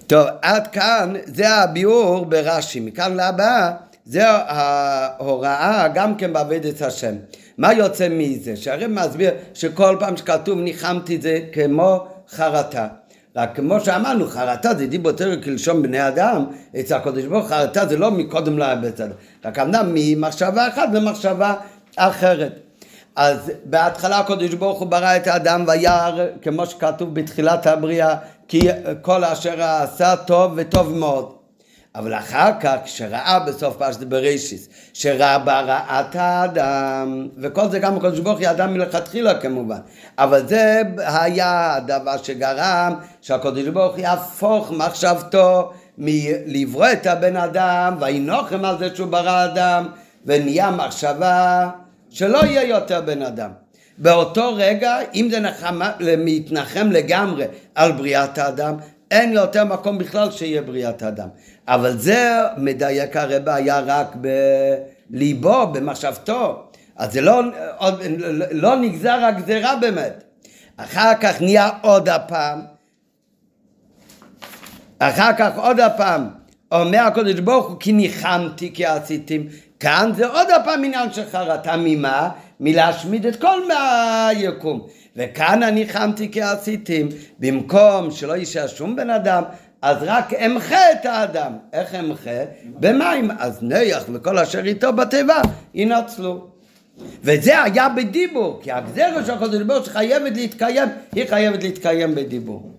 טוב 0.06 0.26
עד 0.42 0.66
כאן 0.66 1.12
זה 1.24 1.48
הביאור 1.48 2.26
ברש"י 2.26 2.80
מכאן 2.80 3.14
להבאה 3.14 3.70
זה 4.04 4.28
ההוראה 4.28 5.88
גם 5.94 6.16
כן 6.16 6.32
בעבודת 6.32 6.82
השם. 6.82 7.14
מה 7.58 7.72
יוצא 7.72 8.08
מזה? 8.10 8.56
שהרי 8.56 8.86
מסביר 8.86 9.30
שכל 9.54 9.96
פעם 10.00 10.16
שכתוב 10.16 10.58
ניחמתי 10.58 11.18
זה 11.20 11.40
כמו 11.52 12.06
חרטה. 12.28 12.88
רק 13.36 13.56
כמו 13.56 13.80
שאמרנו, 13.80 14.28
חרטה 14.28 14.74
זה 14.74 14.86
דיבור 14.86 15.10
יותר 15.10 15.42
כלשון 15.42 15.82
בני 15.82 16.08
אדם, 16.08 16.44
אצל 16.80 16.94
הקודש 16.94 17.24
ברוך 17.24 17.48
חרטה 17.48 17.86
זה 17.86 17.96
לא 17.96 18.10
מקודם 18.10 18.58
לבצד, 18.58 19.08
רק 19.44 19.58
אמנם 19.58 19.90
ממחשבה 19.94 20.68
אחת 20.68 20.88
למחשבה 20.92 21.54
אחרת. 21.96 22.58
אז 23.16 23.52
בהתחלה 23.64 24.18
הקודש 24.18 24.54
ברוך 24.54 24.78
הוא 24.78 24.88
ברא 24.88 25.16
את 25.16 25.26
האדם 25.26 25.64
וירא, 25.68 26.26
כמו 26.42 26.66
שכתוב 26.66 27.14
בתחילת 27.14 27.66
הבריאה, 27.66 28.16
כי 28.48 28.60
כל 29.02 29.24
אשר 29.24 29.62
עשה 29.62 30.16
טוב 30.16 30.52
וטוב 30.56 30.92
מאוד. 30.98 31.41
אבל 31.94 32.14
אחר 32.14 32.50
כך, 32.60 32.74
כשראה 32.84 33.38
בסוף 33.46 33.76
פרשת 33.76 34.00
בראשיס, 34.00 34.68
שראה 34.92 35.38
ברעת 35.38 36.16
האדם, 36.16 37.28
וכל 37.38 37.68
זה 37.68 37.78
גם 37.78 37.96
הקדוש 37.96 38.20
ברוך 38.20 38.38
הוא 38.38 38.50
אדם 38.50 38.74
מלכתחילה 38.74 39.40
כמובן, 39.40 39.78
אבל 40.18 40.46
זה 40.48 40.82
היה 40.96 41.74
הדבר 41.74 42.16
שגרם 42.16 42.94
שהקדוש 43.20 43.68
ברוך 43.68 43.94
הוא 43.94 44.00
יהפוך 44.02 44.70
מחשבתו 44.70 45.72
מלברוא 45.98 46.86
את 46.92 47.06
הבן 47.06 47.36
אדם, 47.36 47.96
וינוחם 48.00 48.64
על 48.64 48.78
זה 48.78 48.88
שהוא 48.94 49.08
ברא 49.08 49.44
אדם, 49.44 49.88
ונהיה 50.26 50.70
מחשבה 50.70 51.68
שלא 52.10 52.38
יהיה 52.44 52.62
יותר 52.62 53.00
בן 53.00 53.22
אדם. 53.22 53.50
באותו 53.98 54.54
רגע, 54.56 54.96
אם 55.14 55.28
זה 55.30 55.40
נחמה, 55.40 55.92
מתנחם 56.18 56.90
לגמרי 56.90 57.44
על 57.74 57.92
בריאת 57.92 58.38
האדם, 58.38 58.74
אין 59.12 59.32
יותר 59.32 59.64
מקום 59.64 59.98
בכלל 59.98 60.30
שיהיה 60.30 60.62
בריאת 60.62 61.02
האדם. 61.02 61.28
אבל 61.68 61.98
זה 61.98 62.38
מדייק 62.56 63.16
הרבה 63.16 63.54
היה 63.54 63.80
רק 63.86 64.16
בליבו, 65.10 65.66
במחשבתו. 65.66 66.62
אז 66.96 67.12
זה 67.12 67.20
לא, 67.20 67.42
לא 68.50 68.76
נגזר 68.76 69.24
הגזירה 69.24 69.76
באמת. 69.76 70.24
אחר 70.76 71.12
כך 71.20 71.42
נהיה 71.42 71.70
עוד 71.82 72.08
הפעם, 72.08 72.60
אחר 74.98 75.30
כך 75.38 75.58
עוד 75.58 75.80
הפעם, 75.80 76.28
אומר 76.72 77.00
הקדוש 77.00 77.40
ברוך 77.40 77.68
הוא 77.68 77.76
כי 77.80 77.92
ניחמתי 77.92 78.74
כי 78.74 78.86
עשיתם, 78.86 79.42
כאן 79.80 80.12
זה 80.16 80.26
עוד 80.26 80.50
הפעם 80.50 80.84
עניין 80.84 81.12
של 81.12 81.22
חרטה, 81.32 81.76
ממה? 81.78 82.30
מלהשמיד 82.60 83.26
את 83.26 83.40
כל 83.40 83.60
מהיקום. 83.68 84.86
וכאן 85.16 85.62
אני 85.62 85.88
חמתי 85.88 86.30
כי 86.30 86.42
עשיתם, 86.42 87.06
במקום 87.38 88.10
שלא 88.10 88.32
יישאר 88.36 88.66
שום 88.66 88.96
בן 88.96 89.10
אדם, 89.10 89.42
אז 89.82 89.96
רק 90.00 90.34
אמחה 90.34 90.92
את 90.92 91.06
האדם. 91.06 91.52
איך 91.72 91.94
אמחה? 91.94 92.44
במים. 92.64 93.30
אז 93.38 93.58
נויח 93.62 94.04
וכל 94.12 94.38
אשר 94.38 94.64
איתו 94.64 94.92
בתיבה 94.92 95.40
ינצלו. 95.74 96.46
וזה 97.22 97.62
היה 97.62 97.88
בדיבור, 97.88 98.60
כי 98.62 98.72
הגזירה 98.72 99.24
של 99.26 99.32
הקדוש 99.32 99.62
ברוך 99.62 99.86
הוא 99.86 99.92
חייבת 99.92 100.36
להתקיים, 100.36 100.88
היא 101.12 101.24
חייבת 101.28 101.62
להתקיים 101.62 102.14
בדיבור. 102.14 102.70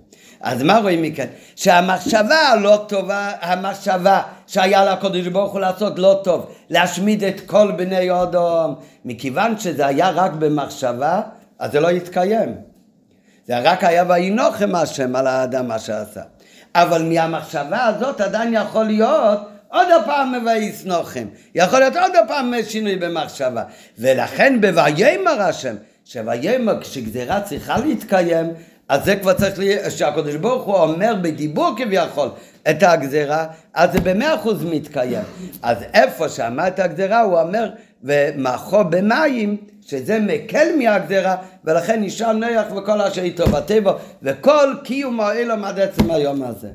אז 0.41 0.63
מה 0.63 0.77
רואים 0.77 1.01
מכאן? 1.01 1.25
שהמחשבה 1.55 2.35
הלא 2.35 2.85
טובה, 2.87 3.31
המחשבה 3.41 4.21
שהיה 4.47 4.85
לקדוש 4.85 5.27
ברוך 5.27 5.51
הוא 5.53 5.59
לעשות 5.59 5.99
לא 5.99 6.21
טוב, 6.23 6.51
להשמיד 6.69 7.23
את 7.23 7.41
כל 7.45 7.71
בני 7.71 8.21
אדום, 8.23 8.75
מכיוון 9.05 9.59
שזה 9.59 9.87
היה 9.87 10.09
רק 10.09 10.31
במחשבה, 10.31 11.21
אז 11.63 11.71
זה 11.71 11.79
לא 11.79 11.91
יתקיים. 11.91 12.55
זה 13.47 13.59
רק 13.59 13.83
היה 13.83 14.03
וינוחם 14.09 14.75
השם 14.75 15.15
על 15.15 15.27
האדם 15.27 15.67
מה 15.67 15.79
שעשה. 15.79 16.21
אבל 16.75 17.01
מהמחשבה 17.01 17.85
הזאת 17.85 18.21
עדיין 18.21 18.53
יכול 18.53 18.85
להיות 18.85 19.39
עוד 19.69 19.87
פעם 20.05 20.33
מבאיס 20.41 20.85
נוחם. 20.85 21.25
יכול 21.55 21.79
להיות 21.79 21.95
עוד 21.95 22.11
פעם 22.27 22.53
שינוי 22.67 22.95
במחשבה. 22.95 23.63
ולכן 23.97 24.61
בויאמר 24.61 25.41
השם, 25.41 25.75
שויאמר 26.05 26.81
כשגזירה 26.81 27.41
צריכה 27.41 27.77
להתקיים, 27.77 28.53
אז 28.89 29.05
זה 29.05 29.15
כבר 29.15 29.33
צריך, 29.33 29.59
לי, 29.59 29.89
שהקדוש 29.89 30.35
ברוך 30.35 30.63
הוא 30.63 30.75
אומר 30.75 31.15
בדיבור 31.21 31.75
כביכול 31.77 32.29
את 32.69 32.83
הגזירה, 32.83 33.45
אז 33.73 33.91
זה 33.91 33.99
במאה 33.99 34.35
אחוז 34.35 34.63
מתקיים. 34.63 35.23
אז 35.61 35.77
איפה 35.93 36.29
שאמר 36.29 36.67
את 36.67 36.79
הגזירה 36.79 37.21
הוא 37.21 37.39
אומר 37.39 37.69
ומחו 38.03 38.83
במים 38.89 39.72
שזה 39.87 40.19
מקל 40.19 40.67
מהגזירה 40.77 41.35
ולכן 41.63 42.01
נשאר 42.03 42.31
נויח 42.31 42.71
וכל 42.75 43.01
אשר 43.01 43.21
איתו 43.21 43.47
בטבע 43.47 43.93
וכל 44.23 44.75
קיום 44.83 45.19
העולם 45.19 45.65
עד 45.65 45.79
עצם 45.79 46.11
היום 46.11 46.43
הזה. 46.43 46.69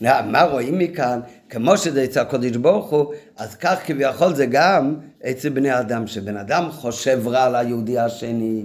מה 0.00 0.42
רואים 0.42 0.78
מכאן? 0.78 1.20
כמו 1.48 1.78
שזה 1.78 2.04
אצל 2.04 2.20
הקודש 2.20 2.56
ברוך 2.56 2.90
הוא, 2.90 3.12
אז 3.36 3.54
כך 3.54 3.78
כביכול 3.86 4.34
זה 4.34 4.46
גם 4.46 4.94
אצל 5.30 5.48
בני 5.48 5.78
אדם, 5.78 6.06
שבן 6.06 6.36
אדם 6.36 6.70
חושב 6.70 7.28
רע 7.28 7.44
על 7.44 7.56
היהודי 7.56 7.98
השני, 7.98 8.62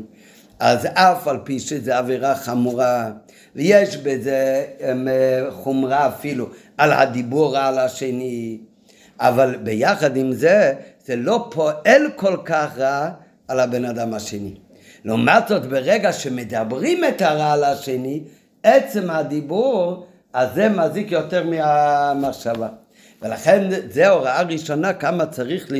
אז 0.59 0.87
אף 0.93 1.27
על 1.27 1.37
פי 1.43 1.59
שזה 1.59 1.97
עבירה 1.97 2.35
חמורה, 2.35 3.11
ויש 3.55 3.97
בזה 3.97 4.65
חומרה 5.49 6.07
אפילו 6.07 6.49
על 6.77 6.91
הדיבור 6.91 7.57
על 7.57 7.79
השני, 7.79 8.57
אבל 9.19 9.55
ביחד 9.63 10.17
עם 10.17 10.33
זה, 10.33 10.73
זה 11.05 11.15
לא 11.15 11.47
פועל 11.51 12.01
כל 12.15 12.37
כך 12.45 12.77
רע 12.77 13.09
על 13.47 13.59
הבן 13.59 13.85
אדם 13.85 14.13
השני. 14.13 14.53
לעומת 15.05 15.47
זאת, 15.47 15.65
ברגע 15.65 16.13
שמדברים 16.13 17.03
את 17.03 17.21
הרע 17.21 17.51
על 17.51 17.63
השני, 17.63 18.23
עצם 18.63 19.09
הדיבור, 19.09 20.07
אז 20.33 20.49
זה 20.55 20.69
מזיק 20.69 21.11
יותר 21.11 21.43
מהמחשבה. 21.43 22.67
ולכן 23.21 23.69
זו 23.91 24.05
הוראה 24.05 24.41
ראשונה 24.41 24.93
כמה 24.93 25.25
צריך 25.25 25.67
ל, 25.69 25.75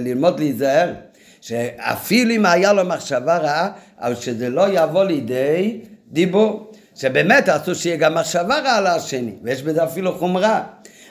ללמוד 0.00 0.40
להיזהר. 0.40 0.92
שאפילו 1.40 2.30
אם 2.30 2.46
היה 2.46 2.72
לו 2.72 2.84
מחשבה 2.84 3.38
רעה, 3.38 3.70
אבל 4.00 4.14
שזה 4.14 4.48
לא 4.48 4.66
יבוא 4.72 5.04
לידי 5.04 5.80
דיבור. 6.12 6.72
שבאמת 6.94 7.48
אסור 7.48 7.74
שיהיה 7.74 7.96
גם 7.96 8.14
מחשבה 8.14 8.60
רעה 8.60 8.96
לשני, 8.96 9.32
ויש 9.42 9.62
בזה 9.62 9.84
אפילו 9.84 10.18
חומרה. 10.18 10.62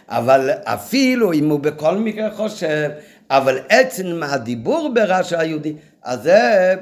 אבל 0.09 0.49
אפילו 0.63 1.33
אם 1.33 1.49
הוא 1.49 1.59
בכל 1.59 1.97
מקרה 1.97 2.31
חושב, 2.31 2.89
אבל 3.29 3.59
עצם 3.69 4.21
הדיבור 4.23 4.91
ברע 4.93 5.23
של 5.23 5.35
היהודי, 5.39 5.73
אז 6.03 6.21
זה, 6.21 6.73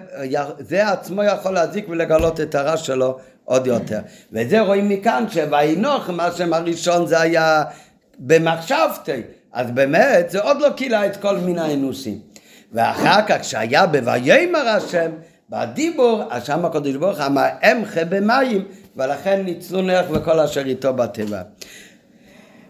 זה 0.59 0.89
עצמו 0.89 1.23
יכול 1.23 1.51
להזיק 1.51 1.89
ולגלות 1.89 2.41
את 2.41 2.55
הרע 2.55 2.77
שלו 2.77 3.17
עוד 3.45 3.67
יותר. 3.67 3.99
וזה 4.31 4.59
רואים 4.59 4.89
מכאן 4.89 5.25
שוינוח, 5.29 6.09
מה 6.09 6.31
שם 6.31 6.53
הראשון 6.53 7.07
זה 7.07 7.21
היה 7.21 7.63
במחשבתי, 8.19 9.21
אז 9.53 9.71
באמת 9.71 10.29
זה 10.29 10.41
עוד 10.41 10.61
לא 10.61 10.69
קילה 10.69 11.05
את 11.05 11.17
כל 11.17 11.37
מין 11.37 11.59
האנוסים. 11.59 12.19
ואחר 12.73 13.21
כך 13.27 13.41
כשהיה 13.41 13.85
ב"ויאמר 13.85 14.67
השם", 14.67 15.11
בדיבור, 15.49 16.23
אז 16.29 16.45
שם 16.45 16.65
הקדוש 16.65 16.95
ברוך 16.95 17.19
אמר 17.19 17.47
אמחה 17.71 18.05
במים, 18.05 18.65
ולכן 18.95 19.41
ניצלו 19.41 19.81
נח 19.81 20.05
וכל 20.11 20.39
אשר 20.39 20.65
איתו 20.65 20.93
בטבע. 20.93 21.41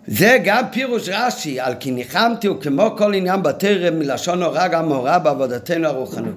זה 0.07 0.37
גם 0.43 0.63
פירוש 0.71 1.09
רש"י, 1.09 1.59
על 1.59 1.73
כי 1.79 1.91
ניחמתי 1.91 2.47
הוא 2.47 2.61
כמו 2.61 2.95
כל 2.97 3.13
עניין 3.13 3.43
בטרם 3.43 3.99
מלשון 3.99 4.43
הורא 4.43 4.67
גם 4.67 4.91
הורא 4.91 5.17
בעבודתנו 5.17 5.87
הרוחנו, 5.87 6.31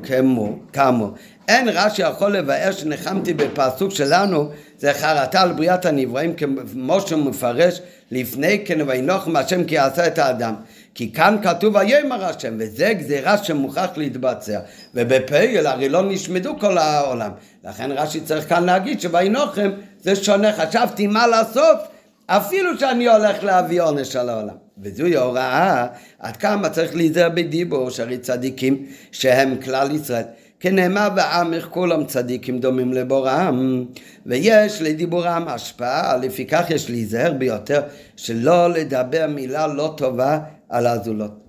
כאמור. 0.72 1.14
אין 1.48 1.68
רש"י 1.68 2.02
יכול 2.02 2.36
לבאר 2.36 2.72
שניחמתי 2.72 3.34
בפסוק 3.34 3.90
שלנו, 3.90 4.50
זה 4.78 4.92
חרטה 4.94 5.42
על 5.42 5.52
בריאת 5.52 5.86
הנבראים 5.86 6.34
כמו 6.34 7.00
שמפרש 7.00 7.80
לפני 8.10 8.64
כן 8.66 8.78
וינוחם 8.86 9.36
השם 9.36 9.64
כי 9.64 9.78
עשה 9.78 10.06
את 10.06 10.18
האדם. 10.18 10.54
כי 10.94 11.12
כאן 11.12 11.36
כתוב 11.42 11.74
ויאמר 11.74 12.24
השם, 12.24 12.54
וזה 12.58 12.92
גזירה 12.92 13.38
שמוכרח 13.38 13.90
להתבצע. 13.96 14.58
ובפייל 14.94 15.66
הרי 15.66 15.88
לא 15.88 16.02
נשמדו 16.02 16.58
כל 16.58 16.78
העולם. 16.78 17.30
לכן 17.64 17.92
רש"י 17.92 18.20
צריך 18.20 18.48
כאן 18.48 18.64
להגיד 18.64 19.00
שוינוחם 19.00 19.70
זה 20.02 20.16
שונה. 20.16 20.52
חשבתי 20.52 21.06
מה 21.06 21.26
לעשות 21.26 21.78
אפילו 22.30 22.78
שאני 22.78 23.08
הולך 23.08 23.44
להביא 23.44 23.82
עונש 23.82 24.16
על 24.16 24.28
העולם. 24.28 24.56
וזוהי 24.82 25.16
הוראה 25.16 25.86
עד 26.18 26.36
כמה 26.36 26.70
צריך 26.70 26.96
להיזהר 26.96 27.28
בדיבור, 27.28 27.90
שהרי 27.90 28.18
צדיקים 28.18 28.86
שהם 29.12 29.56
כלל 29.64 29.94
ישראל. 29.94 30.24
כנאמר 30.60 31.08
ועמך 31.16 31.66
כולם 31.70 32.04
צדיקים 32.04 32.58
דומים 32.58 32.92
לבוראם 32.92 33.84
ויש 34.26 34.82
לדיבורם 34.82 35.44
השפעה 35.48 36.16
לפיכך 36.16 36.64
יש 36.70 36.90
להיזהר 36.90 37.32
ביותר 37.32 37.82
שלא 38.16 38.70
לדבר 38.70 39.26
מילה 39.28 39.66
לא 39.66 39.94
טובה 39.96 40.38
על 40.68 40.86
הזולות 40.86 41.40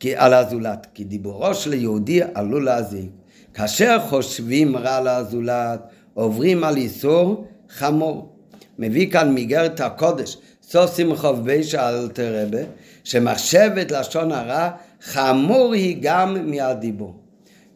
כי, 0.00 0.16
על 0.16 0.34
הזולת 0.34 0.86
כי 0.94 1.04
דיבורו 1.04 1.54
של 1.54 1.74
יהודי 1.74 2.20
עלול 2.34 2.64
להזיק 2.64 3.10
כאשר 3.54 3.98
חושבים 4.08 4.76
רע 4.76 5.00
לזולת 5.00 5.80
עוברים 6.14 6.64
על 6.64 6.76
איסור 6.76 7.46
חמור 7.68 8.37
מביא 8.78 9.10
כאן 9.10 9.34
מאיגרת 9.34 9.80
הקודש, 9.80 10.36
סוף 10.62 10.96
שמחוב 10.96 11.44
בישה 11.44 11.88
אלתר 11.88 12.42
רבה, 12.42 12.62
שמחשבת 13.04 13.90
לשון 13.90 14.32
הרע 14.32 14.70
חמור 15.02 15.74
היא 15.74 15.96
גם 16.00 16.50
מהדיבור. 16.50 17.14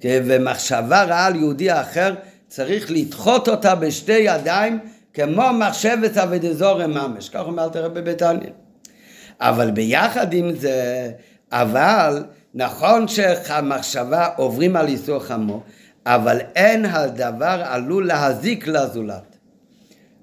ומחשבה 0.05 1.03
רעה 1.03 1.27
על 1.27 1.37
יהודי 1.37 1.73
אחר 1.73 2.15
צריך 2.49 2.91
לדחות 2.91 3.49
אותה 3.49 3.75
בשתי 3.75 4.13
ידיים 4.13 4.79
כמו 5.15 5.53
מחשבת 5.53 6.17
אבדזור 6.17 6.87
ממש, 6.87 7.29
כך 7.29 7.41
אומר 7.41 7.65
אלתר 7.65 7.85
רבה 7.85 8.01
בתניא. 8.01 8.51
אבל 9.41 9.71
ביחד 9.71 10.33
עם 10.33 10.57
זה, 10.57 11.11
אבל 11.53 12.25
נכון 12.55 13.09
שהמחשבה 13.09 14.29
עוברים 14.37 14.77
על 14.77 14.87
איסור 14.87 15.19
חמור, 15.19 15.63
אבל 16.07 16.39
אין 16.57 16.85
הדבר 16.85 17.63
עלול 17.65 18.07
להזיק 18.07 18.67
לזולת. 18.67 19.32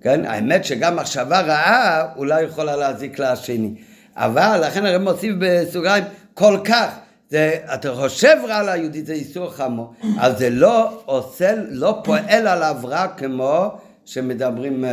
כן? 0.01 0.25
האמת 0.25 0.65
שגם 0.65 0.95
מחשבה 0.95 1.41
רעה 1.41 2.05
אולי 2.15 2.43
יכולה 2.43 2.75
להזיק 2.75 3.19
לשני. 3.19 3.73
אבל 4.15 4.61
לכן 4.67 4.85
הרב 4.85 5.01
מוסיף 5.01 5.35
בסוגריים 5.39 6.03
כל 6.33 6.57
כך, 6.63 6.89
זה, 7.29 7.55
אתה 7.73 7.95
חושב 7.95 8.37
רע 8.47 8.55
על 8.55 8.69
היהודי 8.69 9.03
זה 9.03 9.13
איסור 9.13 9.51
חמור, 9.51 9.93
אז 10.19 10.37
זה 10.37 10.49
לא 10.49 11.01
עושה, 11.05 11.53
לא 11.69 12.01
פועל 12.03 12.47
עליו 12.47 12.75
רע 12.83 13.07
כמו 13.07 13.71
שמדברים 14.05 14.83
uh, 14.83 14.87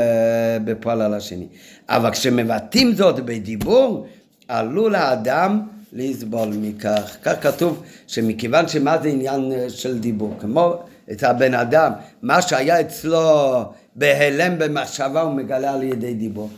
בפועל 0.65 1.03
על 1.03 1.15
השני. 1.15 1.47
אבל 1.89 2.11
כשמבטאים 2.11 2.95
זאת 2.95 3.21
בדיבור, 3.21 4.07
עלול 4.49 4.95
האדם 4.95 5.61
לסבול 5.93 6.49
מכך. 6.61 7.17
כך 7.23 7.43
כתוב 7.43 7.83
שמכיוון 8.07 8.69
שמה 8.69 8.99
זה 9.03 9.09
עניין 9.09 9.53
אה, 9.53 9.71
של 9.71 9.99
דיבור, 9.99 10.35
כמו 10.41 10.75
את 11.13 11.23
הבן 11.23 11.55
אדם, 11.55 11.93
מה 12.23 12.43
שהיה 12.43 12.81
אצלו 12.81 13.65
בהלם 13.97 14.59
במחשבה 14.59 15.21
הוא 15.21 15.35
מגלה 15.35 15.73
על 15.73 15.83
ידי 15.83 16.15
דיבור. 16.15 16.51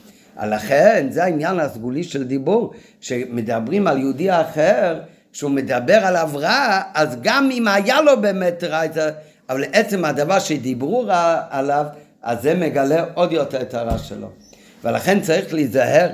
לכן 0.42 1.06
זה 1.10 1.24
העניין 1.24 1.60
הסגולי 1.60 2.04
של 2.04 2.24
דיבור, 2.24 2.72
שמדברים 3.00 3.86
על 3.86 3.98
יהודי 3.98 4.32
אחר, 4.32 5.00
שהוא 5.32 5.50
מדבר 5.50 5.94
עליו 5.94 6.30
רע, 6.34 6.80
אז 6.94 7.16
גם 7.22 7.50
אם 7.52 7.68
היה 7.68 8.00
לו 8.00 8.20
באמת 8.20 8.64
רע, 8.64 8.80
אבל 9.50 9.64
עצם 9.72 10.04
הדבר 10.04 10.38
שדיברו 10.38 11.04
רע 11.06 11.40
עליו, 11.50 11.84
אז 12.22 12.42
זה 12.42 12.54
מגלה 12.54 13.04
עוד 13.14 13.32
יותר 13.32 13.60
את 13.60 13.74
הרע 13.74 13.98
שלו. 13.98 14.30
ולכן 14.84 15.20
צריך 15.20 15.54
להיזהר 15.54 16.08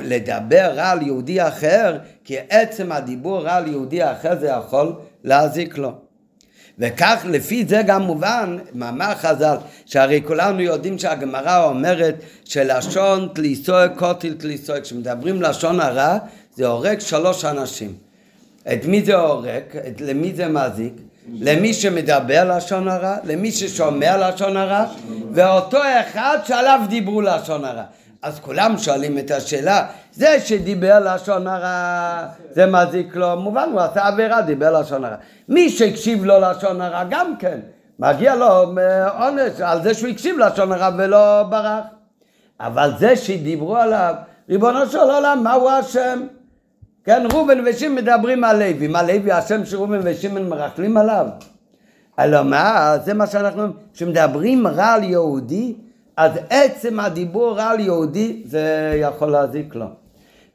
לדבר 0.00 0.72
רע 0.74 0.90
על 0.90 1.02
יהודי 1.02 1.42
אחר, 1.42 1.98
כי 2.24 2.36
עצם 2.50 2.92
הדיבור 2.92 3.44
רע 3.44 3.54
על 3.54 3.66
יהודי 3.66 4.04
אחר 4.04 4.40
זה 4.40 4.46
יכול 4.46 4.92
להזיק 5.24 5.78
לו. 5.78 6.05
וכך 6.78 7.24
לפי 7.28 7.64
זה 7.68 7.82
גם 7.86 8.02
מובן, 8.02 8.58
מאמר 8.74 9.14
חז"ל, 9.14 9.56
שהרי 9.86 10.22
כולנו 10.26 10.60
יודעים 10.60 10.98
שהגמרא 10.98 11.64
אומרת 11.64 12.14
שלשון 12.44 13.28
תליסוי 13.34 13.88
קוטיל 13.96 14.34
תליסוי, 14.34 14.82
כשמדברים 14.82 15.42
לשון 15.42 15.80
הרע 15.80 16.18
זה 16.54 16.66
הורג 16.66 16.98
שלוש 16.98 17.44
אנשים. 17.44 17.92
את 18.72 18.84
מי 18.84 19.04
זה 19.04 19.14
הורג? 19.14 19.62
את, 19.88 20.00
למי 20.00 20.32
זה 20.34 20.48
מזיק? 20.48 20.92
למי 21.40 21.74
שמדבר 21.74 22.56
לשון 22.56 22.88
הרע, 22.88 23.16
למי 23.24 23.52
ששומע 23.52 24.28
לשון 24.28 24.56
הרע, 24.56 24.84
ואותו 25.32 25.78
אחד 26.00 26.38
שעליו 26.44 26.80
דיברו 26.88 27.20
לשון 27.20 27.64
הרע. 27.64 27.82
אז 28.22 28.38
כולם 28.40 28.78
שואלים 28.78 29.18
את 29.18 29.30
השאלה, 29.30 29.86
זה 30.16 30.40
שדיבר 30.40 31.14
לשון 31.14 31.46
הרע, 31.46 32.26
זה 32.50 32.66
מזיק 32.66 33.16
לו, 33.16 33.40
מובן, 33.40 33.68
הוא 33.72 33.80
עשה 33.80 34.06
עבירה, 34.06 34.42
דיבר 34.42 34.80
לשון 34.80 35.04
הרע. 35.04 35.16
מי 35.48 35.70
שהקשיב 35.70 36.24
לו 36.24 36.34
לשון 36.40 36.80
הרע 36.80 37.04
גם 37.10 37.36
כן, 37.38 37.60
מגיע 37.98 38.34
לו 38.34 38.78
אה, 38.78 39.26
עונש 39.26 39.60
על 39.60 39.82
זה 39.82 39.94
שהוא 39.94 40.08
הקשיב 40.10 40.38
לשון 40.38 40.72
הרע 40.72 40.90
ולא 40.98 41.42
ברח. 41.42 41.84
אבל 42.60 42.90
זה 42.98 43.16
שדיברו 43.16 43.76
עליו, 43.76 44.14
ריבונו 44.48 44.86
של 44.86 44.98
עולם, 44.98 45.40
מה 45.44 45.52
הוא 45.52 45.70
השם? 45.70 46.26
כן, 47.04 47.26
ראובן 47.32 47.58
ושמעון 47.66 47.94
מדברים 47.94 48.44
על 48.44 48.58
לוי, 48.58 48.86
מה 48.86 49.02
לוי 49.02 49.32
השם 49.32 49.64
שראובן 49.64 50.00
ושמעון 50.04 50.48
מרכלים 50.48 50.96
עליו? 50.96 51.26
אלא 52.18 52.42
מה, 52.44 52.96
זה 53.04 53.14
מה 53.14 53.26
שאנחנו, 53.26 53.66
כשמדברים 53.94 54.66
רע 54.66 54.86
על 54.86 55.04
יהודי, 55.04 55.74
אז 56.16 56.32
עצם 56.50 57.00
הדיבור 57.00 57.56
רע 57.56 57.64
על 57.64 57.80
יהודי 57.80 58.42
זה 58.46 58.94
יכול 59.00 59.28
להזיק 59.28 59.74
לו. 59.74 60.05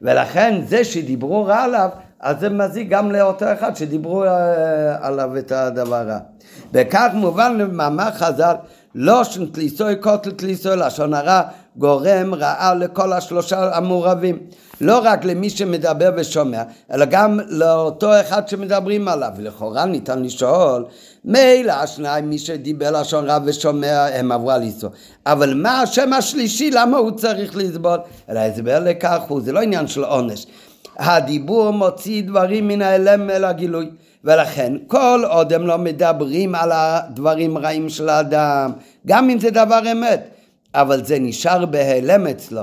ולכן 0.02 0.60
זה 0.66 0.84
שדיברו 0.84 1.44
רע 1.44 1.62
עליו, 1.62 1.88
אז 2.20 2.40
זה 2.40 2.48
מזיק 2.48 2.88
גם 2.88 3.12
לאותו 3.12 3.52
אחד 3.52 3.76
שדיברו 3.76 4.24
אה, 4.24 5.06
עליו 5.06 5.38
את 5.38 5.52
הדבר 5.52 6.08
רע. 6.08 6.18
וכך 6.72 7.08
מובן 7.14 7.58
למאמר 7.58 8.10
חז"ל, 8.10 8.54
לא 8.94 9.24
שתליסוי 9.24 9.96
קוטל 9.96 10.30
תליסוי 10.30 10.76
לשון 10.76 11.14
הרע 11.14 11.42
גורם 11.76 12.34
רעה 12.34 12.74
לכל 12.74 13.12
השלושה 13.12 13.76
המעורבים. 13.76 14.38
לא 14.80 15.00
רק 15.04 15.24
למי 15.24 15.50
שמדבר 15.50 16.10
ושומע, 16.16 16.62
אלא 16.92 17.04
גם 17.04 17.40
לאותו 17.48 18.20
אחד 18.20 18.48
שמדברים 18.48 19.08
עליו. 19.08 19.30
לכאורה 19.38 19.84
ניתן 19.84 20.22
לשאול, 20.22 20.84
מילא 21.24 21.72
השניים, 21.72 22.30
מי 22.30 22.38
שדיבר 22.38 23.00
לשון 23.00 23.30
רע 23.30 23.38
ושומע, 23.44 24.06
הם 24.14 24.32
עברו 24.32 24.50
על 24.50 24.62
איסור. 24.62 24.90
אבל 25.26 25.54
מה 25.54 25.80
השם 25.80 26.12
השלישי, 26.12 26.70
למה 26.70 26.98
הוא 26.98 27.10
צריך 27.10 27.56
לסבול? 27.56 27.98
אלא 28.30 28.38
ההסבר 28.38 28.78
לכך 28.78 29.20
הוא, 29.28 29.40
זה 29.40 29.52
לא 29.52 29.60
עניין 29.60 29.86
של 29.86 30.04
עונש. 30.04 30.46
הדיבור 30.98 31.70
מוציא 31.70 32.22
דברים 32.22 32.68
מן 32.68 32.82
האלם 32.82 33.30
אל 33.30 33.44
הגילוי. 33.44 33.90
ולכן 34.24 34.72
כל 34.86 35.24
עוד 35.28 35.52
הם 35.52 35.66
לא 35.66 35.78
מדברים 35.78 36.54
על 36.54 36.70
הדברים 36.72 37.58
רעים 37.58 37.88
של 37.88 38.08
האדם, 38.08 38.72
גם 39.06 39.30
אם 39.30 39.38
זה 39.38 39.50
דבר 39.50 39.80
אמת, 39.92 40.31
אבל 40.74 41.04
זה 41.04 41.18
נשאר 41.18 41.66
בהיעלם 41.66 42.26
אצלו. 42.26 42.62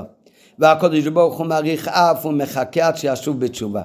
והקדוש 0.58 1.06
ברוך 1.06 1.38
הוא 1.38 1.46
מעריך 1.46 1.88
אף 1.88 2.26
ומחכה 2.26 2.86
עד 2.86 2.96
שישוב 2.96 3.40
בתשובה. 3.40 3.82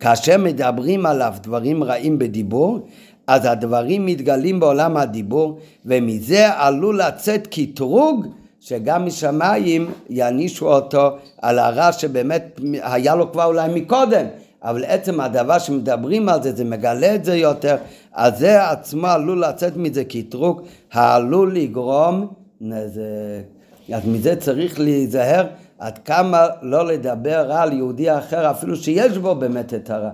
כאשר 0.00 0.38
מדברים 0.38 1.06
עליו 1.06 1.34
דברים 1.42 1.84
רעים 1.84 2.18
בדיבור, 2.18 2.86
אז 3.26 3.44
הדברים 3.44 4.06
מתגלים 4.06 4.60
בעולם 4.60 4.96
הדיבור, 4.96 5.58
ומזה 5.86 6.52
עלול 6.52 7.00
לצאת 7.00 7.46
קטרוג 7.46 8.26
שגם 8.60 9.06
משמיים 9.06 9.90
יענישו 10.10 10.72
אותו 10.74 11.16
על 11.42 11.58
הרע 11.58 11.92
שבאמת 11.92 12.60
היה 12.82 13.14
לו 13.14 13.32
כבר 13.32 13.44
אולי 13.44 13.68
מקודם, 13.74 14.26
אבל 14.62 14.84
עצם 14.84 15.20
הדבר 15.20 15.58
שמדברים 15.58 16.28
על 16.28 16.42
זה, 16.42 16.52
זה 16.52 16.64
מגלה 16.64 17.14
את 17.14 17.24
זה 17.24 17.36
יותר, 17.36 17.76
אז 18.12 18.38
זה 18.38 18.70
עצמו 18.70 19.06
עלול 19.06 19.44
לצאת 19.44 19.76
מזה 19.76 20.04
קטרוג, 20.04 20.62
העלול 20.92 21.54
לגרום 21.54 22.26
נזק. 22.60 23.53
אז 23.92 24.06
מזה 24.06 24.36
צריך 24.36 24.80
להיזהר 24.80 25.46
עד 25.78 25.98
כמה 25.98 26.46
לא 26.62 26.86
לדבר 26.86 27.46
רע 27.48 27.62
על 27.62 27.72
יהודי 27.72 28.18
אחר, 28.18 28.50
אפילו 28.50 28.76
שיש 28.76 29.18
בו 29.18 29.34
באמת 29.34 29.74
את 29.74 29.90
הרע. 29.90 30.10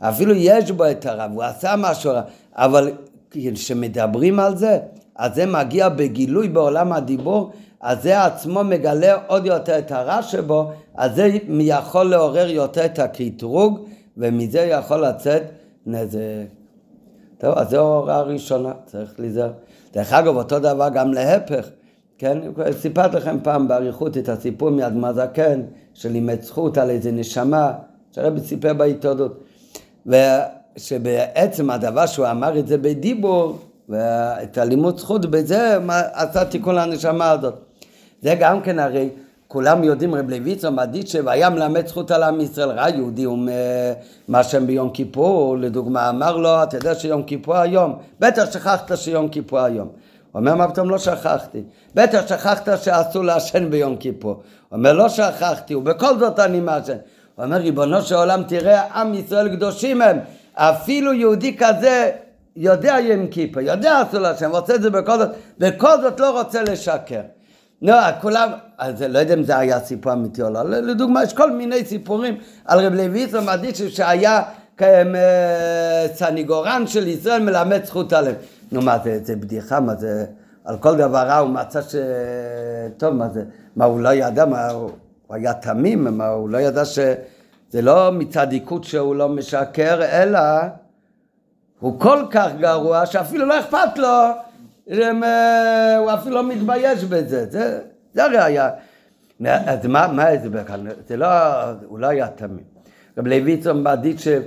אפילו 0.00 0.34
יש 0.34 0.70
בו 0.70 0.90
את 0.90 1.06
הרע, 1.06 1.26
והוא 1.30 1.42
עשה 1.42 1.74
משהו 1.78 2.12
רע, 2.12 2.22
אבל 2.54 2.90
כשמדברים 3.30 4.40
על 4.40 4.56
זה, 4.56 4.78
אז 5.16 5.34
זה 5.34 5.46
מגיע 5.46 5.88
בגילוי 5.88 6.48
בעולם 6.48 6.92
הדיבור, 6.92 7.50
אז 7.80 8.02
זה 8.02 8.24
עצמו 8.24 8.64
מגלה 8.64 9.14
עוד 9.26 9.46
יותר 9.46 9.78
את 9.78 9.92
הרע 9.92 10.22
שבו, 10.22 10.72
אז 10.94 11.14
זה 11.14 11.38
יכול 11.48 12.10
לעורר 12.10 12.50
יותר 12.50 12.84
את 12.84 12.98
הקטרוג, 12.98 13.78
ומזה 14.16 14.60
יכול 14.60 15.06
לצאת 15.06 15.42
נזק. 15.86 16.20
טוב, 17.38 17.58
אז 17.58 17.70
זו 17.70 17.76
ההוראה 17.76 18.16
הראשונה, 18.16 18.72
צריך 18.86 19.14
להיזהר. 19.18 19.50
דרך 19.92 20.12
אגב, 20.12 20.36
אותו 20.36 20.58
דבר 20.58 20.88
גם 20.88 21.12
להפך. 21.12 21.68
כן? 22.20 22.38
סיפרתי 22.70 23.16
לכם 23.16 23.36
פעם 23.42 23.68
באריכות 23.68 24.16
את 24.16 24.28
הסיפור 24.28 24.70
מאדמה 24.70 25.12
זקן, 25.12 25.60
שלימד 25.94 26.42
זכות 26.42 26.78
על 26.78 26.90
איזה 26.90 27.12
נשמה, 27.12 27.72
שהרבי 28.12 28.40
סיפר 28.40 28.72
בעיתונות. 28.72 29.44
ושבעצם 30.06 31.70
הדבר 31.70 32.06
שהוא 32.06 32.26
אמר 32.30 32.58
את 32.58 32.68
זה 32.68 32.78
בדיבור, 32.78 33.58
ואת 33.88 34.58
הלימוד 34.58 34.98
זכות 34.98 35.26
בזה, 35.26 35.78
עשה 36.12 36.44
תיקון 36.44 36.74
לנשמה 36.74 37.30
הזאת. 37.30 37.54
זה 38.22 38.34
גם 38.40 38.60
כן 38.60 38.78
הרי, 38.78 39.08
כולם 39.48 39.84
יודעים, 39.84 40.14
רב 40.14 40.30
לויצו 40.30 40.72
מדיצ'ב 40.72 41.28
היה 41.28 41.50
מלמד 41.50 41.86
זכות 41.86 42.10
על 42.10 42.22
עם 42.22 42.40
ישראל, 42.40 42.70
ראה 42.70 42.90
יהודי 42.90 43.24
הוא 43.24 43.38
מה 44.28 44.42
שם 44.44 44.66
ביום 44.66 44.90
כיפור, 44.90 45.58
לדוגמה, 45.58 46.10
אמר 46.10 46.36
לו, 46.36 46.62
אתה 46.62 46.76
יודע 46.76 46.94
שיום 46.94 47.22
כיפור 47.22 47.56
היום? 47.56 47.94
בטח 48.20 48.52
שכחת 48.52 48.96
שיום 48.96 49.28
כיפור 49.28 49.58
היום. 49.58 49.88
אומר, 50.34 50.54
מה 50.54 50.70
פתאום 50.70 50.90
לא 50.90 50.98
שכחתי? 50.98 51.62
בטח 51.94 52.26
שכחת 52.26 52.68
שאסור 52.82 53.24
לעשן 53.24 53.70
ביום 53.70 53.96
כיפור. 53.96 54.42
אומר, 54.72 54.92
לא 54.92 55.08
שכחתי, 55.08 55.74
ובכל 55.74 56.18
זאת 56.18 56.38
אני 56.38 56.60
מעשן. 56.60 56.96
הוא 57.34 57.44
אומר, 57.44 57.56
ריבונו 57.56 58.02
של 58.02 58.14
עולם, 58.14 58.42
תראה, 58.42 58.82
עם 59.00 59.14
ישראל 59.14 59.56
קדושים 59.56 60.02
הם. 60.02 60.18
אפילו 60.54 61.12
יהודי 61.12 61.56
כזה 61.56 62.10
יודע 62.56 62.96
יום 63.00 63.26
כיפור, 63.26 63.62
יודע 63.62 64.02
אסור 64.02 64.20
לעשן, 64.20 64.50
רוצה 64.50 64.74
את 64.74 64.82
זה 64.82 64.90
בכל 64.90 65.18
זאת, 65.18 65.28
וכל 65.60 66.00
זאת 66.02 66.20
לא 66.20 66.40
רוצה 66.40 66.62
לשקר. 66.62 67.20
נו, 67.82 67.92
כולם, 68.20 68.50
אז 68.78 69.02
לא 69.02 69.18
יודע 69.18 69.34
אם 69.34 69.42
זה 69.42 69.58
היה 69.58 69.80
סיפור 69.80 70.12
אמיתי 70.12 70.42
או 70.42 70.50
לא, 70.50 70.62
לדוגמה, 70.62 71.24
יש 71.24 71.32
כל 71.32 71.50
מיני 71.50 71.84
סיפורים 71.84 72.36
על 72.64 72.86
רב 72.86 72.92
לויצו 72.92 73.42
מדיצ'ב 73.42 73.88
שהיה 73.88 74.42
אה, 74.82 76.06
סניגורן 76.14 76.86
של 76.86 77.08
ישראל 77.08 77.42
מלמד 77.42 77.84
זכות 77.84 78.12
עליהם. 78.12 78.34
נו 78.72 78.82
מה 78.82 78.98
זה, 79.04 79.20
זה 79.22 79.36
בדיחה, 79.36 79.80
מה 79.80 79.94
זה, 79.94 80.26
על 80.64 80.78
כל 80.78 80.96
דבר 80.96 81.18
רע 81.18 81.36
הוא 81.36 81.50
מצא 81.50 81.82
ש... 81.82 81.94
טוב, 82.96 83.14
מה 83.14 83.28
זה, 83.28 83.44
מה 83.76 83.84
הוא 83.84 84.00
לא 84.00 84.08
ידע, 84.14 84.44
מה 84.46 84.68
הוא 84.70 84.90
היה 85.30 85.54
תמים, 85.54 86.04
מה 86.18 86.28
הוא 86.28 86.48
לא 86.48 86.58
ידע 86.58 86.84
שזה 86.84 87.82
לא 87.82 88.12
מצדיקות 88.12 88.84
שהוא 88.84 89.16
לא 89.16 89.28
משקר, 89.28 90.02
אלא 90.02 90.40
הוא 91.80 92.00
כל 92.00 92.24
כך 92.30 92.48
גרוע 92.58 93.06
שאפילו 93.06 93.46
לא 93.46 93.60
אכפת 93.60 93.98
לו, 93.98 94.08
אה, 94.92 95.96
הוא 95.96 96.10
אפילו 96.14 96.34
לא 96.34 96.48
מתבייש 96.48 97.04
בזה, 97.04 97.46
זה, 97.50 97.80
זה 98.14 98.24
הראייה. 98.24 98.70
אז 99.46 99.86
מה, 99.86 100.08
מה 100.08 100.22
ההסבר 100.22 100.64
כאן? 100.64 100.84
זה 101.08 101.16
לא, 101.16 101.26
הוא 101.86 101.98
לא 101.98 102.06
היה 102.06 102.28
תמים. 102.28 102.64
רב 103.18 103.26
לויצון 103.26 103.84
בדיצ'ב, 103.84 104.42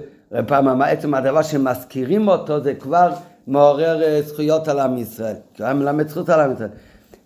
פעם 0.47 0.67
אמר, 0.67 0.85
עצם 0.85 1.13
הדבר 1.13 1.41
שמזכירים 1.41 2.27
אותו 2.27 2.63
זה 2.63 2.73
כבר 2.73 3.13
מעורר 3.47 4.03
אה, 4.03 4.21
זכויות 4.21 4.67
על 4.67 4.79
עם 4.79 4.97
ישראל, 4.97 5.35
כי 5.53 5.61
הוא 5.61 5.65
היה 5.65 5.73
מלמד 5.73 6.07
זכות 6.07 6.29
על 6.29 6.39
עם 6.39 6.53
ישראל. 6.53 6.69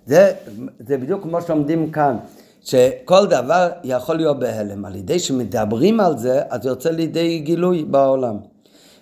זה, 0.06 0.34
זה 0.88 0.98
בדיוק 0.98 1.24
כמו 1.24 1.42
שלומדים 1.42 1.92
כאן, 1.92 2.18
שכל 2.62 3.28
דבר 3.28 3.70
יכול 3.84 4.16
להיות 4.16 4.40
בהלם. 4.40 4.86
על 4.86 4.96
ידי 4.96 5.20
שמדברים 5.20 6.00
על 6.00 6.18
זה, 6.18 6.42
אז 6.50 6.64
זה 6.64 6.70
יוצא 6.70 6.90
לידי 6.90 7.40
גילוי 7.40 7.84
בעולם. 7.84 8.38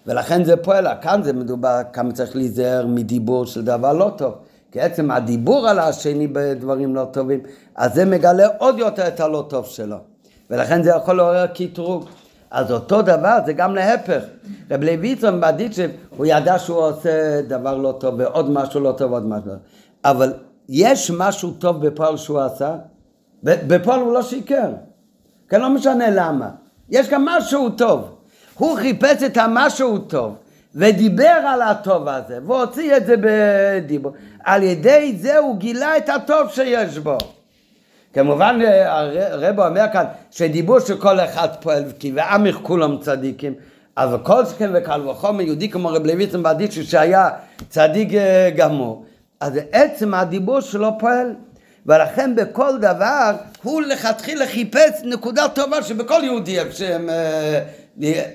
ולכן 0.08 0.44
זה 0.44 0.58
פועל, 0.58 0.88
כאן 1.02 1.22
זה 1.24 1.34
מדובר 1.34 1.82
כמה 1.94 2.12
צריך 2.12 2.36
להיזהר 2.36 2.88
מדיבור 2.88 3.46
של 3.46 3.66
דבר 3.66 3.94
לא 3.94 4.12
טוב. 4.18 4.34
כי 4.72 4.82
עצם 4.82 5.12
הדיבור 5.12 5.68
על 5.68 5.80
השני 5.80 6.28
בדברים 6.28 6.96
לא 6.96 7.06
טובים, 7.12 7.40
אז 7.76 7.94
זה 7.94 8.06
מגלה 8.06 8.48
עוד 8.58 8.80
יותר 8.80 9.08
את 9.08 9.20
הלא 9.20 9.46
טוב 9.50 9.66
שלו. 9.66 9.98
ולכן 10.50 10.84
זה 10.84 10.90
יכול 10.90 11.18
לעורר 11.18 11.46
קטרוג. 11.48 12.06
אז 12.56 12.72
אותו 12.72 13.02
דבר 13.02 13.38
זה 13.46 13.54
גם 13.54 13.76
להפך. 13.76 14.24
רב 14.72 14.84
לויצון 14.84 15.42
בדיצ'ב, 15.42 15.90
הוא 16.18 16.26
ידע 16.26 16.60
שהוא 16.60 16.78
עושה 16.78 17.42
דבר 17.42 17.78
לא 17.78 17.98
טוב 18.00 18.16
ועוד 18.18 18.50
משהו 18.50 18.80
לא 18.80 18.92
טוב 18.92 19.12
ועוד 19.12 19.26
משהו 19.26 19.50
לא 19.50 19.52
טוב. 19.52 19.62
אבל 20.06 20.34
יש 20.70 21.12
משהו 21.12 21.52
טוב 21.52 21.88
בפועל 21.88 22.18
שהוא 22.18 22.40
עשה? 22.40 22.76
בפועל 23.44 24.00
הוא 24.00 24.14
לא 24.14 24.22
שיקר. 24.22 24.70
כן, 25.50 25.62
לא 25.62 25.70
משנה 25.70 26.06
למה. 26.10 26.50
יש 26.90 27.10
גם 27.10 27.26
משהו 27.26 27.70
טוב. 27.70 28.16
הוא 28.58 28.78
חיפש 28.78 29.24
את 29.24 29.38
המשהו 29.38 29.98
טוב 29.98 30.36
ודיבר 30.76 31.42
על 31.48 31.62
הטוב 31.62 32.08
הזה 32.08 32.40
והוציא 32.46 32.98
את 32.98 33.06
זה 33.06 33.16
בדיבור. 33.22 34.12
על 34.44 34.64
ידי 34.64 35.16
זה 35.20 35.38
הוא 35.38 35.58
גילה 35.58 35.98
את 35.98 36.10
הטוב 36.10 36.50
שיש 36.50 36.98
בו. 36.98 37.18
כמובן 38.16 38.60
הרב 39.30 39.60
אומר 39.60 39.86
כאן 39.94 40.06
שדיבור 40.32 40.80
שכל 40.80 41.20
אחד 41.20 41.48
פועל 41.60 41.84
כי 42.00 42.12
ועמך 42.16 42.56
כולם 42.62 42.98
צדיקים 42.98 43.54
אבל 43.98 44.18
כל 44.24 44.46
שכן 44.46 44.72
וקל 44.74 45.10
וחומר 45.10 45.42
יהודי 45.42 45.70
כמו 45.70 45.90
רב 45.90 46.06
לויצן 46.06 46.44
באדיצ'ו 46.44 46.84
שהיה 46.84 47.30
צדיק 47.70 48.14
אה, 48.14 48.50
גמור. 48.56 49.06
אז 49.40 49.60
עצם 49.72 50.14
הדיבור 50.14 50.60
שלו 50.60 50.92
פועל 51.00 51.36
ולכן 51.86 52.36
בכל 52.36 52.78
דבר 52.78 53.32
הוא 53.64 53.82
לכתחילה 53.82 54.48
חיפש 54.48 55.02
נקודה 55.04 55.48
טובה 55.48 55.84
שבכל 55.84 56.22
יהודי 56.24 56.58
שהם 56.72 57.10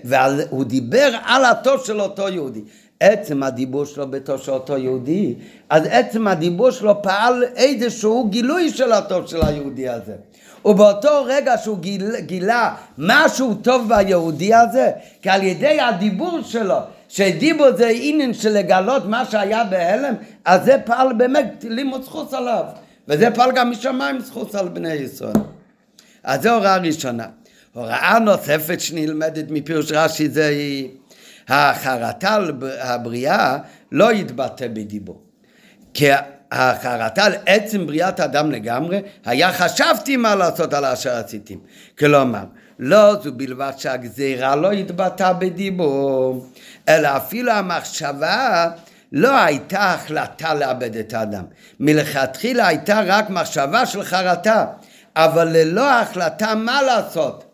והוא 0.05 0.65
דיבר 0.65 1.11
על 1.25 1.45
הטוב 1.45 1.85
של 1.85 2.01
אותו 2.01 2.29
יהודי 2.29 2.61
עצם 3.01 3.43
הדיבור 3.43 3.85
שלו 3.85 4.11
בתור 4.11 4.37
של 4.37 4.53
אותו 4.53 4.77
יהודי, 4.77 5.35
אז 5.71 5.83
עצם 5.91 6.29
הדיבור 6.29 6.71
שלו 6.71 7.03
פעל 7.03 7.45
איזשהו 7.57 8.29
גילוי 8.31 8.71
של 8.71 8.93
הטוב 8.93 9.27
של 9.27 9.43
היהודי 9.43 9.89
הזה. 9.89 10.15
ובאותו 10.65 11.25
רגע 11.27 11.55
שהוא 11.59 11.79
גיל, 11.79 12.17
גילה 12.21 12.75
משהו 12.99 13.55
טוב 13.55 13.89
ביהודי 13.89 14.55
הזה, 14.55 14.91
כי 15.23 15.31
על 15.31 15.43
ידי 15.43 15.81
הדיבור 15.81 16.41
שלו, 16.43 16.79
שדיבור 17.09 17.67
זה 17.77 17.91
עניין 17.95 18.35
של 18.35 18.51
לגלות 18.51 19.07
מה 19.07 19.25
שהיה 19.25 19.65
בהלם, 19.65 20.15
אז 20.45 20.65
זה 20.65 20.77
פעל 20.85 21.13
באמת 21.13 21.65
לימוד 21.69 22.03
זכוס 22.03 22.35
עליו. 22.35 22.65
וזה 23.09 23.31
פעל 23.31 23.53
גם 23.53 23.71
משמיים 23.71 24.21
זכוס 24.21 24.55
על 24.55 24.69
בני 24.69 24.93
ישראל. 24.93 25.33
אז 26.25 26.43
זו 26.43 26.51
הוראה 26.55 26.77
ראשונה. 26.77 27.27
הוראה 27.75 28.19
נוספת 28.19 28.81
שנלמדת 28.81 29.45
מפירוש 29.51 29.93
רש"י 29.93 30.29
זה 30.29 30.47
היא 30.47 30.89
החרטה 31.49 32.39
הבריאה 32.81 33.59
לא 33.93 34.13
יתבטא 34.13 34.69
בדיבור. 34.69 35.23
כי 35.95 36.09
החרטה 36.53 37.25
על 37.25 37.33
עצם 37.47 37.87
בריאת 37.87 38.21
האדם 38.21 38.51
לגמרי, 38.51 39.03
היה 39.25 39.53
חשבתי 39.53 40.17
מה 40.17 40.35
לעשות 40.35 40.75
על 40.75 40.85
אשר 40.85 41.17
עשיתי. 41.17 41.59
כלומר, 41.99 42.45
לא 42.79 43.15
זו 43.23 43.33
בלבד 43.33 43.73
שהגזירה 43.77 44.57
לא 44.57 44.73
התבטאה 44.73 45.33
בדיבור, 45.33 46.47
אלא 46.89 47.09
אפילו 47.17 47.53
המחשבה 47.53 48.71
לא 49.13 49.41
הייתה 49.41 49.95
החלטה 49.95 50.55
לאבד 50.55 50.97
את 50.97 51.15
האדם. 51.15 51.45
מלכתחילה 51.81 52.67
הייתה 52.67 53.01
רק 53.07 53.31
מחשבה 53.31 53.87
של 53.87 54.03
חרטה, 54.03 54.67
אבל 55.17 55.49
ללא 55.49 55.91
החלטה 55.91 56.55
מה 56.55 56.83
לעשות. 56.83 57.50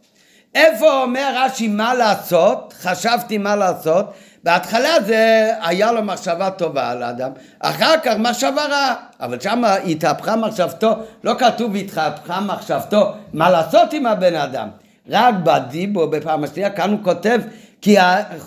איפה 0.56 1.02
אומר 1.02 1.32
רש"י 1.36 1.68
מה 1.68 1.94
לעשות? 1.94 2.74
חשבתי 2.80 3.38
מה 3.38 3.56
לעשות. 3.56 4.12
בהתחלה 4.44 5.00
זה 5.06 5.50
היה 5.60 5.92
לו 5.92 6.02
מחשבה 6.02 6.50
טובה 6.50 6.90
על 6.90 7.02
האדם, 7.02 7.30
אחר 7.60 7.94
כך 8.02 8.14
מחשבה 8.18 8.64
רעה, 8.64 8.94
אבל 9.20 9.40
שם 9.40 9.62
התהפכה 9.84 10.36
מחשבתו, 10.36 10.92
לא 11.24 11.34
כתוב 11.38 11.76
התהפכה 11.76 12.40
מחשבתו 12.40 13.12
מה 13.32 13.50
לעשות 13.50 13.92
עם 13.92 14.06
הבן 14.06 14.34
אדם, 14.34 14.68
רק 15.08 15.34
בדיבו 15.44 16.08
בפעם 16.08 16.44
השנייה 16.44 16.70
כאן 16.70 16.90
הוא 16.90 16.98
כותב 17.02 17.40
כי 17.80 17.96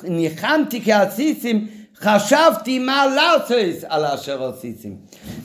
ניחמתי 0.04 0.82
כעסיסים 0.86 1.68
חשבתי 2.02 2.80
מה 2.80 3.06
לעשות 3.16 3.84
על 3.90 4.06
אשר 4.06 4.50
עשיסים. 4.50 4.96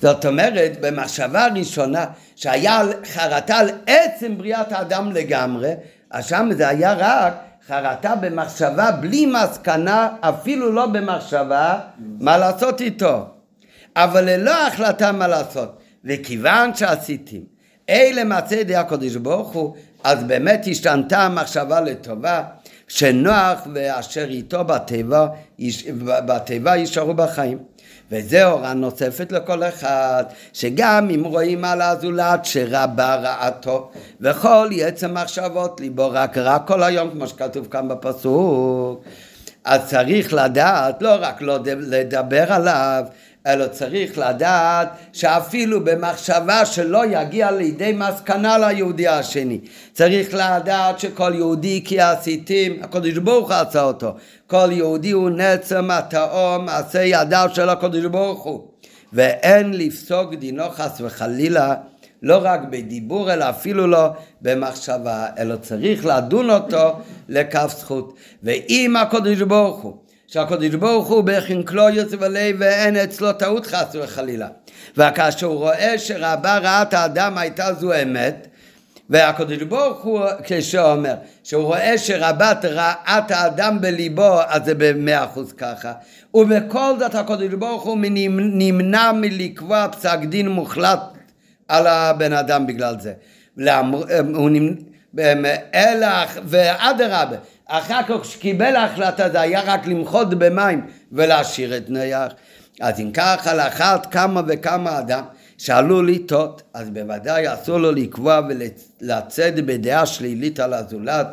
זאת 0.03 0.27
אומרת, 0.27 0.73
במחשבה 0.81 1.45
הראשונה 1.45 2.05
שהיה 2.37 2.83
חרטה 3.13 3.57
על 3.57 3.71
עצם 3.87 4.39
בריאת 4.39 4.73
האדם 4.73 5.13
לגמרי, 5.13 5.73
אז 6.15 6.27
שם 6.27 6.51
זה 6.57 6.69
היה 6.69 6.95
רק 6.99 7.35
חרטה 7.69 8.15
במחשבה 8.15 8.91
בלי 8.91 9.27
מסקנה, 9.27 10.09
אפילו 10.21 10.73
לא 10.73 10.87
במחשבה, 10.87 11.79
מה 12.21 12.39
לעשות 12.39 12.81
איתו. 12.81 13.27
אבל 13.97 14.25
ללא 14.25 14.67
החלטה 14.67 15.13
מה 15.13 15.29
לעשות. 15.29 15.79
וכיוון 16.05 16.75
שעשיתי 16.75 17.45
אלה 17.89 18.25
מצא 18.25 18.55
ידי 18.55 18.77
הקדוש 18.77 19.17
ברוך 19.17 19.53
הוא, 19.53 19.75
אז 20.05 20.25
באמת 20.25 20.67
השתנתה 20.71 21.23
המחשבה 21.23 21.81
לטובה, 21.81 22.43
שנוח 22.89 23.67
ואשר 23.75 24.25
איתו 24.25 24.65
בתיבה 26.27 26.77
יישארו 26.77 27.15
בחיים. 27.15 27.59
וזה 28.15 28.45
הוראה 28.45 28.75
נוספת 28.75 29.33
לכל 29.33 29.63
אחד, 29.63 30.25
שגם 30.53 31.11
אם 31.15 31.25
רואים 31.25 31.65
על 31.65 31.83
הזולת 31.83 32.45
שרבה 32.45 33.15
רעתו, 33.15 33.91
וכל 34.21 34.69
יצא 34.73 35.09
מחשבות 35.09 35.81
ליבו 35.81 36.11
רק 36.11 36.39
רע 36.39 36.59
כל 36.59 36.83
היום, 36.83 37.11
כמו 37.11 37.27
שכתוב 37.27 37.67
כאן 37.71 37.89
בפסוק, 37.89 39.05
אז 39.65 39.91
צריך 39.91 40.33
לדעת, 40.33 41.03
לא 41.03 41.17
רק 41.21 41.43
לא 41.43 41.59
לדבר 41.65 42.53
עליו, 42.53 43.05
אלא 43.47 43.67
צריך 43.67 44.19
לדעת 44.19 44.89
שאפילו 45.13 45.85
במחשבה 45.85 46.67
שלא 46.67 47.03
יגיע 47.07 47.51
לידי 47.51 47.93
מסקנה 47.93 48.59
ליהודי 48.59 49.09
השני. 49.09 49.61
צריך 49.93 50.35
לדעת 50.35 51.01
שכל 51.01 51.33
יהודי 51.35 51.83
כי 51.85 52.01
עשיתים, 52.01 52.83
הקדוש 52.83 53.19
ברוך 53.19 53.51
הוא 53.51 53.57
עשה 53.57 53.83
אותו. 53.83 54.15
כל 54.47 54.69
יהודי 54.71 55.11
הוא 55.11 55.31
נצם 55.31 55.91
התאום, 55.91 56.65
מעשה 56.65 57.03
ידיו 57.03 57.49
של 57.55 57.69
הקדוש 57.69 58.05
ברוך 58.05 58.43
הוא. 58.43 58.69
ואין 59.13 59.73
לפסוק 59.73 60.35
דינו 60.35 60.71
חס 60.71 61.01
וחלילה 61.01 61.75
לא 62.23 62.39
רק 62.43 62.61
בדיבור 62.71 63.33
אלא 63.33 63.51
אפילו 63.51 63.87
לא 63.87 64.09
במחשבה, 64.43 65.27
אלא 65.39 65.57
צריך 65.57 66.07
לדון 66.07 66.51
אותו 66.51 66.93
לכף 67.29 67.75
זכות. 67.79 68.15
ואם 68.43 68.97
הקדוש 68.97 69.43
ברוך 69.43 69.83
הוא 69.83 69.97
שהקדוש 70.35 70.75
ברוך 70.75 71.09
הוא 71.09 71.25
בחנקלויוס 71.25 72.13
ולב 72.19 72.57
ואין 72.59 72.97
אצלו 72.97 73.33
טעות 73.33 73.67
חס 73.67 73.97
וחלילה. 74.03 74.49
וכאשר 74.97 75.47
הוא 75.47 75.59
רואה 75.59 75.99
שרבה 75.99 76.59
רעת 76.59 76.95
האדם 76.95 77.39
הייתה 77.39 77.75
זו 77.75 77.93
אמת, 78.03 78.47
והקדוש 79.11 79.63
ברוך 79.63 80.05
הוא 80.05 80.21
כשאומר 80.45 81.15
שהוא 81.45 81.65
רואה 81.65 81.99
שרבת 81.99 82.65
רעת 82.65 83.31
האדם 83.31 83.81
בליבו 83.81 84.41
אז 84.49 84.65
זה 84.65 84.75
במאה 84.75 85.25
אחוז 85.25 85.53
ככה 85.53 85.93
ובכל 86.35 86.99
זאת 86.99 87.15
הקדוש 87.15 87.55
ברוך 87.55 87.83
הוא 87.83 87.99
נמנע 88.39 89.13
מלקבוע 89.13 89.89
פסק 89.89 90.19
דין 90.25 90.49
מוחלט 90.49 91.01
על 91.69 91.87
הבן 91.87 92.33
אדם 92.33 92.67
בגלל 92.67 92.95
זה. 93.01 93.13
הוא 94.35 94.51
נמנע, 94.51 94.75
אלא 95.75 96.09
ואדרבה 96.45 97.37
אחר 97.67 98.01
כך 98.09 98.25
שקיבל 98.25 98.77
ההחלטה 98.77 99.31
זה 99.31 99.41
היה 99.41 99.63
רק 99.65 99.87
למחות 99.87 100.35
במים 100.35 100.87
ולהשאיר 101.13 101.77
את 101.77 101.91
נייח. 101.91 102.33
אז 102.81 103.01
אם 103.01 103.11
ככה 103.15 103.51
על 103.51 103.61
אחת 103.61 104.07
כמה 104.13 104.43
וכמה 104.49 104.99
אדם 104.99 105.25
שעלול 105.59 106.11
לטעות, 106.11 106.63
אז 106.75 106.91
בוודאי 106.91 107.55
אסור 107.55 107.79
לו 107.79 107.93
לקבוע 107.93 108.41
ולצאת 108.49 109.55
בדעה 109.55 110.07
שלילית 110.07 110.61
על 110.61 110.75
הזולת, 110.75 111.27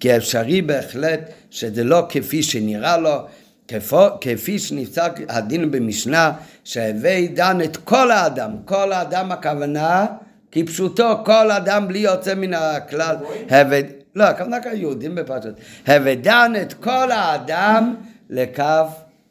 כי 0.00 0.16
אפשרי 0.16 0.62
בהחלט 0.62 1.20
שזה 1.50 1.84
לא 1.84 2.06
כפי 2.08 2.42
שנראה 2.42 2.96
לו, 2.96 3.24
כפו, 3.68 4.06
כפי 4.20 4.58
שנפסק 4.58 5.12
הדין 5.28 5.70
במשנה, 5.70 6.32
שהווי 6.64 7.28
דן 7.28 7.60
את 7.64 7.76
כל 7.76 8.10
האדם, 8.10 8.50
כל 8.64 8.92
האדם 8.92 9.32
הכוונה 9.32 10.06
כפשוטו, 10.52 11.24
כל 11.24 11.50
אדם 11.50 11.88
בלי 11.88 11.98
יוצא 11.98 12.34
מן 12.34 12.54
הכלל, 12.54 13.16
הווי 13.50 13.82
לא, 14.14 14.24
הכוונה 14.24 14.60
כאן 14.60 14.76
יהודים 14.76 15.14
בפרשת. 15.14 15.54
הבדן 15.86 16.52
את 16.62 16.74
כל 16.74 17.10
האדם 17.10 17.94
לכף 18.30 18.86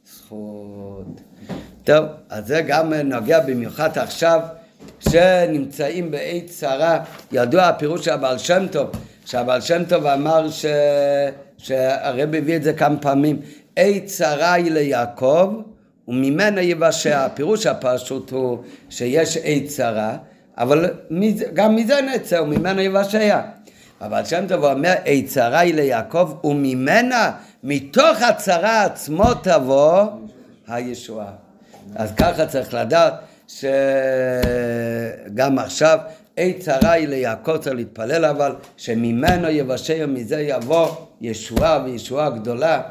זכות. 0.06 1.22
טוב, 1.84 2.06
אז 2.30 2.48
זה 2.48 2.62
גם 2.62 2.94
נוגע 2.94 3.40
במיוחד 3.40 3.98
עכשיו, 3.98 4.42
שנמצאים 5.00 6.12
בעת 6.12 6.46
צרה. 6.46 7.04
ידוע 7.32 7.64
הפירוש 7.64 8.06
של 8.06 8.12
הבעל 8.12 8.38
שם 8.38 8.68
טוב, 8.72 8.90
שהבעל 9.26 9.62
שם 9.62 9.86
טוב 9.86 10.06
אמר 10.06 10.50
ש... 10.50 10.66
שהרב 11.58 12.36
הביא 12.36 12.56
את 12.56 12.64
זה 12.64 12.74
כמה 12.74 12.98
פעמים. 12.98 13.40
עת 13.76 14.06
צרה 14.06 14.54
היא 14.54 14.72
ליעקב 14.72 15.62
וממנה 16.08 16.62
יבשע. 16.62 17.26
הפירוש 17.26 17.66
הפשוט 17.66 18.32
הוא 18.32 18.58
שיש 18.90 19.38
עת 19.44 19.66
צרה, 19.66 20.18
אבל 20.58 20.90
גם 21.54 21.76
מזה 21.76 22.00
נצא 22.02 22.36
וממנה 22.36 22.82
יבשע. 22.82 23.40
אבל 24.02 24.26
שם 24.26 24.46
טוב 24.48 24.64
אומר, 24.64 24.94
אי 25.06 25.24
צרה 25.24 25.60
היא 25.60 25.74
ליעקב, 25.74 26.34
וממנה, 26.44 27.32
מתוך 27.64 28.22
הצרה 28.22 28.84
עצמו 28.84 29.34
תבוא 29.34 30.04
הישועה. 30.68 31.32
אז 31.96 32.12
ככה 32.18 32.46
צריך 32.46 32.74
לדעת 32.74 33.14
שגם 33.48 33.70
עכשיו, 35.60 36.00
אי 36.38 36.54
צרה 36.54 36.92
היא 36.92 37.08
ליעקב, 37.08 37.58
צריך 37.58 37.76
להתפלל 37.76 38.26
אבל, 38.26 38.56
שממנו 38.78 39.50
יבשר, 39.50 40.06
מזה 40.08 40.42
יבוא 40.42 40.88
ישועה 41.22 41.84
וישועה 41.86 42.30
גדולה. 42.30 42.82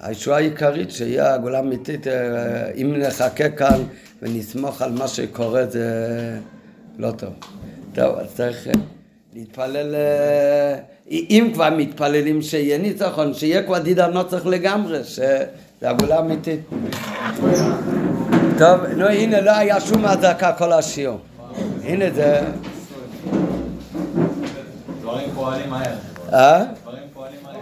הישועה 0.00 0.38
העיקרית 0.38 0.90
שיהיה 0.90 1.34
הגולה 1.34 1.58
האמיתית, 1.58 2.06
אה, 2.06 2.70
אם 2.70 2.94
נחכה 2.96 3.50
כאן 3.50 3.82
ונסמוך 4.22 4.82
על 4.82 4.92
מה 4.92 5.08
שקורה 5.08 5.66
זה 5.66 5.88
לא 6.98 7.10
טוב. 7.10 7.32
טוב, 7.94 8.18
אז 8.18 8.34
צריך... 8.34 8.68
להתפלל, 9.34 9.94
אה, 9.94 10.78
אם 11.10 11.50
כבר 11.54 11.68
מתפללים 11.76 12.42
שיהיה 12.42 12.78
ניצחון, 12.78 13.34
שיהיה 13.34 13.62
כבר 13.62 13.78
דידה 13.78 14.06
נוצח 14.06 14.46
לגמרי, 14.46 15.04
שזה 15.04 15.46
הגולה 15.82 16.18
אמיתית. 16.18 16.60
טוב, 18.58 18.80
נו 18.96 19.06
הנה 19.06 19.40
לא 19.40 19.50
היה 19.50 19.80
שום 19.80 20.04
אזעקה 20.04 20.52
כל 20.52 20.72
השיעור. 20.72 21.18
הנה 21.84 22.10
זה... 22.10 22.40
דברים 25.00 25.30
פועלים 25.34 25.70
מהר. 25.70 25.94
אה? 26.32 26.64
דברים 26.82 27.02
פועלים 27.12 27.38
מהר. 27.42 27.58